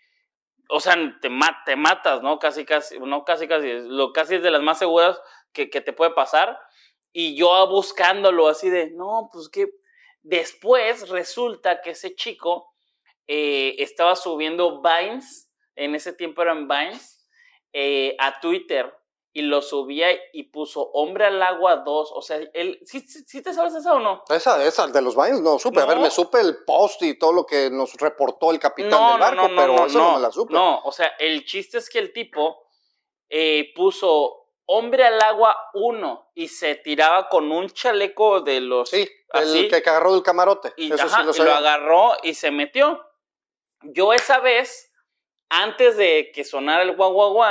o 0.71 0.81
sea, 0.81 0.97
te, 1.21 1.29
matas, 1.77 2.23
¿no? 2.23 2.39
Casi, 2.39 2.65
casi, 2.65 2.99
no 2.99 3.25
casi, 3.25 3.49
casi, 3.49 3.73
lo 3.73 4.13
casi 4.13 4.37
es 4.37 4.43
de 4.43 4.51
las 4.51 4.63
más 4.63 4.79
seguras 4.79 5.21
que, 5.53 5.71
que 5.71 5.81
te 5.81 5.93
puede 5.93 6.13
pasar. 6.13 6.59
Y 7.13 7.37
yo 7.37 7.67
buscándolo 7.69 8.49
así 8.49 8.71
de, 8.71 8.91
no, 8.91 9.29
pues 9.33 9.49
que 9.49 9.67
después 10.23 11.09
resulta 11.09 11.81
que 11.81 11.91
ese 11.91 12.15
chico 12.15 12.73
eh, 13.27 13.77
estaba 13.79 14.17
subiendo 14.17 14.83
Vines, 14.83 15.51
en 15.77 15.95
ese 15.95 16.13
tiempo 16.13 16.43
eran 16.43 16.69
Vines, 16.69 17.27
eh, 17.73 18.17
a 18.19 18.41
Twitter 18.41 18.93
y 19.33 19.43
lo 19.43 19.62
subía 19.62 20.09
y 20.33 20.45
puso 20.45 20.83
Hombre 20.93 21.27
al 21.27 21.43
Agua 21.43 21.77
2. 21.77 22.12
O 22.14 22.23
sea, 22.23 22.40
él, 22.53 22.81
¿sí, 22.85 23.01
¿sí, 23.01 23.43
te 23.43 23.55
sabes 23.55 23.75
esa 23.75 23.95
o 23.95 24.01
no? 24.01 24.25
Esa, 24.29 24.64
esa 24.64 24.87
de 24.88 25.03
los 25.03 25.14
Vines 25.14 25.40
no 25.40 25.59
supe. 25.59 25.81
A 25.81 25.87
ver, 25.87 25.99
me 25.99 26.11
supe 26.11 26.40
el 26.40 26.64
post 26.64 27.03
y 27.03 27.19
todo 27.19 27.33
lo 27.33 27.47
que 27.47 27.71
nos 27.71 27.95
reportó 27.95 28.51
el 28.51 28.59
capitán 28.59 29.12
del 29.12 29.21
barco, 29.21 29.49
pero 29.55 29.87
eso 29.87 29.99
no, 29.99 30.14
me 30.14 30.21
la 30.21 30.33
supe. 30.33 30.53
No, 30.53 30.81
o 30.81 30.93
sea, 30.93 31.12
el 31.19 31.45
chiste 31.45 31.79
es 31.79 31.88
que 31.88 32.01
el 32.01 32.12
tipo 32.12 32.66
eh, 33.29 33.73
puso 33.75 34.37
Hombre 34.73 35.05
al 35.05 35.21
Agua 35.21 35.57
1 35.75 36.31
y 36.35 36.47
se 36.47 36.77
tiraba 36.77 37.29
con 37.29 37.51
un 37.51 37.69
chaleco 37.71 38.40
de 38.40 38.61
los. 38.61 38.90
Sí, 38.90 39.09
el 39.33 39.69
que 39.69 39.77
agarró 39.77 40.12
del 40.12 40.23
camarote. 40.23 40.73
Y, 40.77 40.93
eso 40.93 41.09
sí 41.09 41.23
lo, 41.38 41.45
lo 41.45 41.55
agarró 41.55 42.12
y 42.23 42.35
se 42.35 42.53
metió. 42.53 43.05
Yo 43.83 44.12
esa 44.12 44.38
vez, 44.38 44.93
antes 45.49 45.97
de 45.97 46.31
que 46.33 46.45
sonara 46.45 46.83
el 46.83 46.95
guau, 46.95 47.43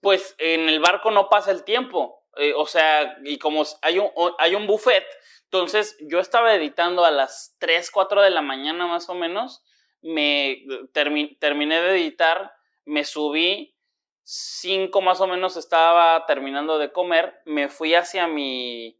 pues 0.00 0.34
en 0.38 0.68
el 0.68 0.80
barco 0.80 1.10
no 1.10 1.28
pasa 1.28 1.50
el 1.50 1.64
tiempo. 1.64 2.24
Eh, 2.36 2.52
o 2.54 2.66
sea, 2.66 3.18
y 3.24 3.38
como 3.38 3.64
hay 3.82 3.98
un, 3.98 4.10
hay 4.38 4.54
un 4.54 4.66
buffet, 4.66 5.04
entonces 5.44 5.96
yo 6.00 6.20
estaba 6.20 6.54
editando 6.54 7.04
a 7.04 7.10
las 7.10 7.56
3, 7.58 7.90
4 7.90 8.22
de 8.22 8.30
la 8.30 8.40
mañana 8.40 8.86
más 8.86 9.08
o 9.08 9.14
menos, 9.14 9.64
me 10.00 10.64
terminé 10.92 11.80
de 11.80 11.90
editar, 11.90 12.54
me 12.84 13.04
subí, 13.04 13.74
5 14.22 15.00
más 15.00 15.20
o 15.20 15.26
menos 15.26 15.56
estaba 15.56 16.24
terminando 16.26 16.78
de 16.78 16.92
comer, 16.92 17.40
me 17.46 17.68
fui 17.68 17.94
hacia 17.94 18.28
mi, 18.28 18.96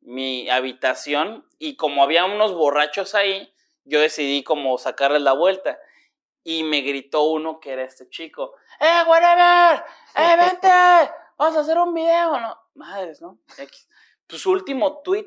mi 0.00 0.48
habitación 0.48 1.46
y 1.58 1.76
como 1.76 2.02
había 2.02 2.24
unos 2.24 2.54
borrachos 2.54 3.14
ahí, 3.14 3.52
yo 3.84 4.00
decidí 4.00 4.42
como 4.42 4.78
sacarles 4.78 5.20
la 5.20 5.34
vuelta 5.34 5.78
y 6.44 6.62
me 6.62 6.80
gritó 6.80 7.24
uno 7.24 7.60
que 7.60 7.72
era 7.72 7.84
este 7.84 8.08
chico, 8.08 8.54
¡Eh, 8.78 9.02
whatever! 9.06 9.84
¡Eh, 10.16 10.36
vente! 10.36 10.68
Vamos 11.38 11.56
a 11.56 11.60
hacer 11.60 11.78
un 11.78 11.94
video, 11.94 12.38
¿no? 12.38 12.58
Madres, 12.74 13.20
¿no? 13.20 13.38
Pues 14.26 14.42
su 14.42 14.50
último 14.50 15.00
tweet 15.02 15.26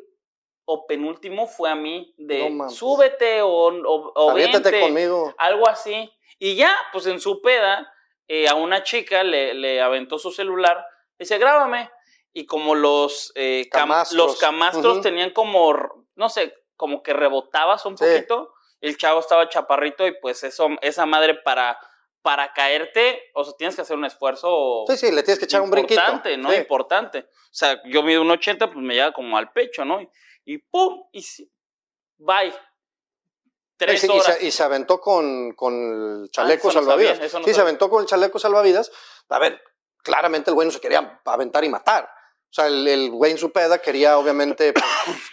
o 0.65 0.85
penúltimo 0.85 1.47
fue 1.47 1.69
a 1.69 1.75
mí 1.75 2.13
de 2.17 2.55
súbete 2.69 3.41
o, 3.41 3.49
o, 3.49 4.11
o 4.15 4.33
vente, 4.33 4.79
conmigo. 4.79 5.33
Algo 5.37 5.67
así. 5.67 6.11
Y 6.39 6.55
ya, 6.55 6.73
pues 6.91 7.05
en 7.07 7.19
su 7.19 7.41
peda, 7.41 7.91
eh, 8.27 8.47
a 8.47 8.55
una 8.55 8.83
chica 8.83 9.23
le, 9.23 9.53
le, 9.53 9.81
aventó 9.81 10.17
su 10.17 10.31
celular, 10.31 10.85
y 11.17 11.23
dice, 11.23 11.37
grábame. 11.37 11.89
Y 12.31 12.45
como 12.45 12.75
los, 12.75 13.31
eh, 13.35 13.67
camastros, 13.71 14.17
los 14.17 14.39
camastros 14.39 15.01
tenían 15.01 15.31
como, 15.31 16.05
no 16.15 16.29
sé, 16.29 16.53
como 16.75 17.03
que 17.03 17.13
rebotabas 17.13 17.85
un 17.85 17.95
poquito, 17.95 18.52
el 18.83 18.97
chavo 18.97 19.21
estaba 19.21 19.49
chaparrito 19.49 20.05
y 20.05 20.13
pues 20.19 20.43
eso, 20.43 20.69
esa 20.81 21.05
madre 21.05 21.35
para 21.35 21.79
para 22.23 22.53
caerte, 22.53 23.21
o 23.35 23.43
sea, 23.43 23.53
tienes 23.57 23.75
que 23.75 23.81
hacer 23.81 23.97
un 23.97 24.05
esfuerzo. 24.05 24.85
Sí, 24.87 24.95
sí, 24.95 25.11
le 25.11 25.23
tienes 25.23 25.37
que 25.37 25.45
echar 25.45 25.61
un 25.61 25.69
brinquito. 25.69 25.99
Importante, 25.99 26.37
¿no? 26.37 26.53
Importante. 26.53 27.19
O 27.19 27.51
sea, 27.51 27.81
yo 27.85 28.01
mido 28.01 28.21
un 28.21 28.31
80, 28.31 28.71
pues 28.71 28.83
me 28.83 28.93
llega 28.93 29.11
como 29.11 29.37
al 29.37 29.51
pecho, 29.51 29.83
¿no? 29.83 29.99
Y, 30.45 30.57
pum, 30.57 31.03
y 31.11 31.21
sí, 31.21 31.51
bye. 32.17 32.53
Tres 33.75 34.09
horas. 34.09 34.41
Y 34.41 34.51
se, 34.51 34.63
aventó 34.63 35.01
con, 35.01 35.51
con 35.51 36.23
el 36.23 36.31
chaleco 36.31 36.69
ah, 36.69 36.71
salvavidas. 36.71 37.19
sí, 37.43 37.53
se 37.53 37.61
aventó 37.61 37.89
con 37.89 38.01
el 38.01 38.07
chaleco 38.07 38.39
salvavidas. 38.39 38.89
A 39.27 39.39
ver, 39.39 39.61
claramente 39.97 40.49
el 40.49 40.55
güey 40.55 40.65
no 40.65 40.71
se 40.71 40.79
quería 40.79 41.21
aventar 41.25 41.65
y 41.65 41.69
matar. 41.69 42.09
O 42.53 42.55
sea, 42.55 42.67
el, 42.67 42.87
el 42.87 43.09
güey 43.09 43.31
en 43.31 43.39
su 43.39 43.51
peda 43.51 43.79
quería 43.79 44.15
obviamente 44.19 44.73
pues, 44.73 44.85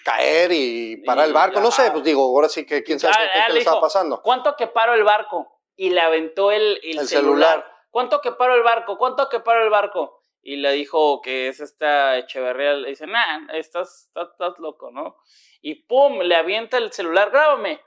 caer 0.02 0.50
y 0.52 0.96
parar 1.04 1.26
el 1.26 1.34
barco. 1.34 1.60
No 1.60 1.70
sé, 1.70 1.90
pues 1.90 2.02
digo, 2.02 2.22
ahora 2.22 2.48
sí 2.48 2.64
que 2.64 2.82
quién 2.82 2.98
sabe 2.98 3.14
qué, 3.14 3.52
le 3.52 3.58
estaba 3.58 3.78
pasando. 3.78 4.22
¿Cuánto 4.22 4.56
que 4.56 4.68
paró 4.68 4.94
el 4.94 5.04
barco? 5.04 5.60
Y 5.76 5.90
le 5.90 6.00
aventó 6.00 6.50
el, 6.50 6.80
el, 6.82 7.06
celular. 7.06 7.70
¿Cuánto 7.90 8.22
que 8.22 8.32
paró 8.32 8.54
el 8.54 8.62
barco? 8.62 8.96
¿Cuánto 8.96 9.28
que 9.28 9.40
paró 9.40 9.62
el 9.62 9.68
barco? 9.68 10.22
Y 10.40 10.56
le 10.56 10.72
dijo 10.72 11.20
que 11.20 11.48
es 11.48 11.60
esta 11.60 12.16
Echeverría. 12.16 12.72
Le 12.72 12.88
dice, 12.88 13.06
nah, 13.06 13.52
estás, 13.52 14.06
estás, 14.06 14.28
estás 14.30 14.58
loco, 14.58 14.90
¿no? 14.90 15.18
Y 15.60 15.74
pum, 15.74 16.20
le 16.20 16.36
avienta 16.36 16.78
el 16.78 16.90
celular, 16.90 17.30
grábame. 17.30 17.82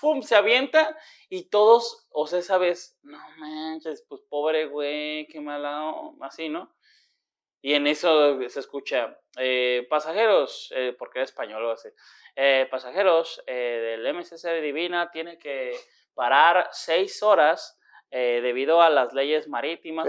¡Pum! 0.00 0.22
Se 0.22 0.34
avienta 0.34 0.96
y 1.28 1.50
todos, 1.50 2.08
o 2.10 2.26
sea, 2.26 2.40
esa 2.40 2.58
vez, 2.58 2.98
no 3.02 3.18
manches, 3.38 4.04
pues 4.08 4.22
pobre 4.28 4.66
güey, 4.66 5.26
qué 5.28 5.40
mala, 5.40 5.92
así, 6.20 6.48
¿no? 6.48 6.75
Y 7.62 7.74
en 7.74 7.86
eso 7.86 8.38
se 8.48 8.60
escucha, 8.60 9.18
eh, 9.38 9.86
pasajeros, 9.90 10.72
eh, 10.74 10.94
porque 10.98 11.18
era 11.18 11.24
español 11.24 11.64
o 11.64 11.70
así, 11.72 11.88
eh, 12.34 12.68
pasajeros 12.70 13.42
del 13.46 14.06
MSC 14.06 14.60
Divina 14.60 15.10
tiene 15.10 15.38
que 15.38 15.76
parar 16.14 16.68
seis 16.72 17.22
horas 17.22 17.78
debido 18.10 18.80
a 18.80 18.88
las 18.88 19.12
leyes 19.12 19.48
marítimas. 19.48 20.06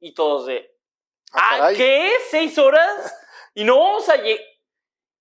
Y 0.00 0.14
todos 0.14 0.46
de, 0.46 0.74
¿ah, 1.32 1.68
¿ah 1.68 1.72
qué? 1.74 2.12
¿Seis 2.28 2.58
horas? 2.58 3.16
Y 3.52 3.64
no 3.64 3.80
vamos 3.80 4.08
a 4.08 4.16
llegar. 4.16 4.44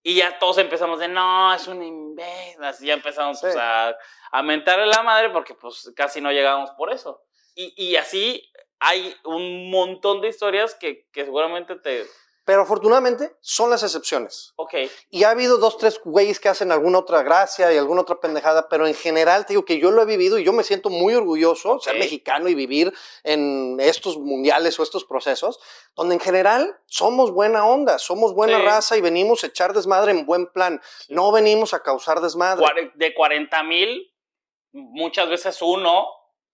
Y 0.04 0.16
ya 0.16 0.38
todos 0.38 0.60
empezamos 0.60 1.00
de, 1.00 1.08
no, 1.08 1.54
es 1.54 1.68
un 1.68 1.84
imbécil. 1.84 2.64
Así 2.64 2.86
ya 2.86 2.94
empezamos 2.94 3.42
pues, 3.42 3.56
a, 3.56 3.98
a 4.32 4.44
mentarle 4.44 4.86
la 4.86 5.02
madre 5.02 5.30
porque 5.32 5.56
pues 5.56 5.92
casi 5.96 6.22
no 6.22 6.32
llegamos 6.32 6.70
por 6.72 6.94
eso. 6.94 7.24
Y, 7.56 7.74
y 7.76 7.96
así 7.96 8.49
hay 8.80 9.16
un 9.26 9.70
montón 9.70 10.22
de 10.22 10.30
historias 10.30 10.76
que, 10.76 11.08
que 11.12 11.26
seguramente 11.26 11.76
te, 11.76 12.06
pero 12.50 12.64
afortunadamente 12.64 13.32
son 13.42 13.70
las 13.70 13.84
excepciones. 13.84 14.54
Ok. 14.56 14.74
Y 15.12 15.24
ha 15.24 15.30
habido 15.30 15.60
dos, 15.60 15.78
tres 15.78 16.02
güeyes 16.04 16.40
que 16.40 16.50
hacen 16.50 16.72
alguna 16.72 16.98
otra 16.98 17.22
gracia 17.22 17.72
y 17.72 17.78
alguna 17.78 18.02
otra 18.02 18.20
pendejada, 18.20 18.68
pero 18.70 18.88
en 18.88 18.96
general 18.96 19.46
te 19.46 19.54
digo 19.54 19.66
que 19.66 19.78
yo 19.78 19.92
lo 19.92 20.02
he 20.02 20.06
vivido 20.08 20.40
y 20.40 20.44
yo 20.44 20.52
me 20.52 20.64
siento 20.64 20.90
muy 20.90 21.14
orgulloso 21.14 21.80
ser 21.80 22.00
mexicano 22.00 22.50
y 22.50 22.56
vivir 22.56 22.92
en 23.24 23.78
estos 23.80 24.18
mundiales 24.18 24.80
o 24.80 24.82
estos 24.82 25.06
procesos, 25.06 25.60
donde 25.96 26.16
en 26.16 26.20
general 26.20 26.76
somos 26.88 27.30
buena 27.30 27.68
onda, 27.68 28.00
somos 28.00 28.34
buena 28.34 28.58
raza 28.58 28.98
y 28.98 29.02
venimos 29.02 29.44
a 29.44 29.48
echar 29.48 29.74
desmadre 29.74 30.10
en 30.10 30.26
buen 30.26 30.48
plan. 30.48 30.82
No 31.08 31.32
venimos 31.32 31.76
a 31.76 31.84
causar 31.84 32.20
desmadre. 32.20 32.66
De 32.96 33.14
40 33.14 33.62
mil, 33.62 34.12
muchas 34.72 35.30
veces 35.30 35.62
uno 35.62 36.08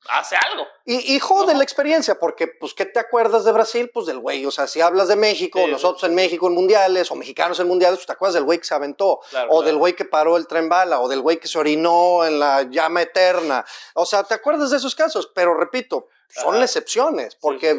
hace 0.08 0.36
algo. 0.36 0.66
Y 0.86 1.16
hijo 1.16 1.46
de 1.46 1.56
la 1.56 1.64
experiencia, 1.64 2.20
porque, 2.20 2.48
pues, 2.48 2.74
¿qué 2.74 2.86
te 2.86 3.00
acuerdas 3.00 3.43
de 3.43 3.52
Brasil? 3.52 3.89
Pues 3.93 4.06
del 4.06 4.20
güey, 4.20 4.46
o 4.46 4.52
sea, 4.52 4.68
si 4.68 4.82
hablas 4.82 5.08
de 5.08 5.16
México, 5.16 5.68
nosotros 5.68 6.04
en 6.04 6.16
México 6.16 6.48
en 6.48 6.54
mundiales, 6.54 7.10
o 7.12 7.16
mexicanos 7.16 7.60
en 7.60 7.68
mundiales, 7.68 8.00
pues 8.00 8.08
te 8.08 8.14
acuerdas 8.14 8.36
del 8.36 8.43
güey 8.43 8.60
que 8.60 8.66
se 8.66 8.76
aventó, 8.76 9.20
o 9.50 9.64
del 9.64 9.78
güey 9.78 9.96
que 9.96 10.06
paró 10.06 10.38
el 10.38 10.48
tren 10.48 10.70
bala, 10.70 11.00
o 11.00 11.08
del 11.08 11.22
güey 11.22 11.38
que 11.38 11.48
se 11.48 11.58
orinó 11.58 12.26
en 12.26 12.39
la 12.39 12.64
llama 12.64 13.02
eterna. 13.02 13.66
O 13.96 14.06
sea, 14.06 14.24
te 14.24 14.34
acuerdas 14.34 14.72
de 14.72 14.78
esos 14.78 14.96
casos, 14.96 15.32
pero 15.34 15.56
repito, 15.56 16.08
son 16.30 16.61
excepciones, 16.61 17.36
porque 17.36 17.69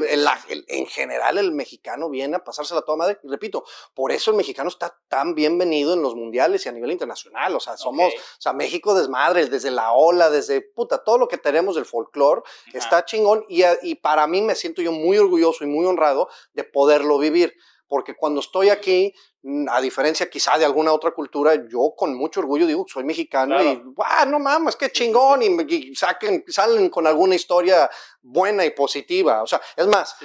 en 0.69 0.87
general 0.87 1.39
el 1.39 1.53
mexicano 1.53 2.09
viene 2.09 2.37
a 2.37 2.45
pasársela 2.45 2.83
toda 2.83 2.97
madre. 2.97 3.19
Y 3.23 3.29
repito, 3.29 3.65
por 3.95 4.13
eso 4.13 4.31
el 4.31 4.37
mexicano 4.37 4.69
está 4.69 4.99
tan 5.09 5.35
bienvenido 5.35 5.95
en 5.95 6.03
los 6.03 6.15
mundiales 6.15 6.65
y 6.65 6.69
a 6.69 6.73
nivel 6.73 6.93
internacional. 6.93 7.55
O 7.55 7.61
sea, 7.61 7.77
somos, 7.77 8.13
o 8.15 8.41
sea, 8.41 8.53
México 8.53 8.95
desmadre, 8.95 9.47
desde 9.47 9.71
la 9.71 9.93
ola, 9.93 10.31
desde 10.31 10.61
puta, 10.61 11.05
todo 11.05 11.19
lo 11.19 11.29
que 11.29 11.39
tenemos 11.39 11.75
del 11.75 11.85
folclore 11.85 12.43
está 12.73 13.05
chingón. 13.05 13.45
Y, 13.49 13.63
y 13.83 13.97
para 13.97 14.27
mí 14.27 14.43
me 14.43 14.55
siento 14.55 14.83
yo 14.83 14.93
muy 14.93 15.19
orgulloso 15.19 15.65
y 15.65 15.67
muy 15.67 15.87
honrado 15.87 16.29
de 16.55 16.65
poderlo 16.65 17.19
vivir 17.19 17.55
porque 17.89 18.15
cuando 18.15 18.41
estoy 18.41 18.69
aquí, 18.69 19.13
mm, 19.43 19.67
a 19.71 19.81
diferencia 19.81 20.29
quizá 20.29 20.59
de 20.59 20.65
alguna 20.65 20.93
otra 20.93 21.13
cultura, 21.13 21.55
yo 21.69 21.95
con 21.97 22.15
mucho 22.15 22.41
orgullo 22.41 22.67
digo, 22.67 22.85
soy 22.89 23.05
mexicano 23.05 23.63
y, 23.63 23.83
¡guau, 23.95 24.29
no 24.29 24.39
mames, 24.39 24.77
qué 24.77 24.91
chingón! 24.91 25.43
Y, 25.43 25.95
saquen, 25.95 26.45
salen 26.49 26.91
con 26.91 27.07
alguna 27.07 27.35
historia 27.35 27.91
buena 28.23 28.65
y 28.65 28.71
positiva. 28.71 29.43
O 29.43 29.47
sea, 29.47 29.61
es 29.77 29.87
más, 29.87 30.17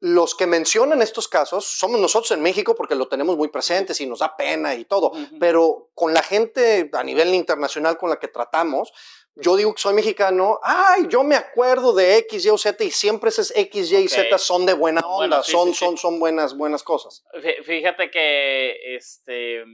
los 0.00 0.34
que 0.34 0.46
mencionan 0.46 1.02
estos 1.02 1.26
casos 1.26 1.64
somos 1.64 2.00
nosotros 2.00 2.30
en 2.30 2.40
México 2.40 2.74
porque 2.74 2.94
lo 2.94 3.08
tenemos 3.08 3.36
muy 3.36 3.48
presentes 3.48 4.00
y 4.00 4.06
nos 4.06 4.20
da 4.20 4.36
pena 4.36 4.74
y 4.74 4.84
todo, 4.84 5.12
pero 5.40 5.90
con 5.94 6.14
la 6.14 6.22
gente 6.22 6.88
a 6.92 7.02
nivel 7.02 7.34
internacional 7.34 7.98
con 7.98 8.10
la 8.10 8.18
que 8.18 8.28
tratamos, 8.28 8.92
yo 9.40 9.56
digo 9.56 9.72
que 9.74 9.80
soy 9.80 9.94
mexicano, 9.94 10.58
ay, 10.62 11.06
yo 11.08 11.22
me 11.22 11.36
acuerdo 11.36 11.92
de 11.94 12.18
X, 12.18 12.44
Y 12.44 12.50
o 12.50 12.58
Z 12.58 12.82
y 12.82 12.90
siempre 12.90 13.28
esas 13.28 13.52
X, 13.54 13.92
Y 13.92 13.96
y 13.96 14.08
Z 14.08 14.36
son 14.38 14.66
de 14.66 14.74
buena 14.74 15.00
onda, 15.00 15.42
son, 15.42 15.74
son, 15.74 15.96
son 15.96 16.18
buenas, 16.18 16.56
buenas 16.56 16.82
cosas. 16.82 17.24
Fíjate 17.62 18.10
que 18.10 18.96
este, 18.96 19.64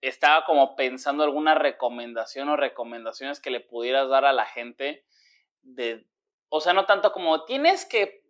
estaba 0.00 0.44
como 0.44 0.76
pensando 0.76 1.24
alguna 1.24 1.54
recomendación 1.54 2.48
o 2.48 2.56
recomendaciones 2.56 3.40
que 3.40 3.50
le 3.50 3.60
pudieras 3.60 4.08
dar 4.08 4.24
a 4.24 4.32
la 4.32 4.46
gente 4.46 5.04
de, 5.62 6.06
o 6.48 6.60
sea, 6.60 6.72
no 6.72 6.86
tanto 6.86 7.12
como 7.12 7.44
tienes 7.44 7.84
que 7.84 8.24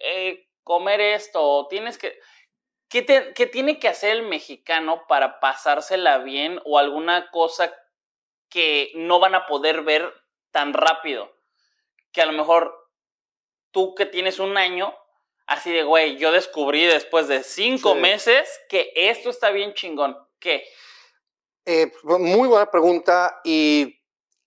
eh, 0.00 0.48
comer 0.64 1.00
esto 1.00 1.42
o 1.42 1.68
tienes 1.68 1.96
que... 1.98 2.18
¿Qué, 2.90 3.04
¿Qué 3.34 3.46
tiene 3.46 3.78
que 3.78 3.88
hacer 3.88 4.12
el 4.16 4.22
mexicano 4.22 5.02
para 5.08 5.40
pasársela 5.40 6.18
bien 6.18 6.58
o 6.64 6.78
alguna 6.78 7.30
cosa 7.30 7.70
que 8.48 8.92
no 8.94 9.20
van 9.20 9.34
a 9.34 9.46
poder 9.46 9.82
ver 9.82 10.12
tan 10.50 10.72
rápido. 10.72 11.32
Que 12.12 12.22
a 12.22 12.26
lo 12.26 12.32
mejor 12.32 12.74
tú 13.70 13.94
que 13.94 14.06
tienes 14.06 14.38
un 14.38 14.56
año, 14.56 14.94
así 15.46 15.72
de, 15.72 15.82
güey, 15.82 16.16
yo 16.16 16.32
descubrí 16.32 16.84
después 16.86 17.28
de 17.28 17.42
cinco 17.42 17.94
meses 17.94 18.48
que 18.68 18.92
esto 18.94 19.30
está 19.30 19.50
bien 19.50 19.74
chingón. 19.74 20.16
¿Qué? 20.38 20.64
Eh, 21.64 21.92
muy 22.02 22.48
buena 22.48 22.70
pregunta 22.70 23.40
y 23.44 24.00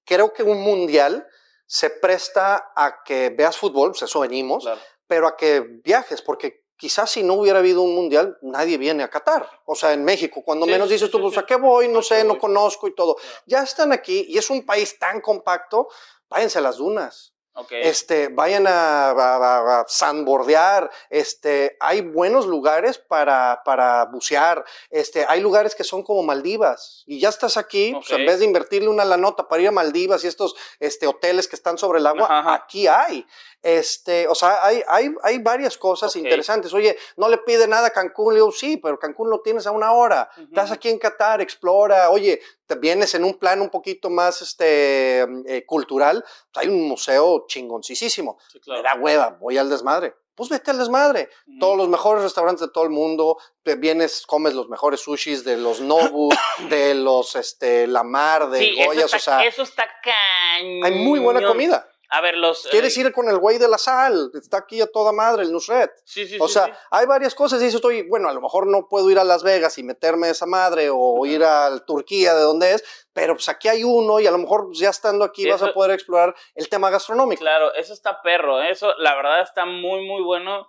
creo 0.05 0.33
que 0.33 0.43
un 0.43 0.61
mundial 0.61 1.27
se 1.65 1.89
presta 1.89 2.73
a 2.75 3.03
que 3.03 3.29
veas 3.29 3.57
fútbol, 3.57 3.91
pues 3.91 4.01
eso 4.01 4.21
venimos, 4.21 4.67
pero 5.07 5.27
a 5.27 5.37
que 5.37 5.61
viajes, 5.83 6.21
porque 6.21 6.60
quizás 6.81 7.11
si 7.11 7.21
no 7.21 7.35
hubiera 7.35 7.59
habido 7.59 7.83
un 7.83 7.93
mundial, 7.93 8.39
nadie 8.41 8.79
viene 8.79 9.03
a 9.03 9.09
Qatar. 9.11 9.47
O 9.65 9.75
sea, 9.75 9.93
en 9.93 10.03
México, 10.03 10.41
cuando 10.43 10.65
menos 10.65 10.89
dices 10.89 11.11
tú, 11.11 11.21
pues 11.21 11.37
a 11.37 11.45
qué 11.45 11.55
voy, 11.55 11.87
no 11.87 12.01
sé, 12.01 12.23
no 12.23 12.39
conozco 12.39 12.87
y 12.87 12.95
todo. 12.95 13.17
Ya 13.45 13.61
están 13.61 13.91
aquí 13.93 14.25
y 14.27 14.39
es 14.39 14.49
un 14.49 14.65
país 14.65 14.97
tan 14.97 15.21
compacto, 15.21 15.89
váyanse 16.27 16.57
a 16.57 16.61
las 16.61 16.77
dunas. 16.77 17.33
Este, 17.69 18.29
vayan 18.29 18.65
a, 18.65 19.11
a, 19.11 19.85
sandbordear, 19.87 20.89
este, 21.09 21.75
hay 21.81 21.99
buenos 21.99 22.45
lugares 22.45 22.97
para, 22.97 23.61
para 23.65 24.05
bucear, 24.05 24.63
este, 24.89 25.25
hay 25.27 25.41
lugares 25.41 25.75
que 25.75 25.83
son 25.83 26.01
como 26.01 26.23
Maldivas 26.23 27.03
y 27.05 27.19
ya 27.19 27.27
estás 27.27 27.57
aquí, 27.57 27.91
pues 27.93 28.09
en 28.11 28.25
vez 28.25 28.39
de 28.39 28.45
invertirle 28.45 28.87
una 28.87 29.03
la 29.03 29.17
nota 29.17 29.49
para 29.49 29.61
ir 29.61 29.67
a 29.67 29.71
Maldivas 29.71 30.23
y 30.23 30.27
estos 30.27 30.55
este, 30.79 31.07
hoteles 31.07 31.49
que 31.49 31.57
están 31.57 31.77
sobre 31.77 31.99
el 31.99 32.07
agua, 32.07 32.53
aquí 32.53 32.87
hay. 32.87 33.27
Este, 33.61 34.27
o 34.27 34.33
sea, 34.33 34.65
hay, 34.65 34.81
hay, 34.87 35.13
hay 35.23 35.37
varias 35.39 35.77
cosas 35.77 36.15
interesantes. 36.15 36.73
Oye, 36.73 36.97
no 37.17 37.29
le 37.29 37.37
pide 37.37 37.67
nada 37.67 37.87
a 37.87 37.91
Cancún. 37.91 38.33
Le 38.33 38.39
digo, 38.39 38.51
sí, 38.51 38.77
pero 38.77 38.97
Cancún 38.97 39.29
lo 39.29 39.41
tienes 39.41 39.67
a 39.67 39.71
una 39.71 39.91
hora. 39.91 40.29
Estás 40.37 40.71
aquí 40.71 40.89
en 40.89 40.97
Qatar, 40.97 41.41
explora. 41.41 42.09
Oye, 42.09 42.41
te 42.65 42.75
vienes 42.75 43.13
en 43.13 43.23
un 43.23 43.35
plan 43.35 43.61
un 43.61 43.69
poquito 43.69 44.09
más 44.09 44.41
este, 44.41 45.21
eh, 45.45 45.65
cultural. 45.65 46.23
Pues, 46.51 46.65
hay 46.65 46.71
un 46.71 46.87
museo 46.87 47.45
chingoncísimo. 47.47 48.37
Me 48.67 48.81
da 48.81 48.95
hueva, 48.95 49.37
voy 49.39 49.57
al 49.57 49.69
desmadre. 49.69 50.15
Pues 50.33 50.49
vete 50.49 50.71
al 50.71 50.79
desmadre. 50.79 51.29
Todos 51.59 51.77
los 51.77 51.87
mejores 51.87 52.23
restaurantes 52.23 52.61
de 52.65 52.73
todo 52.73 52.85
el 52.85 52.89
mundo. 52.89 53.37
Te 53.61 53.75
vienes, 53.75 54.25
comes 54.25 54.55
los 54.55 54.69
mejores 54.69 55.01
sushis 55.01 55.43
de 55.43 55.57
los 55.57 55.81
Nobu, 55.81 56.29
de 56.69 56.95
los 56.95 57.35
este, 57.35 57.85
La 57.85 58.03
Mar, 58.03 58.49
de 58.49 58.85
Goyas. 58.85 59.13
o 59.13 59.19
sea, 59.19 59.43
eso 59.43 59.61
está 59.61 59.87
cañón. 60.01 60.83
Hay 60.83 60.95
muy 60.95 61.19
buena 61.19 61.45
comida. 61.45 61.87
A 62.13 62.19
ver, 62.19 62.35
los. 62.35 62.67
¿Quieres 62.67 62.97
eh, 62.97 63.01
ir 63.01 63.13
con 63.13 63.29
el 63.29 63.37
güey 63.37 63.57
de 63.57 63.69
la 63.69 63.77
sal? 63.77 64.31
Está 64.33 64.57
aquí 64.57 64.81
a 64.81 64.91
toda 64.91 65.13
madre, 65.13 65.43
el 65.43 65.51
Nusret. 65.53 65.91
Sí, 66.03 66.27
sí, 66.27 66.37
O 66.41 66.49
sea, 66.49 66.77
hay 66.91 67.05
varias 67.05 67.33
cosas. 67.33 67.61
Y 67.63 67.67
eso 67.67 67.77
estoy, 67.77 68.01
bueno, 68.01 68.27
a 68.27 68.33
lo 68.33 68.41
mejor 68.41 68.67
no 68.67 68.89
puedo 68.89 69.09
ir 69.09 69.17
a 69.17 69.23
Las 69.23 69.43
Vegas 69.43 69.77
y 69.77 69.83
meterme 69.83 70.29
esa 70.29 70.45
madre 70.45 70.89
o 70.91 71.25
ir 71.25 71.41
a 71.41 71.85
Turquía, 71.85 72.33
de 72.33 72.41
donde 72.41 72.73
es, 72.73 73.07
pero 73.13 73.35
pues 73.35 73.47
aquí 73.47 73.69
hay 73.69 73.85
uno 73.85 74.19
y 74.19 74.27
a 74.27 74.31
lo 74.31 74.39
mejor 74.39 74.65
pues, 74.65 74.79
ya 74.79 74.89
estando 74.89 75.23
aquí 75.23 75.49
vas 75.49 75.63
a 75.63 75.71
poder 75.71 75.91
explorar 75.91 76.35
el 76.53 76.67
tema 76.67 76.89
gastronómico. 76.89 77.39
Claro, 77.39 77.73
eso 77.75 77.93
está 77.93 78.21
perro. 78.21 78.61
¿eh? 78.61 78.71
Eso, 78.71 78.93
la 78.97 79.15
verdad, 79.15 79.41
está 79.41 79.65
muy, 79.65 80.05
muy 80.05 80.21
bueno. 80.21 80.67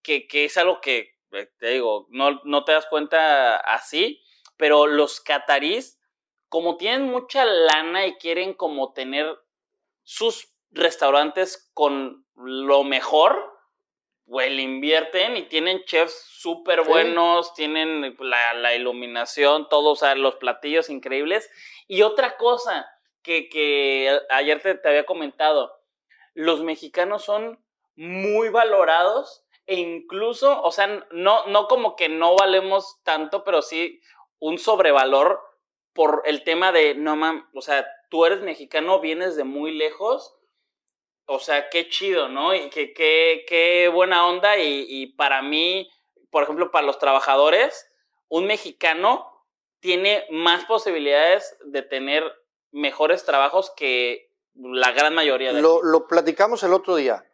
Que, 0.00 0.28
que 0.28 0.44
es 0.44 0.56
algo 0.58 0.80
que, 0.80 1.16
eh, 1.32 1.50
te 1.58 1.68
digo, 1.70 2.06
no, 2.10 2.40
no 2.44 2.64
te 2.64 2.70
das 2.70 2.86
cuenta 2.86 3.56
así, 3.56 4.22
pero 4.56 4.86
los 4.86 5.20
catarís, 5.20 5.98
como 6.48 6.76
tienen 6.76 7.10
mucha 7.10 7.44
lana 7.44 8.06
y 8.06 8.14
quieren 8.18 8.54
como 8.54 8.92
tener 8.92 9.34
sus 10.04 10.53
restaurantes 10.74 11.70
con 11.74 12.26
lo 12.36 12.84
mejor, 12.84 13.52
pues 14.26 14.50
le 14.50 14.62
invierten 14.62 15.36
y 15.36 15.48
tienen 15.48 15.84
chefs 15.84 16.26
súper 16.30 16.82
buenos, 16.82 17.54
tienen 17.54 18.16
la, 18.18 18.74
iluminación, 18.74 19.68
todos, 19.68 20.02
o 20.02 20.04
sea, 20.04 20.14
los 20.14 20.36
platillos 20.36 20.90
increíbles. 20.90 21.50
Y 21.86 22.02
otra 22.02 22.36
cosa, 22.36 22.88
que, 23.22 23.48
que 23.48 24.18
ayer 24.30 24.60
te, 24.60 24.74
te 24.74 24.88
había 24.88 25.06
comentado, 25.06 25.72
los 26.34 26.62
mexicanos 26.62 27.24
son 27.24 27.62
muy 27.96 28.48
valorados 28.48 29.44
e 29.66 29.76
incluso, 29.76 30.62
o 30.62 30.72
sea, 30.72 31.06
no, 31.10 31.46
no 31.46 31.68
como 31.68 31.96
que 31.96 32.08
no 32.08 32.36
valemos 32.36 33.00
tanto, 33.02 33.44
pero 33.44 33.62
sí 33.62 34.00
un 34.38 34.58
sobrevalor 34.58 35.40
por 35.94 36.22
el 36.26 36.44
tema 36.44 36.72
de, 36.72 36.94
no 36.94 37.16
mames, 37.16 37.44
o 37.54 37.62
sea, 37.62 37.86
tú 38.10 38.26
eres 38.26 38.40
mexicano, 38.42 39.00
vienes 39.00 39.36
de 39.36 39.44
muy 39.44 39.72
lejos, 39.72 40.36
o 41.26 41.38
sea, 41.38 41.68
qué 41.70 41.88
chido, 41.88 42.28
¿no? 42.28 42.54
Y 42.54 42.68
qué, 42.70 42.92
qué, 42.92 43.44
qué 43.48 43.88
buena 43.88 44.26
onda 44.26 44.56
y, 44.58 44.86
y 44.88 45.06
para 45.08 45.42
mí, 45.42 45.90
por 46.30 46.42
ejemplo, 46.42 46.70
para 46.70 46.86
los 46.86 46.98
trabajadores, 46.98 47.86
un 48.28 48.46
mexicano 48.46 49.30
tiene 49.80 50.26
más 50.30 50.64
posibilidades 50.64 51.56
de 51.64 51.82
tener 51.82 52.24
mejores 52.72 53.24
trabajos 53.24 53.70
que 53.76 54.30
la 54.54 54.92
gran 54.92 55.14
mayoría 55.14 55.52
de 55.52 55.60
lo, 55.60 55.82
lo 55.82 56.06
platicamos 56.06 56.62
el 56.62 56.72
otro 56.72 56.96
día. 56.96 57.24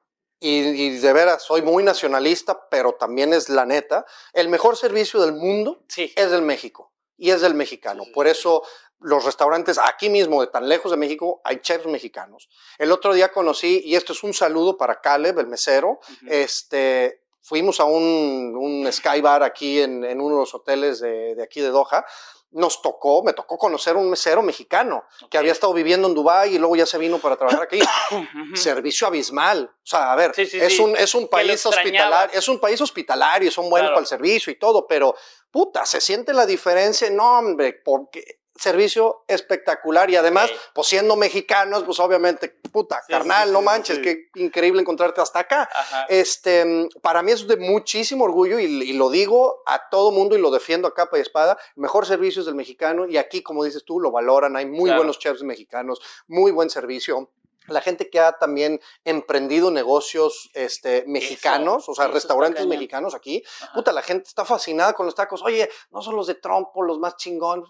Y, 0.43 0.97
de 0.99 1.12
veras, 1.12 1.43
soy 1.43 1.61
muy 1.61 1.84
nacionalista, 1.84 2.68
pero 2.70 2.95
también 2.95 3.34
es 3.34 3.51
la 3.51 3.66
neta. 3.66 4.07
El 4.32 4.49
mejor 4.49 4.76
servicio 4.76 5.20
del 5.20 5.34
mundo 5.34 5.84
es 5.97 6.30
del 6.30 6.41
México 6.41 6.95
y 7.18 7.30
es 7.30 7.43
del 7.43 7.55
mexicano. 7.55 8.05
Por 8.14 8.26
eso 8.26 8.62
los 9.01 9.25
restaurantes 9.25 9.79
aquí 9.79 10.09
mismo, 10.09 10.41
de 10.41 10.49
tan 10.49 10.69
lejos 10.69 10.91
de 10.91 10.97
México, 10.97 11.41
hay 11.45 11.61
chefs 11.61 11.87
mexicanos. 11.87 12.49
El 12.79 12.93
otro 12.93 13.15
día 13.15 13.33
conocí, 13.33 13.83
y 13.85 13.97
esto 13.97 14.13
es 14.13 14.23
un 14.23 14.35
saludo 14.35 14.77
para 14.77 15.01
Caleb, 15.01 15.39
el 15.39 15.47
mesero, 15.47 16.01
este, 16.27 17.23
fuimos 17.41 17.81
a 17.81 17.85
un, 17.85 18.55
un 18.57 18.93
sky 18.93 19.21
bar 19.21 19.43
aquí 19.43 19.81
en, 19.81 20.05
en, 20.05 20.21
uno 20.21 20.37
de 20.37 20.41
los 20.43 20.55
hoteles 20.55 21.01
de, 21.01 21.35
de 21.35 21.43
aquí 21.43 21.61
de 21.61 21.69
Doha. 21.69 22.05
Nos 22.53 22.83
tocó, 22.83 23.23
me 23.23 23.33
tocó 23.33 23.57
conocer 23.57 23.97
un 23.97 24.11
mesero 24.11 24.43
mexicano 24.43 25.05
que 25.31 25.39
había 25.39 25.53
estado 25.53 25.73
viviendo 25.73 26.09
en 26.09 26.15
Dubái 26.15 26.57
y 26.57 26.59
luego 26.59 26.75
ya 26.75 26.85
se 26.85 26.99
vino 26.99 27.19
para 27.19 27.37
trabajar 27.37 27.63
aquí. 27.63 27.79
Servicio 28.55 29.07
abismal. 29.07 29.71
O 29.73 29.87
sea, 29.87 30.13
a 30.13 30.17
ver, 30.17 30.33
es, 30.37 30.81
Un, 30.81 30.97
es 30.97 31.15
un 31.15 31.29
país 31.29 31.65
hospitalario, 31.65 32.37
es 32.37 32.49
un 32.49 32.59
país 32.59 32.81
hospitalario, 32.81 33.53
son 33.53 33.71
buenos 33.71 33.91
para 33.91 34.01
el 34.01 34.07
servicio 34.07 34.53
y 34.53 34.59
todo, 34.59 34.85
pero 34.89 35.15
puta, 35.49 35.87
se 35.87 36.01
siente 36.01 36.33
la 36.33 36.45
diferencia, 36.45 37.09
no, 37.09 37.39
hombre, 37.39 37.73
porque 37.85 38.39
servicio 38.61 39.25
espectacular 39.27 40.11
y 40.11 40.17
además, 40.17 40.51
pues 40.75 40.87
siendo 40.89 41.17
mexicanos, 41.17 41.83
pues 41.85 41.99
obviamente, 41.99 42.51
puta, 42.71 43.03
carnal, 43.09 43.53
no 43.53 43.63
manches, 43.63 43.99
qué 44.01 44.29
increíble 44.35 44.83
encontrarte 44.83 45.21
hasta 45.21 45.41
acá. 45.41 45.69
Este, 46.09 46.89
para 47.01 47.23
mí 47.23 47.33
es 47.33 47.47
de 47.49 47.57
muchísimo 47.57 48.25
orgullo 48.25 48.59
y, 48.59 48.93
lo 48.93 49.09
digo 49.09 49.63
a 49.67 49.89
todo 49.89 50.13
mundo 50.13 50.37
y 50.37 50.41
lo 50.41 50.51
defiendo 50.51 50.87
a 50.89 50.95
capa 50.95 51.17
y 51.17 51.23
espada, 51.23 51.57
mejor 51.75 52.05
servicio 52.07 52.41
es 52.41 52.47
del 52.47 52.55
mexicano 52.55 53.07
y 53.07 53.17
aquí, 53.17 53.43
como 53.43 53.65
dices 53.65 53.83
tú, 53.85 53.99
lo 53.99 54.11
valoran, 54.11 54.57
hay 54.57 54.67
muy 54.67 54.91
buenos 54.91 55.19
chefs 55.19 55.43
mexicanos, 55.43 56.01
muy 56.29 56.53
buen 56.53 56.69
servicio 56.69 57.31
la 57.71 57.81
gente 57.81 58.11
que 58.11 58.21
ha 58.21 58.33
también 58.33 58.81
emprendido 59.05 59.71
negocios 59.71 60.51
este, 60.55 61.05
mexicanos, 61.07 61.89
o 61.89 61.95
sea, 61.95 62.09
restaurantes 62.09 62.66
mexicanos 62.66 63.14
aquí, 63.14 63.43
puta, 63.75 63.93
la 63.93 64.03
gente 64.03 64.29
está 64.29 64.45
fascinada 64.45 64.93
con 64.93 65.07
los 65.07 65.14
tacos. 65.14 65.43
Oye, 65.43 65.68
no 65.91 66.03
son 66.03 66.16
los 66.16 66.27
de 66.27 66.35
trompo, 66.35 66.83
los 66.83 66.99
más 66.99 67.16
chingón, 67.16 67.64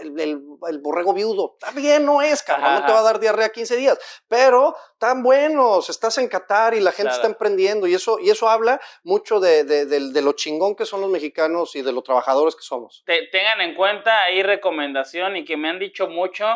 el, 0.00 0.18
el, 0.20 0.78
borrego 0.78 1.12
viudo, 1.12 1.56
está 1.58 1.72
bien, 1.72 2.04
no 2.04 2.22
es, 2.22 2.42
cabrón, 2.42 2.74
no 2.74 2.86
te 2.86 2.92
va 2.92 3.00
a 3.00 3.02
dar 3.02 3.18
diarrea 3.18 3.50
15 3.50 3.76
días, 3.76 3.98
pero 4.28 4.76
tan 4.98 5.22
buenos, 5.22 5.90
estás 5.90 6.18
en 6.18 6.28
Qatar 6.28 6.74
y 6.74 6.80
la 6.80 6.92
gente 6.92 7.12
está 7.12 7.26
emprendiendo 7.26 7.86
y 7.86 7.94
eso, 7.94 8.18
y 8.20 8.30
eso 8.30 8.48
habla 8.48 8.80
mucho 9.02 9.40
de, 9.40 9.64
de, 9.64 10.22
lo 10.22 10.32
chingón 10.32 10.74
que 10.74 10.84
son 10.84 11.00
los 11.00 11.10
mexicanos 11.10 11.74
y 11.76 11.82
de 11.82 11.92
los 11.92 12.04
trabajadores 12.04 12.54
que 12.54 12.62
somos. 12.62 13.04
tengan 13.06 13.60
en 13.60 13.74
cuenta 13.74 14.22
ahí 14.22 14.42
recomendación 14.42 15.36
y 15.36 15.44
que 15.44 15.56
me 15.56 15.68
han 15.68 15.78
dicho 15.78 16.08
mucho 16.08 16.46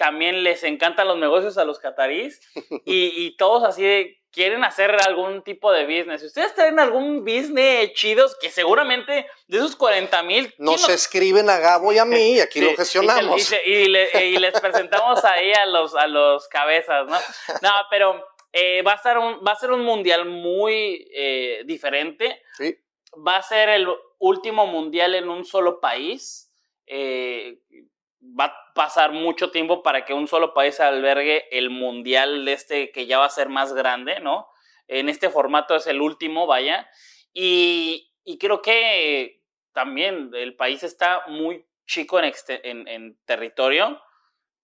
también 0.00 0.42
les 0.42 0.64
encantan 0.64 1.06
los 1.08 1.18
negocios 1.18 1.58
a 1.58 1.64
los 1.66 1.78
catarís 1.78 2.40
y, 2.86 3.36
todos 3.36 3.64
así 3.64 4.16
quieren 4.32 4.64
hacer 4.64 4.96
algún 5.06 5.42
tipo 5.42 5.70
de 5.72 5.84
business. 5.84 6.22
Si 6.22 6.28
ustedes 6.28 6.54
tienen 6.54 6.80
algún 6.80 7.22
business 7.22 7.92
chidos, 7.92 8.34
que 8.40 8.48
seguramente 8.48 9.26
de 9.46 9.58
esos 9.58 9.76
40 9.76 10.22
mil... 10.22 10.54
Nos 10.56 10.88
escriben 10.88 11.50
a 11.50 11.58
Gabo 11.58 11.92
y 11.92 11.98
a 11.98 12.06
mí 12.06 12.36
y 12.36 12.40
aquí 12.40 12.60
lo 12.62 12.74
gestionamos. 12.74 13.52
Y, 13.66 13.88
les 13.88 14.58
presentamos 14.58 15.22
ahí 15.22 15.52
a 15.52 15.66
los, 15.66 15.94
a 15.94 16.06
los 16.06 16.48
cabezas, 16.48 17.06
¿no? 17.06 17.18
No, 17.60 17.70
pero 17.90 18.24
eh, 18.54 18.80
va, 18.80 18.92
a 18.92 19.02
ser 19.02 19.18
un, 19.18 19.44
va 19.46 19.52
a 19.52 19.56
ser 19.56 19.70
un 19.70 19.82
mundial 19.82 20.24
muy 20.24 21.10
eh, 21.12 21.62
diferente. 21.66 22.40
Sí. 22.56 22.74
Va 23.26 23.36
a 23.36 23.42
ser 23.42 23.68
el 23.68 23.86
último 24.18 24.66
mundial 24.66 25.14
en 25.14 25.28
un 25.28 25.44
solo 25.44 25.78
país. 25.78 26.50
Eh, 26.86 27.58
va 28.20 28.44
a 28.46 28.69
pasar 28.80 29.12
mucho 29.12 29.50
tiempo 29.50 29.82
para 29.82 30.06
que 30.06 30.14
un 30.14 30.26
solo 30.26 30.54
país 30.54 30.80
albergue 30.80 31.54
el 31.54 31.68
mundial 31.68 32.46
de 32.46 32.54
este 32.54 32.92
que 32.92 33.04
ya 33.04 33.18
va 33.18 33.26
a 33.26 33.28
ser 33.28 33.50
más 33.50 33.74
grande, 33.74 34.20
¿no? 34.20 34.48
En 34.88 35.10
este 35.10 35.28
formato 35.28 35.76
es 35.76 35.86
el 35.86 36.00
último, 36.00 36.46
vaya. 36.46 36.88
Y, 37.34 38.10
creo 38.40 38.62
que 38.62 39.42
también 39.74 40.30
el 40.32 40.56
país 40.56 40.82
está 40.82 41.24
muy 41.26 41.66
chico 41.86 42.18
en, 42.22 43.18
territorio 43.26 44.00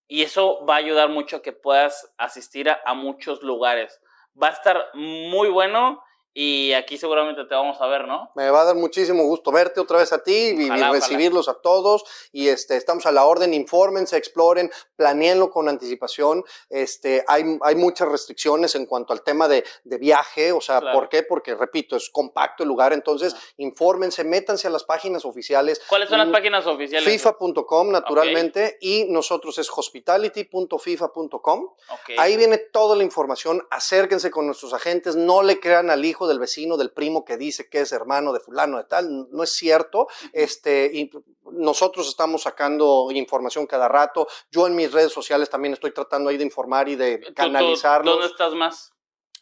y 0.09 0.23
eso 0.23 0.64
va 0.64 0.77
a 0.77 0.79
ayudar 0.79 1.11
mucho 1.11 1.37
a 1.37 1.43
que 1.43 1.53
puedas 1.53 2.11
asistir 2.17 2.71
a 2.71 2.95
muchos 2.95 3.43
lugares. 3.43 4.01
Va 4.43 4.49
a 4.49 4.53
estar 4.53 4.83
muy 4.95 5.51
bueno 5.51 6.03
y 6.39 6.74
aquí 6.74 6.99
seguramente 6.99 7.47
te 7.47 7.55
vamos 7.55 7.80
a 7.80 7.87
ver, 7.87 8.07
¿no? 8.07 8.30
Me 8.34 8.51
va 8.51 8.61
a 8.61 8.64
dar 8.66 8.76
muchísimo 8.76 9.22
gusto 9.22 9.51
verte 9.51 9.80
otra 9.80 9.97
vez 10.01 10.12
a 10.12 10.22
ti 10.22 10.55
y, 10.55 10.68
recibirlos 10.68 11.49
a 11.49 11.55
todos. 11.55 12.05
Y 12.30 12.49
este, 12.49 12.76
estamos 12.76 13.07
a 13.07 13.12
la 13.12 13.24
orden, 13.24 13.55
infórmense, 13.55 14.18
exploren, 14.18 14.70
planeenlo 14.97 15.51
con 15.51 15.66
anticipación. 15.70 16.45
Este, 16.68 17.24
hay, 17.26 17.59
hay 17.62 17.74
muchas 17.76 18.09
restricciones 18.09 18.74
en 18.74 18.84
cuanto 18.84 19.14
al 19.14 19.22
tema 19.22 19.49
de, 19.49 19.64
de 19.84 19.97
viaje, 19.97 20.53
o 20.53 20.61
sea, 20.61 20.82
¿por 20.93 21.09
qué? 21.09 21.22
Porque, 21.22 21.55
repito, 21.55 21.97
es 21.97 22.11
compacto 22.11 22.64
el 22.64 22.68
lugar, 22.68 22.93
entonces 22.93 23.34
infórmense, 23.57 24.22
métanse 24.22 24.66
a 24.66 24.70
las 24.70 24.84
páginas 24.84 25.24
oficiales. 25.24 25.80
¿Cuáles 25.89 26.11
son 26.11 26.18
las 26.18 26.28
páginas 26.28 26.66
oficiales? 26.66 27.11
FIFA.com, 27.11 27.91
naturalmente, 27.91 28.76
y 28.82 29.07
nosotros 29.09 29.57
es 29.57 29.70
hospitality.fifa.com. 29.74 31.70
Ahí 32.18 32.37
viene 32.37 32.59
toda 32.59 32.95
la 32.95 33.05
información, 33.05 33.66
acérquense 33.70 34.30
con 34.30 34.45
nuestros 34.45 34.74
agentes, 34.74 35.16
no 35.16 35.43
le 35.43 35.59
crean 35.61 35.89
al 35.89 36.05
hijo 36.05 36.26
del 36.27 36.39
vecino, 36.39 36.77
del 36.77 36.91
primo 36.91 37.24
que 37.24 37.37
dice 37.37 37.68
que 37.68 37.81
es 37.81 37.93
hermano 37.93 38.33
de 38.33 38.41
fulano 38.41 38.79
de 38.79 38.85
tal, 38.85 39.29
no 39.31 39.43
es 39.43 39.51
cierto. 39.53 40.09
Este, 40.33 40.91
y 40.93 41.11
nosotros 41.53 42.09
estamos 42.09 42.43
sacando 42.43 43.09
información 43.12 43.66
cada 43.66 43.89
rato. 43.89 44.27
Yo 44.51 44.66
en 44.66 44.74
mis 44.74 44.93
redes 44.93 45.12
sociales 45.12 45.51
también 45.51 45.74
estoy 45.74 45.93
tratando 45.93 46.31
ahí 46.31 46.37
de 46.37 46.45
informar 46.45 46.89
y 46.89 46.97
de 46.97 47.20
canalizarlo. 47.35 48.12
¿Dónde 48.12 48.27
estás 48.27 48.55
más? 48.55 48.93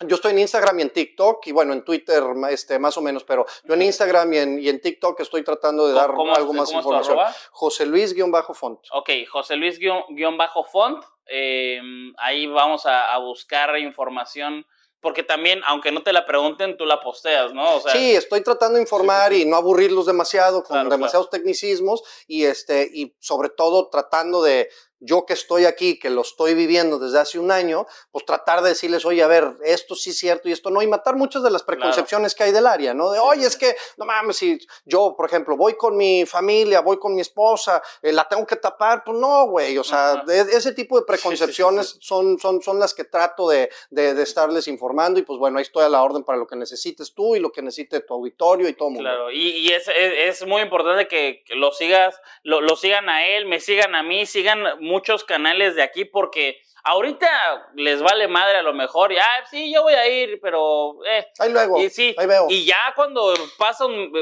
Yo 0.01 0.17
estoy 0.17 0.33
en 0.33 0.41
Instagram 0.41 0.81
y 0.81 0.83
en 0.83 0.91
TikTok 0.91 1.47
y 1.47 1.53
bueno, 1.53 1.73
en 1.73 1.85
Twitter 1.85 2.23
este, 2.51 2.81
más 2.81 2.97
o 2.99 3.01
menos, 3.01 3.23
pero 3.23 3.47
yo 3.63 3.75
en 3.75 3.83
Instagram 3.83 4.33
y 4.33 4.39
en, 4.39 4.59
y 4.59 4.69
en 4.69 4.81
TikTok 4.81 5.21
estoy 5.21 5.45
tratando 5.45 5.87
de 5.87 5.95
dar 5.95 6.11
algo 6.11 6.53
más 6.53 6.73
información. 6.73 7.19
José 7.53 7.87
Luis-Font. 7.87 8.81
Ok, 8.93 9.11
José 9.31 9.55
Luis-Font. 9.55 11.05
Eh, 11.27 11.81
ahí 12.19 12.47
vamos 12.47 12.87
a, 12.87 13.15
a 13.15 13.19
buscar 13.19 13.79
información 13.79 14.67
porque 15.05 15.23
también, 15.23 15.61
aunque 15.67 15.93
no 15.93 16.03
te 16.03 16.15
la 16.15 16.25
pregunten, 16.25 16.79
tú 16.79 16.87
la 16.87 17.03
posteas, 17.03 17.53
¿no? 17.53 17.79
sí, 17.93 18.17
estoy 18.17 18.43
tratando 18.43 18.77
de 18.77 18.83
informar 18.83 19.35
y 19.35 19.45
no 19.45 19.57
aburrirlos 19.57 20.07
demasiado 20.07 20.65
con 20.65 20.89
demasiados 20.89 21.29
tecnicismos 21.29 22.03
y 22.27 22.45
este 22.45 22.91
y 22.91 23.15
sobre 23.21 23.51
todo 23.51 23.91
tratando 23.91 24.43
de 24.43 24.71
yo 25.05 25.27
que 25.27 25.35
estoy 25.35 25.67
aquí, 25.67 25.99
que 25.99 26.11
lo 26.11 26.23
estoy 26.23 26.55
viviendo 26.55 26.99
desde 26.99 27.19
hace 27.19 27.39
un 27.39 27.51
año, 27.51 27.87
pues 28.11 28.25
tratar 28.25 28.63
de 28.63 28.71
decirles, 28.71 29.05
oye, 29.05 29.23
a 29.23 29.27
ver, 29.27 29.57
esto 29.65 29.95
sí 29.95 30.11
es 30.11 30.19
cierto 30.19 30.49
y 30.49 30.53
esto 30.53 30.71
no, 30.71 30.83
y 30.83 30.87
matar 30.87 31.17
muchas 31.17 31.43
de 31.43 31.51
las 31.51 31.63
preconcepciones 31.63 32.35
que 32.35 32.45
hay 32.45 32.53
del 32.53 32.67
área, 32.67 32.95
¿no? 32.95 33.11
De, 33.11 33.19
oye, 33.19 33.47
es 33.47 33.57
que, 33.57 33.77
no 33.99 34.07
mames, 34.07 34.37
si 34.37 34.59
yo, 34.85 35.15
por 35.17 35.27
ejemplo, 35.27 35.57
voy 35.57 35.75
con 35.75 35.97
mi 35.97 36.25
familia, 36.25 36.81
voy 36.81 36.99
con 36.99 37.15
mi 37.15 37.21
esposa, 37.21 37.83
eh, 38.03 38.13
la 38.13 38.27
tengo 38.27 38.47
que 38.47 38.57
tapar, 38.57 39.03
pues 39.05 39.19
no, 39.19 39.47
güey, 39.47 39.77
o 39.79 39.85
sea, 39.85 40.25
ese 40.29 40.73
tipo 40.73 40.99
de 40.99 41.05
preconcepciones 41.05 41.99
son, 42.01 42.39
son, 42.39 42.63
son 42.63 42.79
las 42.79 42.95
que 42.95 43.05
trato 43.05 43.49
de, 43.49 43.71
de, 43.91 44.23
estarles 44.23 44.69
informando 44.69 45.21
y 45.21 45.23
pues 45.23 45.39
bueno, 45.39 45.59
ahí 45.59 45.63
estoy 45.63 45.85
a 45.85 45.89
la 45.89 46.03
orden 46.03 46.25
para 46.25 46.39
lo 46.39 46.47
que 46.47 46.57
necesites 46.57 47.13
tú 47.13 47.37
y 47.37 47.41
lo 47.41 47.51
que 47.51 47.61
necesite 47.61 48.01
tu 48.01 48.15
auditorio 48.15 48.69
y 48.69 48.73
todo 48.75 48.89
el 48.89 48.95
mundo. 48.95 49.11
Claro, 49.11 49.31
y, 49.31 49.49
y 49.49 49.69
es, 49.69 49.89
es, 49.89 50.47
muy 50.47 50.63
importante 50.63 51.07
que, 51.09 51.45
lo 51.57 51.73
sigas, 51.73 52.19
lo, 52.43 52.61
lo 52.61 52.77
sigan 52.77 53.09
a 53.09 53.27
él, 53.27 53.47
me 53.47 53.61
sigan 53.61 53.95
a 53.95 54.03
mí, 54.03 54.25
sigan 54.27 54.65
muchos 54.95 55.25
canales 55.25 55.75
de 55.75 55.83
aquí 55.83 56.05
porque 56.05 56.57
ahorita 56.85 57.29
les 57.75 58.01
vale 58.01 58.29
madre 58.29 58.59
a 58.59 58.63
lo 58.63 58.73
mejor, 58.75 59.11
y, 59.11 59.19
ah, 59.19 59.45
sí, 59.51 59.73
yo 59.75 59.83
voy 59.83 59.95
a 59.95 60.07
ir, 60.07 60.39
pero, 60.41 61.05
eh. 61.05 61.27
Ahí 61.39 61.51
luego, 61.51 61.81
y, 61.81 61.91
sí, 61.91 62.15
ahí 62.17 62.27
veo. 62.27 62.47
Y 62.49 62.65
ya 62.65 62.93
cuando 62.95 63.35
pasa 63.59 63.87
un, 63.87 64.13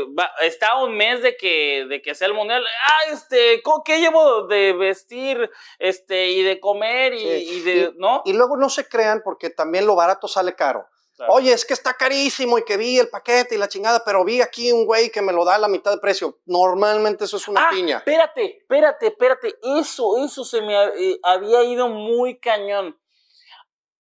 está 0.41 0.77
un 0.77 0.97
mes 0.97 1.23
de 1.23 1.37
que, 1.37 1.87
de 1.89 2.01
que 2.01 2.15
sea 2.15 2.29
el 2.29 2.35
mundial, 2.35 2.65
ah, 2.65 3.13
este, 3.13 3.63
¿qué 3.85 4.01
llevo 4.01 4.47
de 4.47 4.73
vestir, 4.73 5.51
este, 5.79 6.29
y 6.29 6.43
de 6.43 6.61
comer, 6.61 7.13
y, 7.15 7.61
de, 7.61 7.93
¿no? 7.97 8.23
Y 8.25 8.33
luego 8.33 8.57
no 8.57 8.71
se 8.71 8.89
crean 8.89 9.21
porque 9.23 9.51
también 9.51 9.85
lo 9.85 9.95
barato 9.95 10.27
sale 10.29 10.55
caro. 10.55 10.87
Oye, 11.29 11.53
es 11.53 11.65
que 11.65 11.75
está 11.75 11.95
carísimo 11.95 12.59
y 12.59 12.65
que 12.65 12.77
vi 12.77 12.99
el 12.99 13.09
paquete 13.09 13.55
y 13.55 13.59
la 13.59 13.69
chingada, 13.69 14.03
pero 14.05 14.25
vi 14.25 14.41
aquí 14.41 14.73
un 14.73 14.87
güey 14.87 15.11
que 15.11 15.23
me 15.23 15.33
lo 15.33 15.45
da 15.45 15.57
a 15.57 15.59
la 15.59 15.69
mitad 15.69 15.91
de 15.91 15.99
precio. 15.99 16.41
Normalmente 16.47 17.25
eso 17.25 17.37
es 17.37 17.49
una 17.49 17.69
ah, 17.69 17.71
piña. 17.71 17.99
Espérate, 17.99 18.59
espérate, 18.59 19.07
espérate. 19.09 19.55
Eso, 19.79 20.25
eso 20.25 20.45
se 20.45 20.61
me 20.61 20.75
eh, 20.75 21.19
había 21.23 21.63
ido 21.65 21.89
muy 21.89 22.39
cañón. 22.39 22.99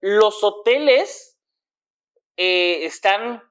Los 0.01 0.43
hoteles 0.43 1.39
eh, 2.37 2.85
están 2.85 3.43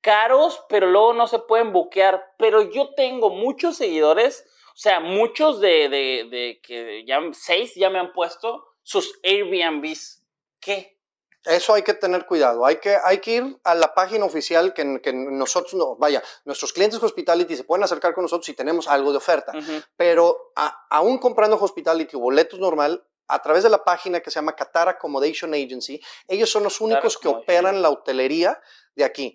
caros, 0.00 0.64
pero 0.68 0.86
luego 0.86 1.12
no 1.12 1.26
se 1.26 1.38
pueden 1.38 1.72
buquear. 1.72 2.34
Pero 2.38 2.62
yo 2.62 2.94
tengo 2.94 3.30
muchos 3.30 3.76
seguidores, 3.76 4.46
o 4.74 4.78
sea, 4.78 5.00
muchos 5.00 5.60
de, 5.60 5.88
de, 5.88 6.28
de 6.30 6.60
que 6.62 7.04
ya 7.06 7.20
seis 7.32 7.74
ya 7.74 7.90
me 7.90 7.98
han 7.98 8.12
puesto 8.12 8.64
sus 8.82 9.18
Airbnbs. 9.22 10.24
¿Qué? 10.60 10.97
Eso 11.48 11.72
hay 11.72 11.82
que 11.82 11.94
tener 11.94 12.26
cuidado. 12.26 12.66
Hay 12.66 12.76
que, 12.76 12.98
hay 13.02 13.18
que 13.18 13.36
ir 13.36 13.60
a 13.64 13.74
la 13.74 13.94
página 13.94 14.26
oficial 14.26 14.74
que, 14.74 15.00
que 15.00 15.14
nosotros, 15.14 15.72
no, 15.74 15.96
vaya, 15.96 16.22
nuestros 16.44 16.74
clientes 16.74 17.02
hospitality 17.02 17.56
se 17.56 17.64
pueden 17.64 17.82
acercar 17.82 18.12
con 18.12 18.22
nosotros 18.22 18.44
si 18.44 18.52
tenemos 18.52 18.86
algo 18.86 19.12
de 19.12 19.16
oferta. 19.16 19.52
Pero 19.96 20.52
aún 20.90 21.16
comprando 21.16 21.56
hospitality 21.56 22.16
o 22.16 22.20
boletos 22.20 22.60
normal, 22.60 23.02
a 23.28 23.40
través 23.40 23.62
de 23.62 23.70
la 23.70 23.82
página 23.82 24.20
que 24.20 24.30
se 24.30 24.36
llama 24.36 24.54
Qatar 24.54 24.90
Accommodation 24.90 25.54
Agency, 25.54 26.00
ellos 26.26 26.50
son 26.50 26.64
los 26.64 26.82
únicos 26.82 27.16
que 27.16 27.28
operan 27.28 27.80
la 27.80 27.90
hotelería 27.90 28.60
de 28.94 29.04
aquí. 29.04 29.34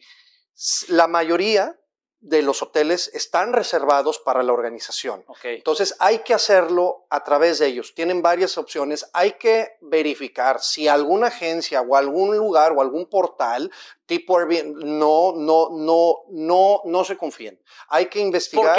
La 0.89 1.07
mayoría 1.07 1.76
de 2.24 2.41
los 2.41 2.61
hoteles 2.61 3.11
están 3.13 3.51
reservados 3.51 4.17
para 4.17 4.43
la 4.43 4.53
organización. 4.53 5.26
Entonces 5.43 5.93
hay 5.99 6.19
que 6.19 6.34
hacerlo 6.34 7.05
a 7.09 7.21
través 7.21 7.59
de 7.59 7.67
ellos. 7.67 7.93
Tienen 7.93 8.21
varias 8.21 8.57
opciones. 8.57 9.09
Hay 9.11 9.34
que 9.34 9.76
verificar 9.82 10.61
si 10.61 10.88
alguna 10.88 11.28
agencia 11.28 11.82
o 11.82 11.97
algún 11.97 12.38
lugar 12.38 12.71
o 12.71 12.82
algún 12.82 13.07
portal 13.07 13.69
tipo 14.05 14.38
Airbnb 14.38 14.86
no, 14.86 15.34
no, 15.36 15.69
no, 15.71 16.15
no, 16.30 16.82
no 16.86 17.03
se 17.03 17.17
confíen. 17.17 17.61
Hay 17.89 18.05
que 18.05 18.19
investigar. 18.19 18.74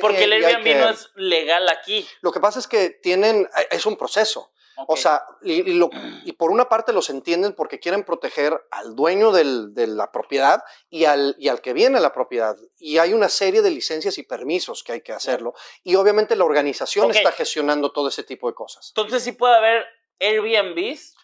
porque 0.00 0.24
el 0.24 0.32
Airbnb 0.32 0.80
no 0.80 0.88
es 0.88 1.10
legal 1.16 1.68
aquí. 1.68 2.08
Lo 2.22 2.32
que 2.32 2.40
pasa 2.40 2.58
es 2.58 2.66
que 2.66 2.90
tienen, 2.90 3.46
es 3.70 3.84
un 3.84 3.96
proceso. 3.96 4.52
O 4.86 4.96
sea, 4.96 5.24
y, 5.42 6.32
por 6.32 6.50
una 6.50 6.68
parte 6.68 6.92
los 6.92 7.08
entienden 7.10 7.54
porque 7.54 7.80
quieren 7.80 8.04
proteger 8.04 8.60
al 8.70 8.94
dueño 8.94 9.32
de 9.32 9.86
la 9.86 10.12
propiedad 10.12 10.62
y 10.90 11.04
al, 11.04 11.34
y 11.38 11.48
al 11.48 11.60
que 11.60 11.72
viene 11.72 12.00
la 12.00 12.12
propiedad. 12.12 12.56
Y 12.78 12.98
hay 12.98 13.12
una 13.12 13.28
serie 13.28 13.62
de 13.62 13.70
licencias 13.70 14.18
y 14.18 14.22
permisos 14.22 14.82
que 14.82 14.92
hay 14.92 15.00
que 15.00 15.12
hacerlo. 15.12 15.54
Y 15.82 15.94
obviamente 15.96 16.36
la 16.36 16.44
organización 16.44 17.10
está 17.10 17.32
gestionando 17.32 17.92
todo 17.92 18.08
ese 18.08 18.22
tipo 18.22 18.48
de 18.48 18.54
cosas. 18.54 18.92
Entonces 18.94 19.22
sí 19.22 19.32
puede 19.32 19.56
haber 19.56 19.84
Airbnbs. 20.20 21.14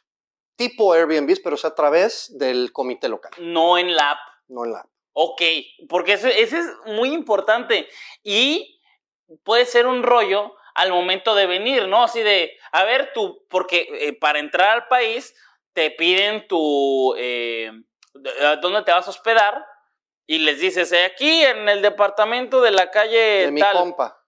Tipo 0.57 0.93
Airbnbs, 0.93 1.41
pero 1.41 1.57
es 1.57 1.65
a 1.65 1.75
través 1.75 2.37
del 2.39 2.73
comité 2.73 3.09
local. 3.09 3.33
No 3.39 3.79
en 3.79 3.95
la 3.95 4.13
app. 4.13 4.19
No 4.49 4.65
en 4.65 4.73
la 4.73 4.81
app. 4.81 4.89
Ok, 5.15 5.43
porque 5.89 6.15
ese 6.15 6.41
es 6.41 6.67
muy 6.87 7.13
importante. 7.13 7.89
Y 8.23 8.81
puede 9.45 9.67
ser 9.67 9.87
un 9.87 10.03
rollo 10.03 10.55
al 10.75 10.91
momento 10.91 11.35
de 11.35 11.47
venir, 11.47 11.89
¿no? 11.89 12.03
Así 12.03 12.21
de, 12.21 12.59
a 12.73 12.85
ver, 12.85 13.13
tú, 13.13 13.45
porque 13.49 13.89
eh, 13.93 14.13
para 14.15 14.39
entrar 14.39 14.71
al 14.71 14.89
país 14.89 15.35
te 15.73 15.91
piden 15.91 16.47
tu, 16.49 17.15
eh, 17.17 17.73
¿dónde 18.61 18.83
te 18.83 18.93
vas 18.93 19.07
a 19.07 19.11
hospedar? 19.11 19.65
Y 20.27 20.39
les 20.39 20.61
dices, 20.61 20.93
eh, 20.93 21.05
aquí 21.05 21.43
en 21.43 21.69
el 21.69 21.83
departamento 21.83 22.61
de 22.61 22.71
la 22.71 22.91
calle 22.91 23.19
de 23.19 23.51
mi 23.51 23.61
compa. 23.61 24.19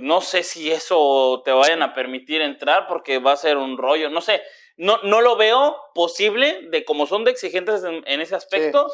No 0.00 0.20
sé 0.20 0.42
si 0.42 0.70
eso 0.70 1.42
te 1.44 1.52
vayan 1.52 1.82
a 1.82 1.94
permitir 1.94 2.42
entrar 2.42 2.86
porque 2.86 3.18
va 3.18 3.32
a 3.32 3.36
ser 3.36 3.56
un 3.56 3.78
rollo, 3.78 4.10
no 4.10 4.20
sé, 4.20 4.42
no, 4.76 4.98
no 5.02 5.20
lo 5.22 5.36
veo 5.36 5.76
posible 5.94 6.68
de 6.70 6.84
como 6.84 7.06
son 7.06 7.24
de 7.24 7.30
exigentes 7.30 7.82
en, 7.84 8.20
ese 8.20 8.34
aspecto. 8.34 8.92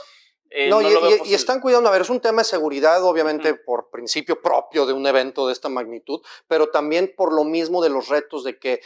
Eh, 0.55 0.68
no, 0.68 0.82
y, 0.82 1.34
están 1.34 1.61
cuidando, 1.61 1.88
a 1.88 1.92
ver, 1.92 2.03
es 2.03 2.11
un 2.11 2.20
tema 2.20 2.42
de 2.42 2.48
seguridad, 2.48 3.03
obviamente, 3.05 3.55
por 3.55 3.90
principio 3.90 4.40
propio 4.42 4.84
de 4.84 4.92
un 4.92 5.07
evento 5.07 5.46
de 5.46 5.53
esta 5.53 5.68
magnitud, 5.68 6.20
pero 6.46 6.68
también 6.68 7.14
por 7.16 7.32
lo 7.32 7.44
mismo 7.44 7.82
de 7.82 7.88
los 7.88 8.09
retos 8.09 8.44
de 8.44 8.59
que 8.59 8.80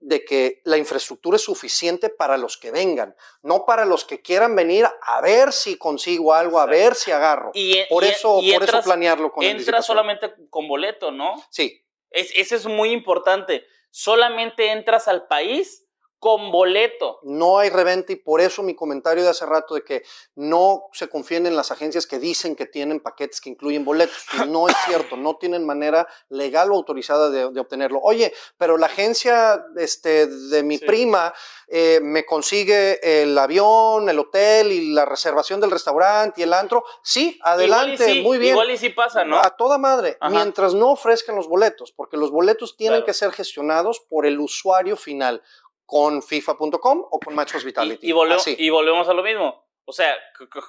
de 0.00 0.24
que 0.24 0.60
la 0.64 0.76
infraestructura 0.76 1.36
es 1.36 1.42
suficiente 1.42 2.08
para 2.08 2.36
los 2.36 2.56
que 2.56 2.70
vengan, 2.70 3.16
no 3.42 3.64
para 3.66 3.84
los 3.84 4.04
que 4.04 4.22
quieran 4.22 4.54
venir 4.54 4.86
a 5.02 5.20
ver 5.20 5.52
si 5.52 5.76
consigo 5.76 6.34
algo, 6.34 6.60
a 6.60 6.66
ver 6.66 6.94
si 6.94 7.10
agarro. 7.10 7.50
Y, 7.54 7.82
por 7.88 8.04
eso, 8.04 8.40
por 8.54 8.62
eso 8.62 8.80
planearlo 8.82 9.32
con 9.32 9.42
Entra 9.42 9.82
solamente 9.82 10.32
con 10.50 10.68
boleto, 10.68 11.10
¿no? 11.10 11.34
Sí. 11.50 11.84
Es, 12.10 12.32
eso 12.36 12.54
es 12.54 12.66
muy 12.66 12.90
importante. 12.90 13.66
Solamente 13.90 14.70
entras 14.70 15.08
al 15.08 15.26
país 15.26 15.87
con 16.18 16.50
boleto. 16.50 17.20
No 17.22 17.58
hay 17.58 17.70
reventa 17.70 18.12
y 18.12 18.16
por 18.16 18.40
eso 18.40 18.62
mi 18.62 18.74
comentario 18.74 19.22
de 19.22 19.30
hace 19.30 19.46
rato 19.46 19.74
de 19.74 19.84
que 19.84 20.02
no 20.34 20.84
se 20.92 21.08
confíen 21.08 21.46
en 21.46 21.54
las 21.54 21.70
agencias 21.70 22.06
que 22.06 22.18
dicen 22.18 22.56
que 22.56 22.66
tienen 22.66 23.00
paquetes 23.00 23.40
que 23.40 23.50
incluyen 23.50 23.84
boletos. 23.84 24.16
No 24.48 24.68
es 24.68 24.76
cierto, 24.86 25.16
no 25.16 25.36
tienen 25.36 25.64
manera 25.64 26.08
legal 26.28 26.72
o 26.72 26.74
autorizada 26.74 27.30
de, 27.30 27.44
obtenerlo. 27.44 28.00
Oye, 28.02 28.32
pero 28.56 28.76
la 28.78 28.86
agencia 28.86 29.64
este, 29.76 30.26
de 30.26 30.62
mi 30.62 30.78
prima 30.78 31.32
eh, 31.68 32.00
me 32.02 32.24
consigue 32.24 33.22
el 33.22 33.36
avión, 33.36 34.08
el 34.08 34.18
hotel 34.18 34.72
y 34.72 34.92
la 34.92 35.04
reservación 35.04 35.60
del 35.60 35.70
restaurante 35.70 36.40
y 36.40 36.44
el 36.44 36.52
antro. 36.52 36.84
Sí, 37.02 37.38
adelante, 37.42 38.22
muy 38.22 38.38
bien. 38.38 38.54
Igual 38.54 38.70
y 38.70 38.76
sí 38.76 38.88
pasa, 38.88 39.24
¿no? 39.24 39.38
A 39.38 39.56
toda 39.56 39.78
madre, 39.78 40.18
mientras 40.30 40.74
no 40.74 40.90
ofrezcan 40.90 41.36
los 41.36 41.48
boletos, 41.48 41.92
porque 41.92 42.16
los 42.16 42.30
boletos 42.30 42.76
tienen 42.76 43.04
que 43.04 43.12
ser 43.12 43.32
gestionados 43.32 44.00
por 44.00 44.26
el 44.26 44.40
usuario 44.40 44.96
final 44.96 45.42
con 45.88 46.22
FIFA.com 46.22 47.06
o 47.10 47.18
con 47.18 47.34
Match 47.34 47.54
Hospitality. 47.54 48.06
Y, 48.06 48.10
y, 48.10 48.68
volvemos 48.68 49.08
a 49.08 49.14
lo 49.14 49.22
mismo. 49.22 49.64
O 49.86 49.92
sea, 49.94 50.14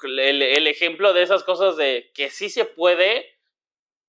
el, 0.01 0.65
ejemplo 0.67 1.11
de 1.11 1.23
esas 1.23 1.43
cosas 1.43 1.75
de 1.75 2.09
que 2.13 2.29
sí 2.29 2.49
se 2.49 2.63
puede, 2.63 3.25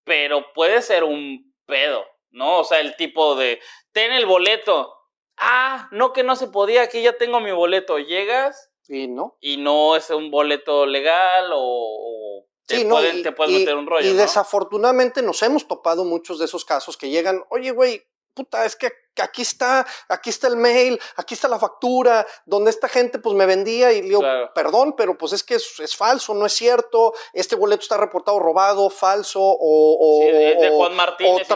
pero 0.05 0.53
puede 0.53 0.81
ser 0.83 1.03
un 1.03 1.53
pedo, 1.67 2.07
¿no? 2.31 2.61
O 2.61 2.65
sea, 2.65 2.79
el 2.79 2.95
tipo 2.95 3.35
de, 3.35 3.59
ten 3.91 4.13
el 4.13 4.25
boleto. 4.25 4.95
Ah, 5.37 5.89
no 5.91 6.13
que 6.13 6.23
no 6.23 6.37
se 6.37 6.47
podía, 6.47 6.83
aquí 6.83 7.03
ya 7.03 7.19
tengo 7.19 7.41
mi 7.41 7.51
boleto. 7.51 7.99
Llegas. 7.99 8.71
Y 8.87 9.09
no. 9.09 9.37
Y 9.41 9.57
no 9.57 9.97
es 9.97 10.11
un 10.11 10.31
boleto 10.31 10.87
legal 10.87 11.51
o, 11.53 12.47
te, 12.67 12.85
pueden, 12.85 13.25
te 13.25 13.33
pueden 13.33 13.55
meter 13.59 13.75
un 13.75 13.89
rollo. 13.89 14.09
Y 14.09 14.13
desafortunadamente 14.13 15.23
nos 15.23 15.43
hemos 15.43 15.67
topado 15.67 16.05
muchos 16.05 16.39
de 16.39 16.45
esos 16.45 16.65
casos 16.65 16.97
que 16.97 17.11
llegan, 17.11 17.43
oye, 17.49 17.73
güey, 17.73 18.07
puta, 18.33 18.65
es 18.65 18.77
que 18.77 18.93
aquí 19.21 19.43
está, 19.43 19.87
aquí 20.09 20.31
está 20.31 20.49
el 20.49 20.57
mail, 20.57 21.01
aquí 21.17 21.35
está 21.35 21.49
la 21.49 21.59
factura, 21.59 22.27
donde 22.45 22.71
esta 22.71 22.89
gente 22.89 23.19
pues 23.19 23.35
me 23.35 23.47
vendía 23.47 23.93
y 23.93 24.03
digo, 24.03 24.23
perdón, 24.55 24.95
pero 24.97 25.17
pues 25.17 25.33
es 25.33 25.43
que 25.43 25.55
es, 25.57 25.97
falso, 25.97 26.35
no 26.35 26.47
es 26.47 26.53
cierto, 26.53 27.13
este 27.33 27.57
boleto 27.57 27.83
está 27.83 27.97
reportado 27.97 28.39
robado, 28.39 28.91
falso 28.91 29.41
o, 29.41 30.21
de 30.25 30.71
Juan 30.75 30.95
Martínez 30.95 31.49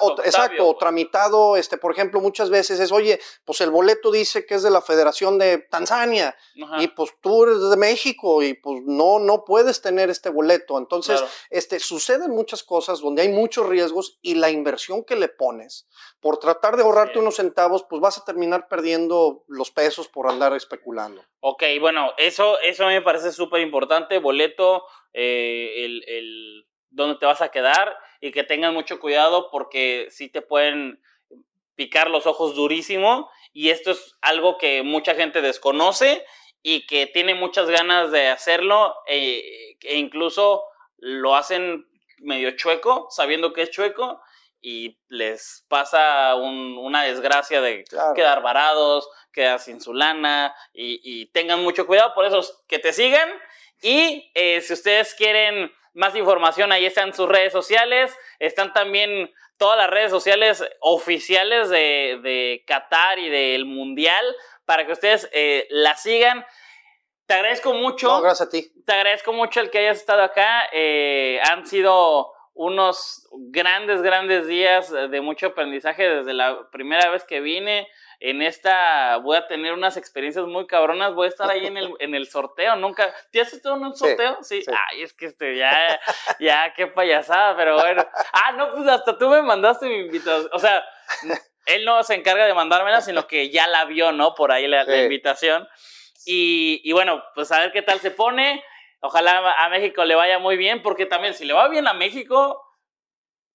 o, 0.00 0.22
exacto, 0.22 0.68
o 0.68 0.76
tramitado, 0.76 1.56
este, 1.56 1.78
por 1.78 1.92
ejemplo, 1.92 2.20
muchas 2.20 2.50
veces 2.50 2.80
es, 2.80 2.92
oye, 2.92 3.20
pues 3.44 3.60
el 3.60 3.70
boleto 3.70 4.10
dice 4.10 4.44
que 4.46 4.54
es 4.54 4.62
de 4.62 4.70
la 4.70 4.82
Federación 4.82 5.38
de 5.38 5.58
Tanzania 5.58 6.36
y 6.78 6.88
pues 6.88 7.12
tú 7.20 7.44
eres 7.44 7.70
de 7.70 7.76
México 7.76 8.42
y 8.42 8.54
pues 8.54 8.82
no, 8.84 9.18
no 9.18 9.44
puedes 9.44 9.80
tener 9.80 10.10
este 10.10 10.30
boleto. 10.30 10.78
Entonces, 10.78 11.22
este, 11.50 11.78
suceden 11.78 12.30
muchas 12.30 12.62
cosas 12.62 13.00
donde 13.00 13.22
hay 13.22 13.28
muchos 13.28 13.66
riesgos 13.66 14.18
y 14.22 14.34
la 14.34 14.50
inversión 14.50 15.04
que 15.04 15.16
le 15.16 15.28
pones 15.28 15.86
por 16.20 16.38
tratar 16.38 16.76
de 16.76 16.82
ahorrarte 16.96 17.18
unos 17.18 17.36
centavos, 17.36 17.84
pues 17.88 18.00
vas 18.00 18.18
a 18.18 18.24
terminar 18.24 18.68
perdiendo 18.68 19.44
los 19.48 19.70
pesos 19.70 20.08
por 20.08 20.28
andar 20.28 20.54
especulando. 20.54 21.22
Ok, 21.40 21.62
bueno, 21.80 22.12
eso, 22.18 22.58
eso 22.60 22.86
me 22.86 23.02
parece 23.02 23.32
súper 23.32 23.60
importante, 23.60 24.18
boleto, 24.18 24.84
eh, 25.12 25.84
el, 25.84 26.04
el 26.08 26.66
dónde 26.90 27.18
te 27.18 27.26
vas 27.26 27.42
a 27.42 27.50
quedar 27.50 27.96
y 28.20 28.32
que 28.32 28.44
tengan 28.44 28.74
mucho 28.74 28.98
cuidado 28.98 29.50
porque 29.50 30.08
sí 30.10 30.28
te 30.28 30.42
pueden 30.42 31.00
picar 31.74 32.10
los 32.10 32.26
ojos 32.26 32.54
durísimo 32.54 33.30
y 33.52 33.70
esto 33.70 33.92
es 33.92 34.16
algo 34.22 34.58
que 34.58 34.82
mucha 34.82 35.14
gente 35.14 35.42
desconoce 35.42 36.24
y 36.62 36.86
que 36.86 37.06
tiene 37.06 37.34
muchas 37.34 37.68
ganas 37.68 38.10
de 38.10 38.28
hacerlo 38.28 38.94
eh, 39.06 39.76
e 39.82 39.98
incluso 39.98 40.64
lo 40.98 41.36
hacen 41.36 41.86
medio 42.18 42.56
chueco, 42.56 43.08
sabiendo 43.10 43.52
que 43.52 43.62
es 43.62 43.70
chueco 43.70 44.20
y 44.60 44.98
les 45.08 45.64
pasa 45.68 46.34
una 46.34 47.04
desgracia 47.04 47.60
de 47.60 47.84
quedar 48.14 48.42
varados, 48.42 49.08
quedar 49.32 49.60
sin 49.60 49.80
su 49.80 49.94
lana 49.94 50.54
y, 50.72 51.26
tengan 51.32 51.62
mucho 51.62 51.86
cuidado, 51.86 52.14
por 52.14 52.24
eso 52.24 52.40
que 52.66 52.78
te 52.78 52.92
sigan 52.92 53.28
y 53.82 54.30
eh, 54.34 54.60
si 54.60 54.72
ustedes 54.72 55.14
quieren 55.14 55.70
más 55.92 56.14
información, 56.14 56.72
ahí 56.72 56.86
están 56.86 57.14
sus 57.14 57.28
redes 57.28 57.52
sociales, 57.52 58.16
están 58.38 58.72
también 58.72 59.32
todas 59.56 59.78
las 59.78 59.90
redes 59.90 60.10
sociales 60.10 60.64
oficiales 60.80 61.70
de, 61.70 62.62
Qatar 62.66 63.18
y 63.18 63.30
del 63.30 63.64
Mundial 63.64 64.24
para 64.64 64.86
que 64.86 64.92
ustedes 64.92 65.28
eh, 65.32 65.66
la 65.70 65.96
sigan. 65.96 66.44
Te 67.26 67.34
agradezco 67.34 67.72
mucho. 67.74 68.20
gracias 68.20 68.48
a 68.48 68.50
ti. 68.50 68.72
Te 68.84 68.92
agradezco 68.92 69.32
mucho 69.32 69.60
el 69.60 69.70
que 69.70 69.78
hayas 69.78 69.98
estado 69.98 70.22
acá. 70.22 70.68
Eh, 70.72 71.40
han 71.42 71.66
sido 71.66 72.32
unos 72.56 73.28
grandes, 73.32 74.00
grandes 74.00 74.46
días 74.46 74.90
de 74.90 75.20
mucho 75.20 75.48
aprendizaje 75.48 76.08
desde 76.08 76.32
la 76.32 76.68
primera 76.72 77.10
vez 77.10 77.22
que 77.24 77.40
vine. 77.40 77.86
En 78.18 78.40
esta 78.40 79.18
voy 79.18 79.36
a 79.36 79.46
tener 79.46 79.74
unas 79.74 79.98
experiencias 79.98 80.46
muy 80.46 80.66
cabronas. 80.66 81.12
Voy 81.12 81.26
a 81.26 81.28
estar 81.28 81.50
ahí 81.50 81.66
en 81.66 81.76
el, 81.76 81.92
en 81.98 82.14
el 82.14 82.26
sorteo. 82.26 82.74
Nunca. 82.76 83.14
¿Te 83.30 83.42
has 83.42 83.52
estado 83.52 83.76
en 83.76 83.84
un 83.84 83.94
sorteo? 83.94 84.38
Sí. 84.42 84.64
Ay, 84.68 85.02
es 85.02 85.12
que 85.12 85.26
este, 85.26 85.54
ya, 85.58 86.00
ya, 86.40 86.72
qué 86.74 86.86
payasada, 86.86 87.54
pero 87.56 87.76
bueno. 87.76 88.06
Ah, 88.32 88.52
no, 88.52 88.72
pues 88.72 88.88
hasta 88.88 89.18
tú 89.18 89.28
me 89.28 89.42
mandaste 89.42 89.86
mi 89.86 89.96
invitación. 89.96 90.48
O 90.54 90.58
sea, 90.58 90.82
él 91.66 91.84
no 91.84 92.02
se 92.04 92.14
encarga 92.14 92.46
de 92.46 92.54
mandármela, 92.54 93.02
sino 93.02 93.26
que 93.26 93.50
ya 93.50 93.66
la 93.66 93.84
vio, 93.84 94.12
¿no? 94.12 94.34
Por 94.34 94.50
ahí 94.50 94.66
la, 94.66 94.84
la 94.84 95.02
invitación. 95.02 95.68
Y, 96.24 96.80
y 96.84 96.92
bueno, 96.92 97.22
pues 97.34 97.52
a 97.52 97.60
ver 97.60 97.70
qué 97.70 97.82
tal 97.82 98.00
se 98.00 98.10
pone. 98.10 98.64
Ojalá 99.00 99.52
a 99.52 99.68
México 99.68 100.04
le 100.04 100.14
vaya 100.14 100.38
muy 100.38 100.56
bien, 100.56 100.82
porque 100.82 101.06
también 101.06 101.34
si 101.34 101.44
le 101.44 101.52
va 101.52 101.68
bien 101.68 101.86
a 101.86 101.94
México, 101.94 102.62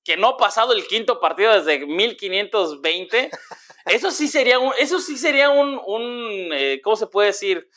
que 0.04 0.18
no 0.18 0.30
ha 0.30 0.38
pasado 0.38 0.74
el 0.74 0.88
quinto 0.88 1.20
partido 1.20 1.54
desde 1.54 1.86
1520, 1.86 3.30
eso 3.86 4.12
sí 4.12 4.28
sería 4.28 4.60
un, 4.60 4.74
eso 4.80 5.00
sí 5.00 5.18
sería 5.18 5.50
un, 5.50 5.80
un 5.86 6.50
eh, 6.54 6.82
¿cómo 6.84 6.96
se 6.96 7.08
puede 7.08 7.28
decir? 7.28 7.70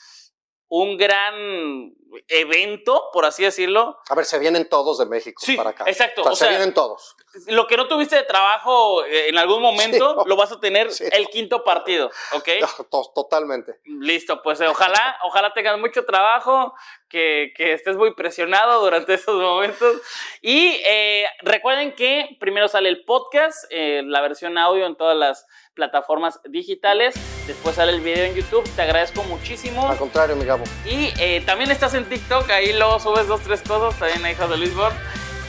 Un 0.69 0.97
gran 0.97 1.95
evento, 2.29 3.11
por 3.13 3.25
así 3.25 3.43
decirlo. 3.43 3.99
A 4.09 4.15
ver, 4.15 4.25
se 4.25 4.39
vienen 4.39 4.69
todos 4.69 4.99
de 4.99 5.07
México 5.07 5.43
para 5.57 5.71
acá. 5.71 5.85
Exacto. 5.87 6.23
O 6.23 6.37
sea, 6.37 6.49
se 6.49 6.49
vienen 6.49 6.75
todos. 6.75 7.17
Lo 7.49 7.67
que 7.67 7.77
no 7.77 7.89
tuviste 7.89 8.17
de 8.17 8.23
trabajo 8.23 9.05
eh, 9.05 9.29
en 9.29 9.39
algún 9.39 9.61
momento, 9.61 10.23
lo 10.27 10.37
vas 10.37 10.53
a 10.53 10.61
tener 10.61 10.89
el 11.13 11.29
quinto 11.29 11.65
partido, 11.65 12.11
¿ok? 12.33 12.49
totalmente. 13.15 13.81
Listo, 13.85 14.41
pues 14.43 14.61
eh, 14.61 14.69
ojalá, 14.69 15.19
ojalá 15.25 15.53
tengas 15.53 15.79
mucho 15.79 16.05
trabajo, 16.05 16.75
que, 17.09 17.53
que, 17.57 17.73
estés 17.73 17.97
muy 17.97 18.15
presionado 18.15 18.81
durante 18.81 19.15
esos 19.15 19.41
momentos. 19.41 20.01
Y 20.43 20.81
eh, 20.87 21.27
recuerden 21.43 21.95
que 21.95 22.37
primero 22.39 22.69
sale 22.69 22.89
el 22.89 23.05
podcast, 23.05 23.65
la 23.71 24.21
versión 24.21 24.57
audio 24.59 24.87
en 24.87 24.97
todas 24.97 25.17
las 25.17 25.47
plataformas 25.75 26.41
digitales. 26.45 27.15
Después 27.47 27.77
sale 27.77 27.93
el 27.93 28.01
video 28.01 28.25
en 28.25 28.35
YouTube. 28.35 28.69
Te 28.75 28.83
agradezco 28.83 29.23
muchísimo. 29.25 29.89
Al 29.89 29.99
contrario, 29.99 30.37
mi 30.37 30.45
Gabo. 30.45 30.65
Y 30.85 31.41
también 31.41 31.71
estás 31.71 31.95
en 31.95 32.05
TikTok. 32.05 32.51
Ahí 32.51 32.73
luego 32.73 32.99
subes 33.01 33.27
dos, 33.27 33.41
tres 33.43 33.63
cosas. 33.63 33.99
También 33.99 34.25
a 34.25 34.31
Hijas 34.31 34.49
de 34.51 34.57
Luis. 34.57 34.73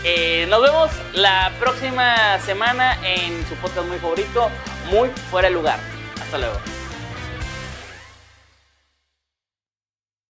Eh, 0.08 0.46
nos 0.50 0.62
vemos 0.62 0.91
la 1.14 1.52
próxima 1.60 2.39
semana 2.39 2.96
en 3.04 3.43
su 3.48 3.56
podcast 3.56 3.88
muy 3.88 3.98
favorito, 3.98 4.52
Muy 4.91 5.10
Fuera 5.32 5.48
de 5.48 5.56
Lugar. 5.56 5.80
Hasta 6.22 6.38
luego. 6.38 6.60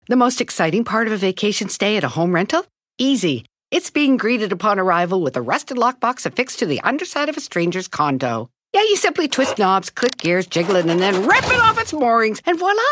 The 0.08 0.14
most 0.14 0.40
exciting 0.40 0.84
part 0.84 1.08
of 1.08 1.12
a 1.12 1.16
vacation 1.16 1.68
stay 1.68 1.96
at 1.96 2.04
a 2.04 2.10
home 2.10 2.32
rental? 2.32 2.64
Easy. 2.96 3.44
It's 3.72 3.90
being 3.90 4.16
greeted 4.16 4.52
upon 4.52 4.78
arrival 4.78 5.20
with 5.20 5.36
a 5.36 5.42
rusted 5.42 5.76
lockbox 5.76 6.24
affixed 6.24 6.60
to 6.60 6.66
the 6.66 6.80
underside 6.84 7.28
of 7.28 7.36
a 7.36 7.40
stranger's 7.40 7.88
condo. 7.88 8.48
Yeah, 8.76 8.82
you 8.82 8.96
simply 8.96 9.26
twist 9.26 9.58
knobs, 9.58 9.88
click 9.88 10.18
gears, 10.18 10.46
jiggle 10.46 10.76
it, 10.76 10.84
and 10.84 11.00
then 11.00 11.26
rip 11.26 11.46
it 11.46 11.60
off 11.60 11.80
its 11.80 11.94
moorings, 11.94 12.42
and 12.44 12.58
voila! 12.58 12.82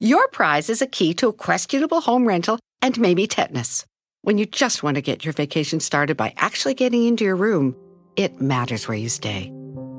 Your 0.00 0.26
prize 0.26 0.68
is 0.68 0.82
a 0.82 0.86
key 0.88 1.14
to 1.14 1.28
a 1.28 1.32
questionable 1.32 2.00
home 2.00 2.26
rental 2.26 2.58
and 2.82 2.98
maybe 2.98 3.28
tetanus. 3.28 3.86
When 4.22 4.36
you 4.36 4.46
just 4.46 4.82
want 4.82 4.96
to 4.96 5.00
get 5.00 5.24
your 5.24 5.32
vacation 5.32 5.78
started 5.78 6.16
by 6.16 6.34
actually 6.38 6.74
getting 6.74 7.06
into 7.06 7.22
your 7.22 7.36
room, 7.36 7.76
it 8.16 8.40
matters 8.40 8.88
where 8.88 8.96
you 8.96 9.08
stay. 9.08 9.52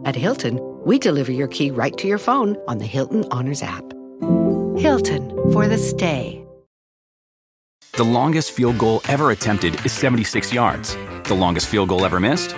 At 0.04 0.18
Hilton, 0.18 0.60
we 0.84 1.00
deliver 1.00 1.32
your 1.32 1.48
key 1.48 1.72
right 1.72 1.98
to 2.00 2.06
your 2.06 2.18
phone 2.18 2.58
on 2.68 2.80
the 2.80 2.86
Hilton 2.86 3.24
Honors 3.32 3.64
app. 3.64 3.86
Hilton 4.76 5.30
for 5.54 5.70
the 5.70 5.78
stay. 5.78 6.46
The 7.94 8.04
longest 8.04 8.52
field 8.52 8.78
goal 8.78 9.00
ever 9.08 9.32
attempted 9.32 9.86
is 9.86 9.94
76 9.94 10.52
yards. 10.52 10.98
The 11.24 11.34
longest 11.34 11.68
field 11.68 11.88
goal 11.88 12.04
ever 12.04 12.20
missed? 12.20 12.58